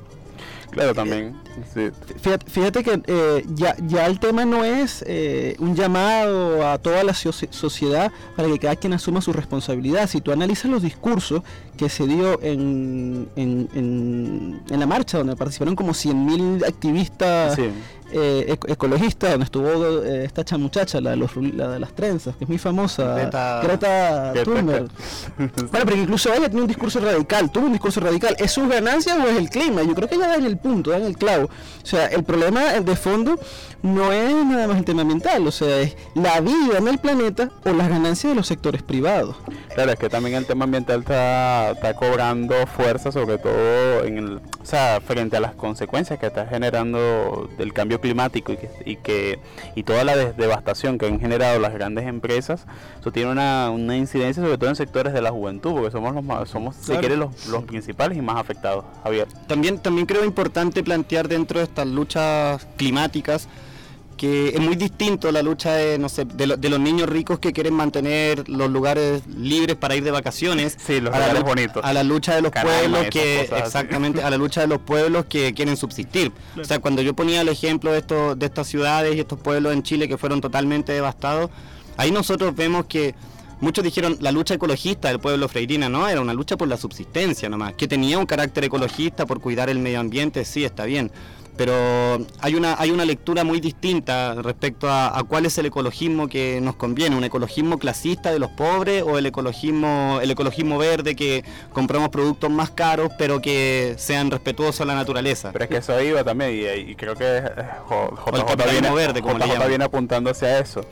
Claro, 0.71 0.95
también. 0.95 1.35
sí. 1.73 1.89
Fíjate, 2.21 2.51
fíjate 2.51 2.85
que 2.85 3.01
eh, 3.07 3.43
ya, 3.55 3.75
ya 3.87 4.05
el 4.07 4.21
tema 4.21 4.45
no 4.45 4.65
es 4.65 5.03
eh, 5.09 5.57
un 5.61 5.75
llamado 5.75 6.69
a 6.71 6.77
toda 6.79 7.03
la 7.05 7.13
soci- 7.15 7.51
sociedad 7.51 8.13
para 8.37 8.49
que 8.49 8.59
cada 8.59 8.77
quien 8.77 8.93
asuma 8.93 9.23
su 9.23 9.33
responsabilidad. 9.33 10.07
Si 10.09 10.21
tú 10.21 10.31
analizas 10.31 10.71
los 10.71 10.83
discursos 10.83 11.43
que 11.79 11.89
se 11.89 12.07
dio 12.07 12.41
en, 12.43 13.29
en, 13.35 13.69
en- 13.75 14.61
en 14.69 14.79
la 14.81 14.87
marcha, 14.87 15.19
donde 15.19 15.37
participaron 15.37 15.75
como 15.75 15.93
100.000 15.93 16.67
activistas 16.69 17.55
Sí. 17.57 17.71
Eh, 18.13 18.45
eco- 18.49 18.69
ecologistas, 18.69 19.31
donde 19.31 19.45
estuvo 19.45 20.03
eh, 20.05 20.25
esta 20.25 20.45
cha 20.45 20.57
muchacha, 20.59 21.01
la 21.01 21.11
de, 21.11 21.17
los, 21.17 21.33
ru- 21.35 21.53
la 21.55 21.69
de 21.69 21.79
las 21.81 21.93
trenzas, 21.95 22.37
que 22.37 22.45
es 22.45 22.49
muy 22.49 22.59
famosa, 22.59 23.15
Greta- 23.15 23.61
Greta 23.63 24.33
Thunberg. 24.45 24.89
Bueno, 25.39 25.85
pero 25.87 25.97
incluso 25.97 26.33
ella 26.33 26.49
tiene 26.49 26.63
un 26.63 26.69
discurso 26.69 27.01
radical, 27.01 27.51
tuvo 27.51 27.67
un 27.67 27.73
discurso 27.73 28.01
radical. 28.01 28.35
¿Es 28.39 28.53
sus 28.53 28.69
ganancias 28.69 29.17
o 29.19 29.29
es 29.29 29.37
el 29.37 29.51
clima? 29.51 29.83
Yo 29.83 29.95
creo 29.95 30.09
que 30.09 30.19
ya 30.19 30.29
da 30.29 30.37
en 30.37 30.47
el 30.47 30.57
punto, 30.57 30.91
da 30.91 30.97
en 30.99 31.05
el 31.05 31.17
clavo. 31.17 31.45
O 31.47 31.87
sea, 31.87 32.07
el 32.07 32.25
problema 32.25 32.73
de 32.81 32.97
fondo 32.97 33.39
no 33.83 34.13
es 34.13 34.35
nada 34.45 34.67
más 34.67 34.79
el 34.79 34.85
tema 34.85 35.03
ambiental, 35.03 35.47
o 35.47 35.51
sea, 35.53 35.81
es 35.81 35.97
la 36.15 36.41
vida 36.41 36.79
en 36.79 36.89
el 36.89 36.99
planeta 36.99 37.51
o 37.65 37.71
las 37.73 37.89
ganancias 37.89 38.33
de 38.33 38.35
los 38.37 38.47
sectores 38.47 38.83
privados. 38.83 39.37
Claro, 39.75 39.93
es 39.93 39.99
que 39.99 40.09
también 40.09 40.37
el 40.37 40.47
tema 40.47 40.65
ambiental 40.65 41.01
está, 41.01 41.71
está 41.73 41.95
cobrando 41.95 42.55
fuerza, 42.67 43.13
sobre 43.13 43.39
todo 43.39 44.05
en 44.05 44.19
el, 44.19 44.41
o 44.69 44.71
sea, 44.71 45.01
frente 45.01 45.35
a 45.35 45.41
las 45.41 45.55
consecuencias 45.55 46.19
que 46.19 46.27
está 46.27 46.45
generando 46.47 47.49
del 47.57 47.73
cambio 47.73 48.03
climático 48.03 48.53
y 48.53 48.59
que, 48.59 48.69
y 48.85 48.97
que 48.97 49.39
y 49.75 49.83
toda 49.83 50.05
la 50.05 50.15
devastación 50.15 50.99
que 50.99 51.07
han 51.07 51.19
generado 51.19 51.59
las 51.59 51.73
grandes 51.73 52.07
empresas, 52.07 52.67
eso 53.01 53.11
tiene 53.11 53.31
una, 53.33 53.71
una 53.71 53.97
incidencia 53.97 54.43
sobre 54.43 54.59
todo 54.59 54.69
en 54.69 54.77
sectores 54.77 55.15
de 55.15 55.23
la 55.23 55.31
juventud, 55.31 55.73
porque 55.73 55.91
somos 55.91 56.15
los 56.15 56.23
más, 56.23 56.51
somos, 56.51 56.77
si 56.77 56.89
Claro. 56.89 57.01
quiere, 57.01 57.17
los, 57.17 57.47
los 57.47 57.65
principales 57.65 58.19
y 58.19 58.21
más 58.21 58.37
afectados. 58.37 58.85
Javier. 59.05 59.27
También, 59.47 59.79
también 59.79 60.07
creo 60.07 60.23
importante 60.23 60.83
plantear 60.85 61.29
dentro 61.29 61.61
de 61.61 61.65
estas 61.65 61.87
luchas 61.87 62.67
climáticas 62.77 63.49
que 64.19 64.49
es 64.51 64.61
muy 64.61 64.77
distinto 64.77 65.33
la 65.33 65.41
lucha 65.43 65.73
de, 65.73 65.97
no 65.99 66.11
sé, 66.11 66.27
de, 66.27 66.47
lo- 66.47 66.57
de 66.59 66.69
los 66.69 66.79
niños 66.79 67.09
ricos 67.09 67.39
que 67.39 67.55
quieren 67.55 67.73
mantener 67.73 68.47
los 68.51 68.69
lugares 68.71 69.23
libres 69.27 69.77
para 69.77 69.97
ir 69.97 70.05
de 70.05 70.11
vacaciones. 70.11 70.77
Sí, 70.79 71.01
los 71.01 71.15
a 71.15 71.19
la 71.19 71.27
lugares 71.29 71.41
lu- 71.43 71.49
bonitos. 71.49 71.83
A 71.85 71.93
la 71.95 72.03
lucha 72.03 72.35
de 72.35 72.43
los 72.43 72.53
pueblos 72.53 73.07
que, 73.11 73.49
así. 73.51 73.63
exactamente, 73.65 74.23
a 74.23 74.29
la 74.29 74.37
lucha 74.37 74.61
de 74.61 74.67
los 74.67 74.81
pueblos 74.81 75.25
que 75.27 75.55
quieren 75.55 75.79
subsistir. 75.79 76.31
O 76.61 76.65
sea, 76.65 76.79
cuando 76.81 77.01
yo 77.01 77.15
ponía 77.15 77.41
el 77.41 77.49
ejemplo 77.49 77.93
de, 77.93 78.01
estos, 78.01 78.39
de 78.39 78.45
estas 78.45 78.67
ciudades 78.67 79.17
y 79.17 79.21
estos 79.21 79.39
pueblos 79.39 79.73
en 79.73 79.83
Chile 79.83 80.07
que 80.09 80.19
fueron 80.19 80.43
totalmente 80.43 80.93
devastados, 80.93 81.49
ahí 81.97 82.11
nosotros 82.11 82.55
vemos 82.55 82.85
que 82.85 83.15
Muchos 83.61 83.83
dijeron 83.83 84.17
la 84.21 84.31
lucha 84.31 84.55
ecologista 84.55 85.09
del 85.09 85.19
pueblo 85.19 85.49
freirina, 85.49 85.89
no, 85.89 86.07
era 86.09 86.21
una 86.21 86.33
lucha 86.33 86.57
por 86.57 86.69
la 86.69 86.77
subsistencia 86.77 87.49
nomás, 87.49 87.73
que 87.75 87.89
tenía 87.89 88.17
un 88.17 88.25
carácter 88.25 88.63
ecologista 88.63 89.27
por 89.27 89.41
cuidar 89.41 89.69
el 89.69 89.81
medio 89.81 89.99
ambiente, 89.99 90.45
sí, 90.45 90.65
está 90.65 90.85
bien, 90.85 91.11
pero 91.59 92.25
hay 92.41 92.55
una, 92.55 92.77
hay 92.79 92.93
una 92.93 93.05
lectura 93.05 93.43
muy 93.43 93.61
distinta 93.61 94.35
respecto 94.37 94.89
a, 94.89 95.19
a 95.19 95.25
cuál 95.25 95.45
es 95.45 95.59
el 95.59 95.67
ecologismo 95.67 96.29
que 96.29 96.61
nos 96.63 96.77
conviene, 96.77 97.17
un 97.17 97.25
ecologismo 97.25 97.79
clasista 97.79 98.33
de 98.33 98.39
los 98.39 98.51
pobres 98.51 99.03
o 99.03 99.19
el 99.19 99.27
ecologismo, 99.27 100.21
el 100.23 100.31
ecologismo 100.31 100.79
verde 100.79 101.17
que 101.17 101.45
compramos 101.73 102.11
productos 102.11 102.49
más 102.49 102.71
caros 102.71 103.11
pero 103.19 103.43
que 103.43 103.97
sean 103.99 104.31
respetuosos 104.31 104.83
a 104.83 104.85
la 104.85 104.95
naturaleza. 104.95 105.51
Pero 105.53 105.65
es 105.65 105.71
que 105.71 105.77
eso 105.79 106.01
iba 106.01 106.23
también 106.23 106.53
y, 106.53 106.91
y 106.91 106.95
creo 106.95 107.17
que 107.17 107.25
eh, 107.25 107.43
JJ 107.91 108.45
capitalismo 108.45 108.81
viene, 108.81 108.91
verde, 108.93 109.21
como 109.21 109.39
JJ 109.39 109.69
viene 109.69 109.85
apuntando 109.85 110.31
hacia 110.31 110.61
eso. 110.61 110.83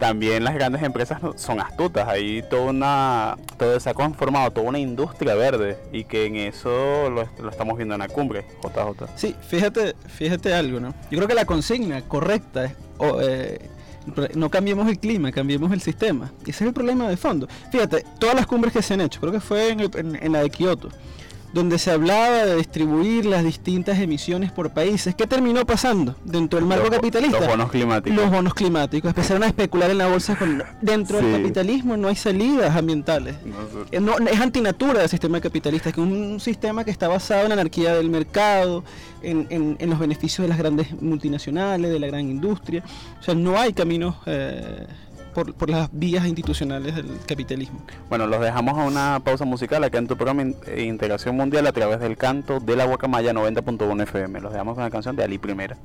También 0.00 0.42
las 0.44 0.54
grandes 0.54 0.82
empresas 0.82 1.20
son 1.36 1.60
astutas, 1.60 2.08
hay 2.08 2.42
toda 2.48 2.62
una, 2.70 3.36
todo 3.58 3.78
se 3.78 3.90
ha 3.90 3.94
conformado 3.94 4.50
toda 4.50 4.66
una 4.66 4.78
industria 4.78 5.34
verde 5.34 5.78
y 5.92 6.04
que 6.04 6.24
en 6.24 6.36
eso 6.36 7.10
lo, 7.10 7.22
estamos 7.50 7.76
viendo 7.76 7.94
en 7.94 7.98
la 8.00 8.08
cumbre, 8.08 8.46
JJ. 8.64 9.06
Sí, 9.14 9.36
fíjate, 9.46 9.94
fíjate 10.08 10.54
algo, 10.54 10.80
¿no? 10.80 10.94
Yo 11.10 11.18
creo 11.18 11.28
que 11.28 11.34
la 11.34 11.44
consigna 11.44 12.00
correcta 12.00 12.64
es 12.64 12.72
eh, 13.20 13.68
no 14.34 14.48
cambiemos 14.50 14.88
el 14.88 14.98
clima, 14.98 15.30
cambiemos 15.30 15.70
el 15.72 15.82
sistema. 15.82 16.32
Ese 16.42 16.50
es 16.50 16.62
el 16.62 16.72
problema 16.72 17.06
de 17.08 17.18
fondo. 17.18 17.46
Fíjate, 17.70 18.04
todas 18.18 18.34
las 18.34 18.46
cumbres 18.46 18.72
que 18.72 18.80
se 18.80 18.94
han 18.94 19.02
hecho, 19.02 19.20
creo 19.20 19.32
que 19.32 19.40
fue 19.40 19.68
en, 19.68 19.80
el- 19.80 19.90
en- 19.94 20.16
en 20.16 20.32
la 20.32 20.40
de 20.42 20.48
Kioto, 20.48 20.88
donde 21.52 21.78
se 21.78 21.90
hablaba 21.90 22.44
de 22.44 22.56
distribuir 22.56 23.26
las 23.26 23.42
distintas 23.44 23.98
emisiones 23.98 24.52
por 24.52 24.70
países. 24.70 25.14
¿Qué 25.14 25.26
terminó 25.26 25.66
pasando 25.66 26.14
dentro 26.24 26.58
del 26.58 26.66
marco 26.68 26.84
Los- 26.86 26.94
capitalista? 26.96 27.38
los 27.40 27.48
bonos 27.48 27.70
climáticos. 27.70 28.16
Los 28.18 28.30
bonos 28.30 28.54
climáticos. 28.54 29.08
Empezaron 29.08 29.42
a 29.42 29.46
especular 29.48 29.90
en 29.90 29.98
la 29.98 30.06
bolsa 30.08 30.36
con... 30.36 30.62
Dentro 30.80 31.18
Sí. 31.18 31.26
del 31.26 31.40
capitalismo 31.42 31.96
no 31.96 32.08
hay 32.08 32.16
salidas 32.16 32.76
ambientales. 32.76 33.36
Eh, 33.90 34.00
no- 34.00 34.16
es 34.18 34.40
antinatura 34.40 35.00
del 35.00 35.08
sistema 35.08 35.40
capitalista, 35.40 35.90
que 35.92 36.00
es 36.00 36.06
un 36.06 36.38
sistema 36.40 36.84
que 36.84 36.90
está 36.90 37.08
basado 37.08 37.42
en 37.42 37.48
la 37.48 37.54
anarquía 37.54 37.94
del 37.94 38.10
mercado, 38.10 38.84
en, 39.22 39.46
en- 39.50 39.76
en 39.80 39.90
los 39.90 39.98
beneficios 39.98 40.44
de 40.44 40.48
las 40.48 40.58
grandes 40.58 41.00
multinacionales, 41.02 41.90
de 41.90 41.98
la 41.98 42.06
gran 42.06 42.22
industria. 42.30 42.84
O 43.18 43.22
sea, 43.22 43.34
no 43.34 43.58
hay 43.58 43.72
caminos 43.72 44.16
eh, 44.26 44.86
por, 45.44 45.70
las 45.70 45.88
vías 45.92 46.26
institucionales 46.26 46.94
del 46.94 47.18
capitalismo. 47.26 47.80
Bueno, 48.08 48.26
los 48.26 48.40
dejamos 48.40 48.78
a 48.78 48.84
una 48.84 49.20
pausa 49.24 49.44
musical 49.44 49.84
acá 49.84 49.98
en 49.98 50.06
tu 50.06 50.16
programa 50.16 50.42
eh, 50.66 50.82
Integración 50.82 51.36
Mundial 51.36 51.66
a 51.66 51.72
través 51.72 52.00
del 52.00 52.16
canto 52.16 52.60
de 52.60 52.76
la 52.76 52.84
Guacamaya 52.84 53.32
90.1 53.32 54.02
FM. 54.02 54.40
Los 54.40 54.52
dejamos 54.52 54.74
con 54.74 54.84
la 54.84 54.90
canción 54.90 55.16
de 55.16 55.24
Ali 55.24 55.38
Primera. 55.38 55.76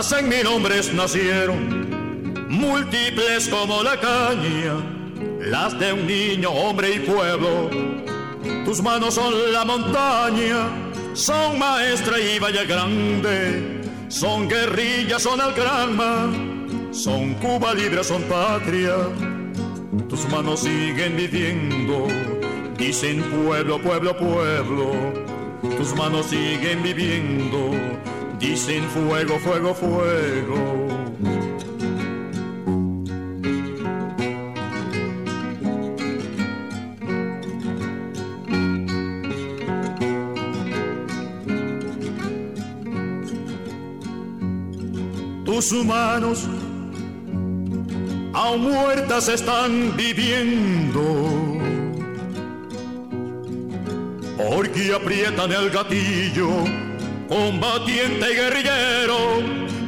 Hacen 0.00 0.30
mil 0.30 0.46
hombres 0.46 0.94
nacieron, 0.94 2.48
múltiples 2.48 3.50
como 3.50 3.82
la 3.82 4.00
caña, 4.00 4.76
las 5.42 5.78
de 5.78 5.92
un 5.92 6.06
niño, 6.06 6.48
hombre 6.48 6.94
y 6.94 7.00
pueblo. 7.00 7.68
Tus 8.64 8.80
manos 8.80 9.12
son 9.12 9.52
la 9.52 9.62
montaña, 9.66 10.70
son 11.12 11.58
maestra 11.58 12.18
y 12.18 12.38
valle 12.38 12.64
grande, 12.64 13.82
son 14.08 14.48
guerrilla, 14.48 15.18
son 15.18 15.38
algranma, 15.38 16.32
son 16.92 17.34
Cuba 17.34 17.74
libre, 17.74 18.02
son 18.02 18.22
patria. 18.22 18.94
Tus 20.08 20.26
manos 20.30 20.60
siguen 20.60 21.14
viviendo, 21.14 22.06
dicen 22.78 23.22
pueblo, 23.24 23.78
pueblo, 23.78 24.16
pueblo. 24.16 24.92
Tus 25.76 25.94
manos 25.94 26.24
siguen 26.24 26.82
viviendo, 26.82 27.72
dicen 28.40 28.84
fuego, 28.90 29.38
fuego, 29.38 29.74
fuego. 29.74 30.88
Tus 45.44 45.84
manos 45.84 46.48
aún 48.32 48.62
muertas 48.62 49.28
están 49.28 49.94
viviendo 49.96 51.02
porque 54.38 54.94
aprietan 54.94 55.52
el 55.52 55.68
gatillo, 55.70 56.48
combatiente 57.30 58.26
y 58.32 58.34
guerrillero 58.34 59.16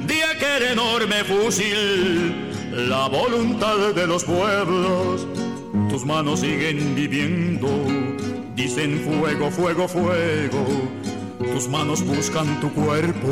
de 0.07 0.25
aquel 0.25 0.63
enorme 0.73 1.25
fusil, 1.25 2.53
la 2.71 3.09
voluntad 3.09 3.93
de 3.95 4.07
los 4.07 4.23
pueblos. 4.23 5.27
Tus 5.91 6.07
manos 6.07 6.41
siguen 6.41 6.95
viviendo, 6.95 7.69
dicen 8.55 9.01
fuego, 9.01 9.51
fuego, 9.51 9.89
fuego. 9.89 10.65
Tus 11.53 11.69
manos 11.69 12.07
buscan 12.07 12.61
tu 12.61 12.73
cuerpo, 12.73 13.29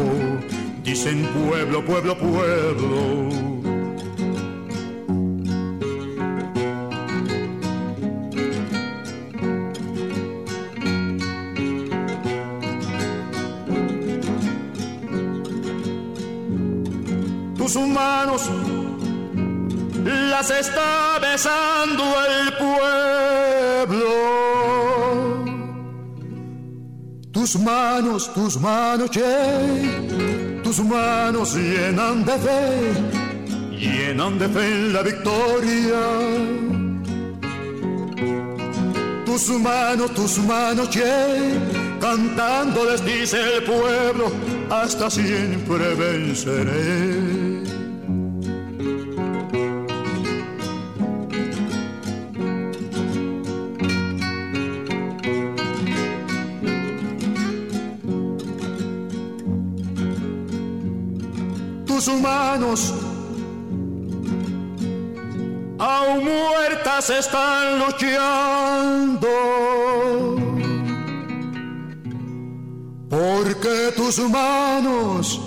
dicen 0.82 1.24
pueblo, 1.26 1.84
pueblo, 1.84 2.18
pueblo. 2.18 3.49
Tus 17.72 17.86
manos 17.86 18.50
las 20.04 20.50
está 20.50 21.18
besando 21.20 22.02
el 22.26 22.52
pueblo. 23.88 24.10
Tus 27.30 27.56
manos, 27.60 28.32
tus 28.34 28.60
manos, 28.60 29.10
che, 29.10 30.60
tus 30.64 30.80
manos 30.80 31.54
llenan 31.54 32.24
de 32.24 32.32
fe, 32.32 32.92
llenan 33.78 34.38
de 34.38 34.48
fe 34.48 34.64
en 34.64 34.92
la 34.92 35.02
victoria. 35.02 36.02
Tus 39.24 39.48
manos, 39.60 40.12
tus 40.14 40.38
manos, 40.38 40.88
che, 40.88 41.56
cantando 42.00 42.84
les 42.84 43.04
dice 43.04 43.36
el 43.58 43.62
pueblo, 43.62 44.32
hasta 44.70 45.08
siempre 45.08 45.94
venceré. 45.94 47.29
Tus 62.10 62.20
manos 62.20 62.92
aún 65.78 66.24
muertas 66.24 67.08
están 67.08 67.78
luchando. 67.78 69.28
Porque 73.08 73.92
tus 73.96 74.18
manos 74.28 75.40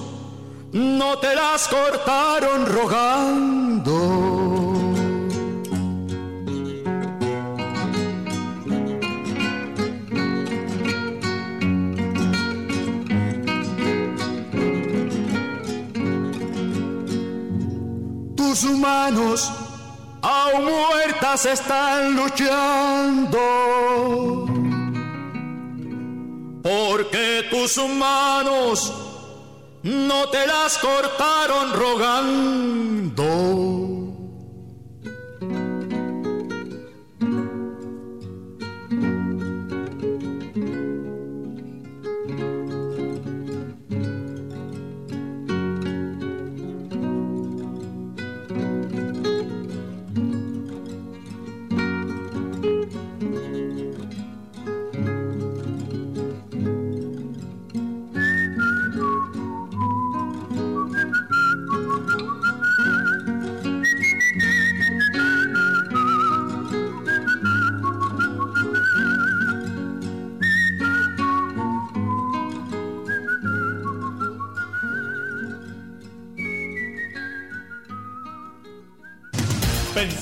no 0.72 1.18
te 1.20 1.36
las 1.36 1.68
cortaron 1.68 2.66
rogando. 2.66 4.33
Tus 18.64 18.78
manos 18.78 19.52
aún 20.22 20.64
muertas 20.64 21.46
están 21.46 22.16
luchando 22.16 23.38
porque 26.64 27.46
tus 27.52 27.78
manos 27.90 28.94
no 29.84 30.30
te 30.30 30.48
las 30.48 30.78
cortaron 30.78 31.74
rogando. 31.74 33.24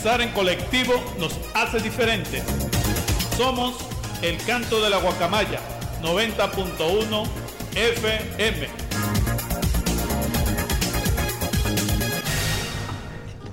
Pensar 0.04 0.22
en 0.22 0.32
colectivo 0.32 0.94
nos 1.20 1.40
hace 1.54 1.80
diferentes. 1.80 2.44
Somos 3.38 3.76
el 4.24 4.36
canto 4.46 4.82
de 4.82 4.90
la 4.90 4.98
guacamaya 4.98 5.60
90.1 6.02 7.28
FM. 7.76 8.68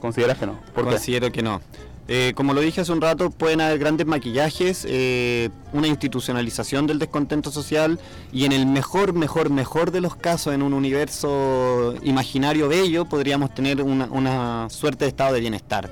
¿Consideras 0.00 0.38
que 0.38 0.46
no? 0.46 0.58
¿Por 0.74 0.84
qué? 0.84 0.90
Considero 0.90 1.32
que 1.32 1.42
no. 1.42 1.60
Eh, 2.06 2.32
como 2.36 2.52
lo 2.52 2.60
dije 2.60 2.82
hace 2.82 2.92
un 2.92 3.00
rato, 3.00 3.30
pueden 3.30 3.62
haber 3.62 3.78
grandes 3.78 4.06
maquillajes, 4.06 4.84
eh, 4.86 5.48
una 5.72 5.86
institucionalización 5.88 6.86
del 6.86 6.98
descontento 6.98 7.50
social 7.50 7.98
y 8.30 8.44
en 8.44 8.52
el 8.52 8.66
mejor, 8.66 9.14
mejor, 9.14 9.48
mejor 9.48 9.90
de 9.90 10.02
los 10.02 10.14
casos, 10.14 10.52
en 10.52 10.60
un 10.62 10.74
universo 10.74 11.94
imaginario 12.02 12.68
bello, 12.68 13.06
podríamos 13.06 13.54
tener 13.54 13.80
una, 13.82 14.04
una 14.10 14.68
suerte 14.68 15.06
de 15.06 15.08
estado 15.08 15.32
de 15.32 15.40
bienestar. 15.40 15.90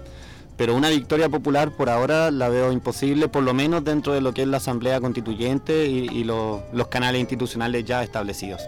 Pero 0.59 0.76
una 0.76 0.91
victoria 0.91 1.30
popular 1.30 1.72
por 1.72 1.89
ahora 1.89 2.30
la 2.30 2.51
veo 2.51 2.72
imposible, 2.72 3.28
por 3.28 3.43
lo 3.43 3.55
menos 3.55 3.83
dentro 3.83 4.12
de 4.12 4.20
lo 4.20 4.35
que 4.35 4.43
es 4.43 4.49
la 4.49 4.59
Asamblea 4.59 5.01
Constituyente 5.01 5.87
y, 5.87 6.09
y 6.12 6.24
lo- 6.24 6.62
los 6.74 6.89
canales 6.89 7.20
institucionales 7.22 7.87
ya 7.87 8.03
establecidos. 8.03 8.61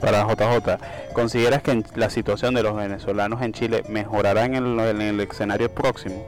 Para 0.00 0.22
JJ, 0.24 0.78
¿consideras 1.14 1.62
que 1.62 1.82
la 1.94 2.10
situación 2.10 2.54
de 2.54 2.62
los 2.62 2.76
venezolanos 2.76 3.40
en 3.42 3.52
Chile 3.52 3.82
mejorará 3.88 4.44
en 4.44 4.54
el, 4.54 4.78
en 4.78 5.00
el 5.00 5.20
escenario 5.20 5.72
próximo? 5.74 6.22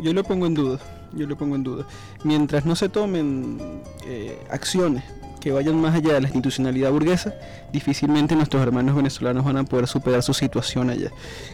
Yo 0.00 0.12
lo 0.14 0.24
pongo 0.24 0.46
en 0.46 0.54
duda, 0.54 0.78
yo 1.12 1.26
lo 1.26 1.36
pongo 1.36 1.56
en 1.56 1.62
duda. 1.62 1.86
Mientras 2.24 2.64
no 2.64 2.74
se 2.74 2.88
tomen 2.88 3.82
eh, 4.06 4.38
acciones 4.50 5.04
que 5.40 5.52
vayan 5.52 5.80
más 5.80 5.94
allá 5.94 6.14
de 6.14 6.20
la 6.22 6.26
institucionalidad 6.26 6.90
burguesa, 6.90 7.34
difícilmente 7.72 8.34
nuestros 8.34 8.62
hermanos 8.62 8.96
venezolanos 8.96 9.44
van 9.44 9.58
a 9.58 9.64
poder 9.64 9.86
superar 9.86 10.22
su 10.22 10.34
situación 10.34 10.90
allá. 10.90 11.10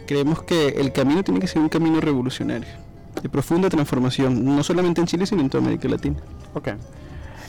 Creemos 0.07 0.41
que 0.43 0.69
el 0.69 0.91
camino 0.93 1.23
tiene 1.23 1.39
que 1.39 1.47
ser 1.47 1.61
un 1.61 1.69
camino 1.69 1.99
revolucionario, 2.01 2.67
de 3.21 3.29
profunda 3.29 3.69
transformación, 3.69 4.43
no 4.43 4.63
solamente 4.63 5.01
en 5.01 5.07
Chile, 5.07 5.25
sino 5.25 5.41
en 5.41 5.49
toda 5.49 5.61
América 5.63 5.87
Latina. 5.89 6.17
Ok. 6.53 6.69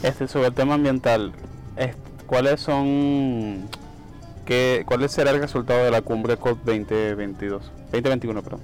Este, 0.03 0.29
sobre 0.29 0.49
el 0.49 0.55
tema 0.55 0.75
ambiental, 0.75 1.33
es- 1.77 1.95
¿cuáles 2.27 2.61
son, 2.61 3.63
qué, 4.45 4.85
cuál 4.87 5.09
será 5.09 5.31
el 5.31 5.41
resultado 5.41 5.85
de 5.85 5.91
la 5.91 6.03
cumbre 6.03 6.37
COP 6.37 6.59
2022? 6.65 7.63
2021, 7.93 8.43
perdón. 8.43 8.61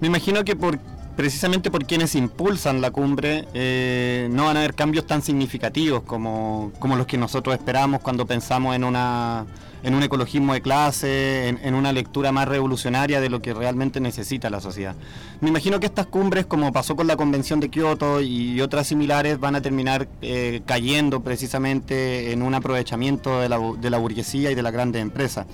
Me 0.00 0.06
imagino 0.06 0.44
que 0.44 0.56
por 0.56 0.78
precisamente 1.16 1.70
por 1.70 1.84
quienes 1.84 2.14
impulsan 2.14 2.80
la 2.80 2.90
cumbre 2.90 3.46
eh, 3.52 4.28
no 4.30 4.46
van 4.46 4.56
a 4.56 4.60
haber 4.60 4.74
cambios 4.74 5.06
tan 5.06 5.20
significativos 5.20 6.02
como, 6.02 6.72
como 6.78 6.96
los 6.96 7.06
que 7.06 7.18
nosotros 7.18 7.54
esperamos 7.54 8.00
cuando 8.00 8.26
pensamos 8.26 8.74
en 8.74 8.84
una 8.84 9.44
en 9.82 9.94
un 9.94 10.02
ecologismo 10.02 10.52
de 10.52 10.62
clase, 10.62 11.48
en, 11.48 11.58
en 11.62 11.74
una 11.74 11.92
lectura 11.92 12.32
más 12.32 12.48
revolucionaria 12.48 13.20
de 13.20 13.30
lo 13.30 13.40
que 13.40 13.54
realmente 13.54 14.00
necesita 14.00 14.50
la 14.50 14.60
sociedad. 14.60 14.94
Me 15.40 15.48
imagino 15.48 15.80
que 15.80 15.86
estas 15.86 16.06
cumbres, 16.06 16.46
como 16.46 16.72
pasó 16.72 16.96
con 16.96 17.06
la 17.06 17.16
Convención 17.16 17.60
de 17.60 17.68
Kioto 17.68 18.20
y 18.20 18.60
otras 18.60 18.86
similares, 18.86 19.40
van 19.40 19.54
a 19.54 19.62
terminar 19.62 20.08
eh, 20.22 20.62
cayendo 20.66 21.22
precisamente 21.22 22.32
en 22.32 22.42
un 22.42 22.54
aprovechamiento 22.54 23.40
de 23.40 23.48
la, 23.48 23.58
de 23.80 23.90
la 23.90 23.98
burguesía 23.98 24.50
y 24.50 24.54
de 24.54 24.62
las 24.62 24.72
grandes 24.72 25.02
empresas. 25.02 25.46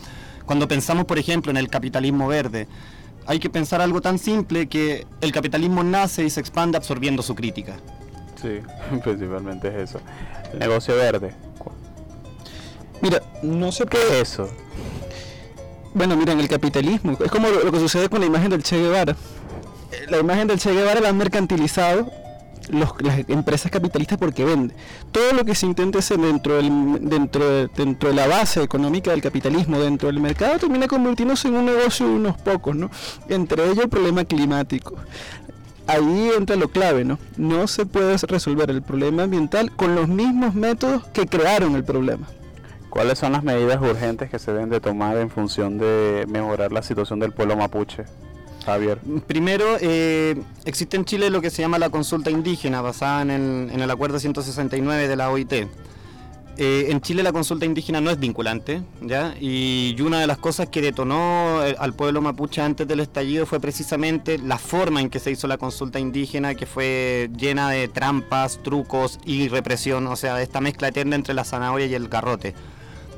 Cuando 0.45 0.68
pensamos, 0.68 1.05
por 1.05 1.18
ejemplo, 1.18 1.51
en 1.51 1.57
el 1.57 1.68
capitalismo 1.68 2.29
verde, 2.29 2.68
hay 3.27 3.41
que 3.41 3.51
pensar 3.51 3.81
algo 3.81 4.01
tan 4.01 4.18
simple 4.18 4.68
que 4.68 5.07
el 5.20 5.33
capitalismo 5.33 5.83
nace 5.83 6.24
y 6.24 6.31
se 6.31 6.41
expande 6.41 6.77
absorbiendo 6.77 7.22
su 7.22 7.35
crítica. 7.35 7.77
Sí, 8.41 8.61
principalmente 9.03 9.68
es 9.68 9.91
eso. 9.91 10.01
El 10.53 10.61
negocio 10.61 10.95
verde. 10.95 11.35
Mira, 13.01 13.22
no 13.42 13.72
se 13.72 13.84
¿Qué 13.86 13.99
es 13.99 14.12
eso? 14.30 14.49
Bueno, 15.94 16.16
mira, 16.16 16.32
en 16.32 16.40
el 16.40 16.49
capitalismo, 16.49 17.16
es 17.24 17.30
como 17.30 17.49
lo, 17.49 17.64
lo 17.64 17.72
que 17.72 17.78
sucede 17.80 18.09
con 18.09 18.20
la 18.20 18.26
imagen 18.26 18.51
del 18.51 18.62
Che 18.62 18.76
Guevara. 18.78 19.12
Eh, 19.92 20.07
La 20.11 20.18
imagen 20.18 20.47
del 20.49 20.59
Che 20.59 20.72
Guevara 20.72 21.01
la 21.01 21.09
han 21.09 21.16
mercantilizado 21.16 22.11
los- 22.68 22.94
las 23.01 23.18
empresas 23.28 23.70
capitalistas 23.70 24.18
porque 24.18 24.44
vende. 24.44 24.74
Todo 25.12 25.32
lo 25.32 25.44
que 25.44 25.55
se 25.55 25.66
intente 25.66 25.99
hacer 25.99 26.18
dentro, 26.18 26.57
del, 26.57 26.99
dentro, 27.09 27.49
de, 27.49 27.68
dentro 27.76 28.09
de 28.11 28.14
la 28.14 28.26
base 28.26 28.62
económica 28.62 29.11
del 29.12 29.22
capitalismo, 29.22 29.78
dentro 29.78 30.09
del 30.09 30.20
mercado, 30.20 30.59
termina 30.59 30.86
convirtiéndose 30.88 31.49
en 31.49 31.55
un 31.55 31.64
negocio 31.66 32.07
de 32.07 32.12
unos 32.14 32.36
pocos, 32.38 32.74
¿no? 32.76 32.90
Entre 33.28 33.64
ellos 33.64 33.78
el 33.84 33.88
problema 33.88 34.24
climático. 34.24 34.97
Ahí 35.86 36.30
entra 36.36 36.57
lo 36.57 36.68
clave, 36.68 37.05
¿no? 37.05 37.18
No 37.36 37.68
se 37.68 37.86
puede 37.86 38.16
resolver 38.26 38.68
el 38.70 38.82
problema 38.82 39.22
ambiental 39.22 39.70
con 39.74 39.94
los 39.94 40.09
mismos 40.09 40.55
métodos 40.55 41.05
que 41.12 41.26
crearon 41.26 41.76
el 41.76 41.84
problema. 41.84 42.26
¿Cuáles 42.97 43.18
son 43.18 43.32
las 43.32 43.44
medidas 43.44 43.78
urgentes 43.82 44.30
que 44.30 44.38
se 44.38 44.55
deben 44.55 44.70
de 44.70 44.80
tomar 44.80 45.18
en 45.18 45.28
función 45.28 45.76
de 45.76 46.24
mejorar 46.28 46.72
la 46.72 46.80
situación 46.82 47.20
del 47.20 47.30
pueblo 47.30 47.55
mapuche? 47.55 48.05
Javier. 48.64 49.01
Primero, 49.26 49.76
eh, 49.82 50.34
existe 50.64 50.97
en 50.97 51.05
Chile 51.05 51.28
lo 51.28 51.42
que 51.42 51.51
se 51.51 51.61
llama 51.61 51.78
la 51.78 51.90
consulta 51.90 52.30
indígena, 52.30 52.80
basada 52.80 53.20
en 53.20 53.30
el, 53.30 53.70
en 53.70 53.82
el 53.82 53.90
acuerdo 53.90 54.18
169 54.18 55.09
de 55.09 55.14
la 55.14 55.28
OIT. 55.28 55.53
Eh, 55.53 56.86
en 56.88 57.03
Chile 57.03 57.22
la 57.22 57.32
consulta 57.32 57.66
indígena 57.66 58.01
no 58.01 58.11
es 58.11 58.18
vinculante, 58.18 58.80
¿ya? 59.03 59.34
Y 59.38 59.94
una 60.01 60.18
de 60.18 60.26
las 60.26 60.38
cosas 60.38 60.70
que 60.70 60.80
detonó 60.80 61.62
eh, 61.66 61.76
al 61.78 61.92
pueblo 61.92 62.22
mapuche 62.22 62.62
antes 62.62 62.88
del 62.88 63.01
estallido 63.01 63.44
fue 63.44 63.61
precisamente 63.61 64.38
la 64.38 64.57
forma 64.57 65.03
en 65.03 65.11
que 65.11 65.18
se 65.18 65.30
hizo 65.30 65.47
la 65.49 65.59
consulta 65.59 66.01
indígena, 66.01 66.55
que 66.55 66.64
fue 66.64 67.28
llena 67.36 67.68
de 67.68 67.88
trampas, 67.88 68.59
trucos 68.62 69.18
y 69.26 69.49
represión, 69.49 70.07
o 70.07 70.16
sea, 70.16 70.40
esta 70.40 70.62
mezcla 70.62 70.88
eterna 70.88 71.14
entre 71.14 71.34
la 71.34 71.44
zanahoria 71.44 71.84
y 71.84 71.94
el 71.94 72.09
garrote. 72.09 72.55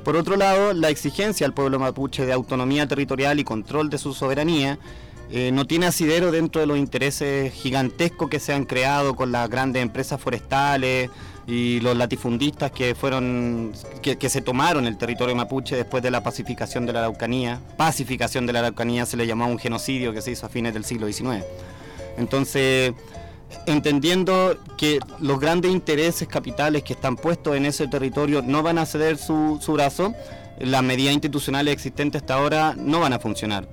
Por 0.08 0.16
otro 0.16 0.38
lado, 0.38 0.72
la 0.72 0.88
exigencia 0.88 1.46
al 1.46 1.52
pueblo 1.52 1.78
mapuche 1.78 2.24
de 2.24 2.32
autonomía 2.32 2.88
territorial 2.88 3.40
y 3.40 3.44
control 3.44 3.90
de 3.90 3.98
su 3.98 4.14
soberanía 4.14 4.78
eh, 5.30 5.50
no 5.52 5.66
tiene 5.66 5.84
asidero 5.84 6.32
dentro 6.32 6.62
de 6.62 6.66
los 6.66 6.78
intereses 6.78 7.52
gigantescos 7.52 8.30
que 8.30 8.40
se 8.40 8.54
han 8.54 8.64
creado 8.64 9.14
con 9.14 9.32
las 9.32 9.50
grandes 9.50 9.82
empresas 9.82 10.18
forestales 10.18 11.10
y 11.46 11.80
los 11.80 11.94
latifundistas 11.94 12.70
que 12.70 12.94
fueron 12.94 13.74
que, 14.00 14.16
que 14.16 14.30
se 14.30 14.40
tomaron 14.40 14.86
el 14.86 14.96
territorio 14.96 15.36
mapuche 15.36 15.76
después 15.76 16.02
de 16.02 16.10
la 16.10 16.22
pacificación 16.22 16.86
de 16.86 16.94
la 16.94 17.00
Araucanía. 17.00 17.60
Pacificación 17.76 18.46
de 18.46 18.54
la 18.54 18.60
Araucanía 18.60 19.04
se 19.04 19.18
le 19.18 19.26
llamó 19.26 19.46
un 19.46 19.58
genocidio 19.58 20.14
que 20.14 20.22
se 20.22 20.30
hizo 20.30 20.46
a 20.46 20.48
fines 20.48 20.72
del 20.72 20.86
siglo 20.86 21.06
XIX. 21.06 21.44
Entonces, 22.16 22.94
entendiendo 23.66 24.56
que 24.76 24.98
los 25.20 25.40
grandes 25.40 25.72
intereses 25.72 26.28
capitales 26.28 26.82
que 26.82 26.92
están 26.92 27.16
puestos 27.16 27.56
en 27.56 27.66
ese 27.66 27.88
territorio 27.88 28.42
no 28.42 28.62
van 28.62 28.78
a 28.78 28.86
ceder 28.86 29.16
su, 29.16 29.58
su 29.60 29.72
brazo, 29.72 30.14
las 30.58 30.82
medidas 30.82 31.14
institucionales 31.14 31.72
existentes 31.72 32.22
hasta 32.22 32.34
ahora 32.34 32.74
no 32.76 33.00
van 33.00 33.12
a 33.12 33.18
funcionar. 33.18 33.68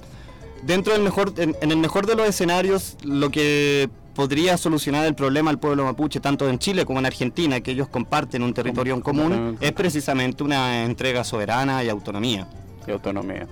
Dentro 0.63 0.93
del 0.93 1.01
mejor, 1.01 1.33
en, 1.37 1.55
en 1.61 1.71
el 1.71 1.77
mejor 1.77 2.07
de 2.07 2.15
los 2.15 2.27
escenarios, 2.27 2.97
lo 3.03 3.29
que 3.29 3.89
podría 4.15 4.57
solucionar 4.57 5.05
el 5.05 5.13
problema 5.13 5.51
al 5.51 5.59
pueblo 5.59 5.83
mapuche, 5.83 6.19
tanto 6.19 6.49
en 6.49 6.57
Chile 6.57 6.85
como 6.85 6.99
en 6.99 7.05
Argentina, 7.05 7.59
que 7.59 7.71
ellos 7.71 7.89
comparten 7.89 8.41
un 8.41 8.53
territorio 8.53 8.95
en 8.95 9.01
común, 9.01 9.57
es 9.59 9.73
precisamente 9.73 10.43
una 10.43 10.85
entrega 10.85 11.23
soberana 11.23 11.83
y 11.83 11.89
autonomía. 11.89 12.47
Y 12.87 12.91
autonomía. 12.91 13.47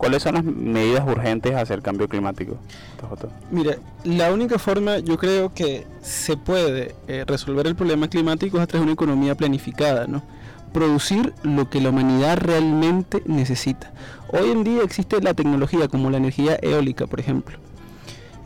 ¿Cuáles 0.00 0.22
son 0.22 0.34
las 0.36 0.44
medidas 0.44 1.06
urgentes 1.06 1.54
hacia 1.54 1.74
el 1.74 1.82
cambio 1.82 2.08
climático? 2.08 2.56
Mira, 3.50 3.76
la 4.04 4.32
única 4.32 4.58
forma 4.58 4.98
yo 4.98 5.18
creo 5.18 5.52
que 5.52 5.86
se 6.00 6.38
puede 6.38 6.94
eh, 7.06 7.24
resolver 7.26 7.66
el 7.66 7.76
problema 7.76 8.08
climático 8.08 8.56
es 8.56 8.62
a 8.62 8.66
través 8.66 8.80
de 8.80 8.84
una 8.84 8.94
economía 8.94 9.34
planificada, 9.34 10.06
¿no? 10.06 10.22
Producir 10.72 11.34
lo 11.42 11.68
que 11.68 11.82
la 11.82 11.90
humanidad 11.90 12.38
realmente 12.38 13.22
necesita. 13.26 13.92
Hoy 14.32 14.50
en 14.50 14.64
día 14.64 14.82
existe 14.82 15.20
la 15.20 15.34
tecnología 15.34 15.86
como 15.88 16.08
la 16.08 16.16
energía 16.16 16.58
eólica, 16.62 17.06
por 17.06 17.20
ejemplo. 17.20 17.58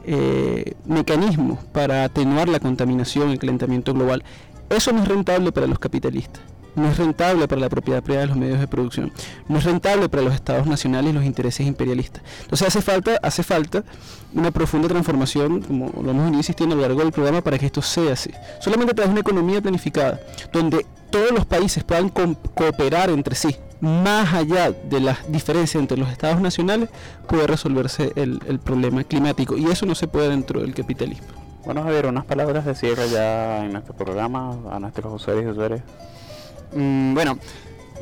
Eh, 0.07 0.75
mecanismos 0.87 1.63
para 1.67 2.03
atenuar 2.03 2.49
la 2.49 2.59
contaminación, 2.59 3.31
el 3.31 3.39
calentamiento 3.39 3.95
global. 3.95 4.25
Eso 4.71 4.91
no 4.91 5.05
es 5.05 5.09
rentable 5.09 5.53
para 5.53 5.69
los 5.69 5.79
capitalistas. 5.79 6.43
No 6.77 6.89
es 6.89 6.97
rentable 6.99 7.47
para 7.49 7.61
la 7.61 7.69
propiedad 7.69 8.03
privada 8.03 8.23
de 8.23 8.29
los 8.29 8.37
medios 8.37 8.59
de 8.61 8.67
producción, 8.69 9.13
no 9.49 9.59
es 9.59 9.65
rentable 9.65 10.09
para 10.09 10.23
los 10.23 10.35
estados 10.35 10.67
nacionales 10.67 11.11
y 11.11 11.15
los 11.15 11.25
intereses 11.25 11.67
imperialistas. 11.67 12.23
Entonces 12.43 12.69
hace 12.69 12.83
falta, 12.83 13.19
hace 13.23 13.43
falta 13.43 13.85
una 14.35 14.51
profunda 14.51 14.89
transformación, 14.89 15.63
como 15.63 15.87
lo 16.03 16.11
hemos 16.11 16.25
venido 16.25 16.39
insistiendo 16.39 16.75
a 16.75 16.79
lo 16.79 16.83
largo 16.83 17.01
del 17.01 17.13
programa, 17.13 17.41
para 17.41 17.59
que 17.59 17.67
esto 17.67 17.83
sea 17.83 18.13
así. 18.15 18.31
Solamente 18.61 19.03
a 19.03 19.07
una 19.07 19.21
economía 19.21 19.61
planificada, 19.61 20.21
donde 20.53 20.85
todos 21.11 21.31
los 21.31 21.47
países 21.47 21.85
puedan 21.85 22.09
co- 22.09 22.35
cooperar 22.55 23.11
entre 23.11 23.35
sí, 23.37 23.57
más 23.81 24.33
allá 24.35 24.71
de 24.73 24.99
las 24.99 25.31
diferencias 25.31 25.81
entre 25.81 25.97
los 25.99 26.11
estados 26.11 26.41
nacionales, 26.41 26.89
puede 27.29 27.47
resolverse 27.47 28.13
el, 28.17 28.41
el 28.49 28.59
problema 28.59 29.05
climático. 29.05 29.57
Y 29.57 29.67
eso 29.67 29.85
no 29.87 29.95
se 29.95 30.09
puede 30.09 30.31
dentro 30.31 30.61
del 30.61 30.75
capitalismo. 30.75 31.27
Bueno, 31.65 31.83
Javier, 31.83 32.07
unas 32.07 32.25
palabras 32.25 32.65
de 32.65 32.75
cierre 32.75 33.09
ya 33.11 33.65
en 33.65 33.73
nuestro 33.73 33.95
programa 33.95 34.57
a 34.71 34.79
nuestros 34.81 35.13
usuarios 35.13 35.45
y 35.47 35.49
usuarias. 35.51 35.83
Mm, 36.73 37.15
bueno, 37.15 37.39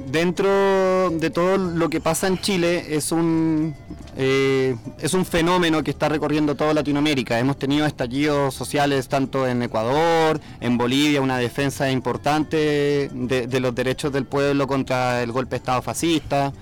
dentro 0.06 1.10
de 1.10 1.30
todo 1.30 1.58
lo 1.58 1.88
que 1.90 2.00
pasa 2.00 2.26
en 2.26 2.38
Chile 2.38 2.94
es 2.96 3.12
un 3.12 3.74
eh, 4.16 4.76
es 5.00 5.14
un 5.14 5.24
fenómeno 5.24 5.82
que 5.82 5.90
está 5.90 6.08
recorriendo 6.08 6.54
toda 6.54 6.74
Latinoamérica. 6.74 7.38
Hemos 7.38 7.58
tenido 7.58 7.86
estallidos 7.86 8.54
sociales 8.54 9.08
tanto 9.08 9.46
en 9.46 9.62
Ecuador, 9.62 10.40
en 10.60 10.76
Bolivia, 10.76 11.20
una 11.22 11.38
defensa 11.38 11.90
importante 11.90 13.08
de, 13.12 13.60
los 13.60 13.74
derechos 13.74 14.12
del 14.12 14.26
pueblo 14.26 14.66
contra 14.66 15.22
el 15.22 15.32
golpe 15.32 15.50
de 15.50 15.56
Estado 15.58 15.82
fascista. 15.82 16.52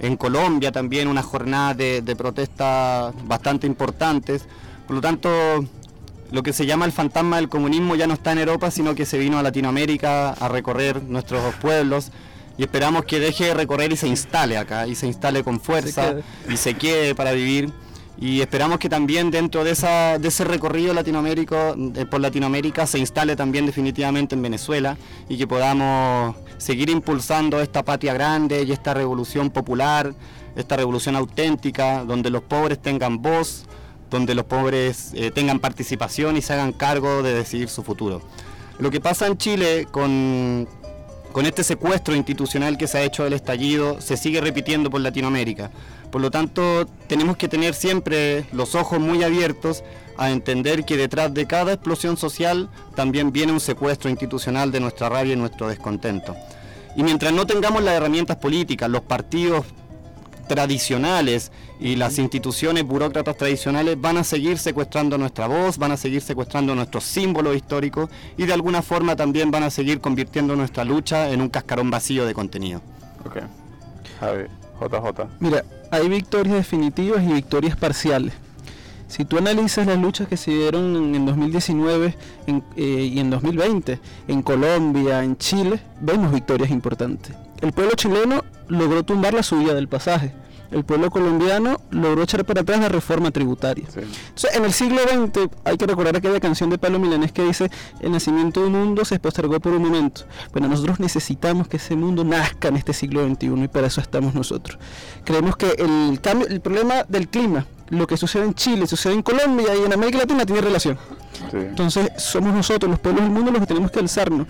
En 0.00 0.16
Colombia 0.16 0.72
también 0.72 1.08
unas 1.08 1.24
jornadas 1.24 1.76
de, 1.76 2.02
de 2.02 2.16
protesta 2.16 3.12
bastante 3.24 3.66
importantes. 3.66 4.46
Por 4.86 4.96
lo 4.96 5.02
tanto, 5.02 5.28
lo 6.30 6.42
que 6.42 6.52
se 6.52 6.66
llama 6.66 6.84
el 6.84 6.92
fantasma 6.92 7.36
del 7.36 7.48
comunismo 7.48 7.96
ya 7.96 8.06
no 8.06 8.14
está 8.14 8.32
en 8.32 8.38
Europa, 8.38 8.70
sino 8.70 8.94
que 8.94 9.06
se 9.06 9.18
vino 9.18 9.38
a 9.38 9.42
Latinoamérica 9.42 10.30
a 10.30 10.48
recorrer 10.48 11.02
nuestros 11.02 11.54
pueblos 11.56 12.12
y 12.58 12.62
esperamos 12.62 13.04
que 13.04 13.20
deje 13.20 13.46
de 13.46 13.54
recorrer 13.54 13.92
y 13.92 13.96
se 13.96 14.08
instale 14.08 14.58
acá, 14.58 14.86
y 14.86 14.96
se 14.96 15.06
instale 15.06 15.44
con 15.44 15.60
fuerza 15.60 16.16
y 16.50 16.56
se 16.56 16.74
quede 16.74 17.14
para 17.14 17.32
vivir. 17.32 17.72
Y 18.20 18.40
esperamos 18.40 18.80
que 18.80 18.88
también 18.88 19.30
dentro 19.30 19.62
de, 19.62 19.70
esa, 19.70 20.18
de 20.18 20.26
ese 20.26 20.42
recorrido 20.42 20.92
latinoamérico, 20.92 21.76
eh, 21.94 22.04
por 22.04 22.20
Latinoamérica 22.20 22.84
se 22.84 22.98
instale 22.98 23.36
también 23.36 23.64
definitivamente 23.64 24.34
en 24.34 24.42
Venezuela 24.42 24.96
y 25.28 25.38
que 25.38 25.46
podamos 25.46 26.34
seguir 26.56 26.90
impulsando 26.90 27.60
esta 27.60 27.84
patria 27.84 28.12
grande 28.14 28.64
y 28.64 28.72
esta 28.72 28.92
revolución 28.92 29.50
popular, 29.50 30.12
esta 30.56 30.76
revolución 30.76 31.14
auténtica, 31.14 32.04
donde 32.04 32.30
los 32.30 32.42
pobres 32.42 32.82
tengan 32.82 33.22
voz, 33.22 33.66
donde 34.10 34.34
los 34.34 34.44
pobres 34.44 35.12
eh, 35.14 35.30
tengan 35.30 35.58
participación 35.58 36.36
y 36.36 36.42
se 36.42 36.52
hagan 36.52 36.72
cargo 36.72 37.22
de 37.22 37.34
decidir 37.34 37.68
su 37.68 37.82
futuro. 37.82 38.22
Lo 38.78 38.90
que 38.90 39.00
pasa 39.00 39.26
en 39.26 39.36
Chile 39.36 39.86
con, 39.90 40.68
con 41.32 41.46
este 41.46 41.64
secuestro 41.64 42.14
institucional 42.14 42.78
que 42.78 42.86
se 42.86 42.98
ha 42.98 43.02
hecho 43.02 43.24
del 43.24 43.32
estallido 43.32 44.00
se 44.00 44.16
sigue 44.16 44.40
repitiendo 44.40 44.90
por 44.90 45.00
Latinoamérica. 45.00 45.70
Por 46.10 46.20
lo 46.20 46.30
tanto, 46.30 46.86
tenemos 47.06 47.36
que 47.36 47.48
tener 47.48 47.74
siempre 47.74 48.46
los 48.52 48.74
ojos 48.74 48.98
muy 48.98 49.22
abiertos 49.22 49.82
a 50.16 50.30
entender 50.30 50.84
que 50.84 50.96
detrás 50.96 51.32
de 51.32 51.46
cada 51.46 51.72
explosión 51.72 52.16
social 52.16 52.68
también 52.94 53.32
viene 53.32 53.52
un 53.52 53.60
secuestro 53.60 54.10
institucional 54.10 54.72
de 54.72 54.80
nuestra 54.80 55.08
rabia 55.08 55.34
y 55.34 55.36
nuestro 55.36 55.68
descontento. 55.68 56.34
Y 56.96 57.02
mientras 57.02 57.32
no 57.32 57.46
tengamos 57.46 57.82
las 57.82 57.94
herramientas 57.94 58.36
políticas, 58.38 58.90
los 58.90 59.02
partidos 59.02 59.64
tradicionales 60.48 61.52
y 61.78 61.94
las 61.96 62.18
instituciones 62.18 62.84
burócratas 62.84 63.36
tradicionales 63.36 64.00
van 64.00 64.16
a 64.16 64.24
seguir 64.24 64.58
secuestrando 64.58 65.16
nuestra 65.18 65.46
voz, 65.46 65.78
van 65.78 65.92
a 65.92 65.96
seguir 65.96 66.20
secuestrando 66.22 66.74
nuestros 66.74 67.04
símbolos 67.04 67.54
históricos 67.54 68.10
y 68.36 68.46
de 68.46 68.52
alguna 68.54 68.82
forma 68.82 69.14
también 69.14 69.50
van 69.50 69.62
a 69.62 69.70
seguir 69.70 70.00
convirtiendo 70.00 70.56
nuestra 70.56 70.84
lucha 70.84 71.30
en 71.30 71.40
un 71.40 71.48
cascarón 71.48 71.90
vacío 71.90 72.26
de 72.26 72.34
contenido. 72.34 72.80
Ok. 73.24 73.36
Javier, 74.18 74.50
JJ. 74.80 75.26
Mira, 75.40 75.64
hay 75.90 76.08
victorias 76.08 76.56
definitivas 76.56 77.22
y 77.22 77.32
victorias 77.32 77.76
parciales. 77.76 78.32
Si 79.06 79.24
tú 79.24 79.38
analizas 79.38 79.86
las 79.86 79.98
luchas 79.98 80.28
que 80.28 80.36
se 80.36 80.50
dieron 80.50 80.94
en, 80.96 81.14
en 81.14 81.24
2019 81.26 82.14
en- 82.46 82.62
eh, 82.76 83.10
y 83.14 83.18
en 83.20 83.30
2020, 83.30 83.98
en 84.28 84.42
Colombia, 84.42 85.22
en 85.24 85.36
Chile, 85.38 85.80
vemos 86.00 86.30
victorias 86.32 86.70
importantes. 86.70 87.34
El 87.60 87.72
pueblo 87.72 87.94
chileno 87.96 88.44
logró 88.68 89.02
tumbar 89.02 89.34
la 89.34 89.42
subida 89.42 89.74
del 89.74 89.88
pasaje. 89.88 90.32
El 90.70 90.84
pueblo 90.84 91.10
colombiano 91.10 91.80
logró 91.90 92.22
echar 92.22 92.44
para 92.44 92.60
atrás 92.60 92.78
la 92.80 92.90
reforma 92.90 93.30
tributaria. 93.30 93.86
Sí. 93.88 94.00
Entonces, 94.00 94.54
en 94.54 94.64
el 94.66 94.72
siglo 94.72 94.98
XX 95.02 95.48
hay 95.64 95.78
que 95.78 95.86
recordar 95.86 96.14
aquella 96.14 96.40
canción 96.40 96.68
de 96.68 96.76
Pablo 96.76 96.98
Milanés 96.98 97.32
que 97.32 97.42
dice, 97.42 97.70
el 98.00 98.12
nacimiento 98.12 98.60
de 98.60 98.66
un 98.66 98.72
mundo 98.74 99.04
se 99.06 99.18
postergó 99.18 99.60
por 99.60 99.72
un 99.72 99.82
momento. 99.82 100.22
Bueno, 100.52 100.68
nosotros 100.68 101.00
necesitamos 101.00 101.68
que 101.68 101.78
ese 101.78 101.96
mundo 101.96 102.22
nazca 102.22 102.68
en 102.68 102.76
este 102.76 102.92
siglo 102.92 103.26
XXI 103.26 103.64
y 103.64 103.68
para 103.68 103.86
eso 103.86 104.02
estamos 104.02 104.34
nosotros. 104.34 104.78
Creemos 105.24 105.56
que 105.56 105.70
el 105.78 106.20
cambio, 106.20 106.46
el 106.46 106.60
problema 106.60 107.04
del 107.08 107.28
clima, 107.28 107.66
lo 107.88 108.06
que 108.06 108.18
sucede 108.18 108.44
en 108.44 108.52
Chile, 108.52 108.86
sucede 108.86 109.14
en 109.14 109.22
Colombia 109.22 109.74
y 109.74 109.86
en 109.86 109.92
América 109.94 110.18
Latina 110.18 110.44
tiene 110.44 110.60
relación. 110.60 110.98
Sí. 111.50 111.56
Entonces 111.56 112.10
somos 112.18 112.52
nosotros, 112.52 112.90
los 112.90 113.00
pueblos 113.00 113.24
del 113.24 113.32
mundo, 113.32 113.50
los 113.50 113.60
que 113.60 113.66
tenemos 113.66 113.90
que 113.90 114.00
alzarnos 114.00 114.46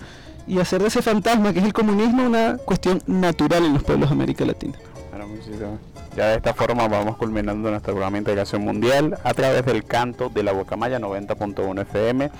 y 0.49 0.59
hacer 0.59 0.81
de 0.81 0.87
ese 0.87 1.01
fantasma 1.01 1.53
que 1.53 1.59
es 1.59 1.65
el 1.65 1.73
comunismo 1.73 2.25
una 2.25 2.57
cuestión 2.57 3.01
natural 3.05 3.63
en 3.65 3.73
los 3.73 3.83
pueblos 3.83 4.09
de 4.09 4.15
América 4.15 4.45
Latina. 4.45 4.73
Ya 6.15 6.29
de 6.29 6.37
esta 6.37 6.55
forma 6.55 6.87
vamos 6.87 7.17
culminando 7.17 7.69
nuestro 7.69 7.93
programa 7.93 8.15
de 8.15 8.19
integración 8.19 8.63
mundial 8.63 9.17
a 9.23 9.33
través 9.35 9.63
del 9.63 9.85
canto 9.85 10.29
de 10.29 10.41
la 10.41 10.51
Guacamaya 10.51 10.99
90.1 10.99 11.81
FM. 11.83 12.31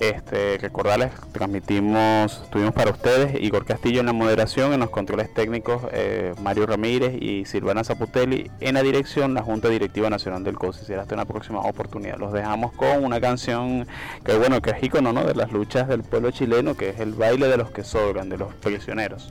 Este, 0.00 0.56
recordarles, 0.56 1.12
transmitimos, 1.30 2.48
tuvimos 2.50 2.72
para 2.72 2.90
ustedes 2.90 3.38
Igor 3.38 3.66
Castillo 3.66 4.00
en 4.00 4.06
la 4.06 4.14
moderación, 4.14 4.72
en 4.72 4.80
los 4.80 4.88
controles 4.88 5.32
técnicos 5.34 5.82
eh, 5.92 6.32
Mario 6.40 6.64
Ramírez 6.64 7.20
y 7.20 7.44
Silvana 7.44 7.84
Zaputelli, 7.84 8.50
en 8.60 8.74
la 8.76 8.82
dirección 8.82 9.34
la 9.34 9.42
Junta 9.42 9.68
Directiva 9.68 10.08
Nacional 10.08 10.42
del 10.42 10.56
COSI. 10.56 10.86
Será 10.86 11.02
hasta 11.02 11.14
una 11.14 11.26
próxima 11.26 11.60
oportunidad. 11.60 12.16
Los 12.16 12.32
dejamos 12.32 12.72
con 12.72 13.04
una 13.04 13.20
canción 13.20 13.86
que 14.24 14.38
bueno, 14.38 14.62
que 14.62 14.70
es 14.70 14.82
ícono 14.82 15.12
¿no? 15.12 15.22
de 15.22 15.34
las 15.34 15.52
luchas 15.52 15.86
del 15.86 16.02
pueblo 16.02 16.30
chileno, 16.30 16.78
que 16.78 16.88
es 16.88 17.00
el 17.00 17.12
baile 17.12 17.48
de 17.48 17.58
los 17.58 17.70
que 17.70 17.84
sobran, 17.84 18.30
de 18.30 18.38
los 18.38 18.54
prisioneros. 18.54 19.30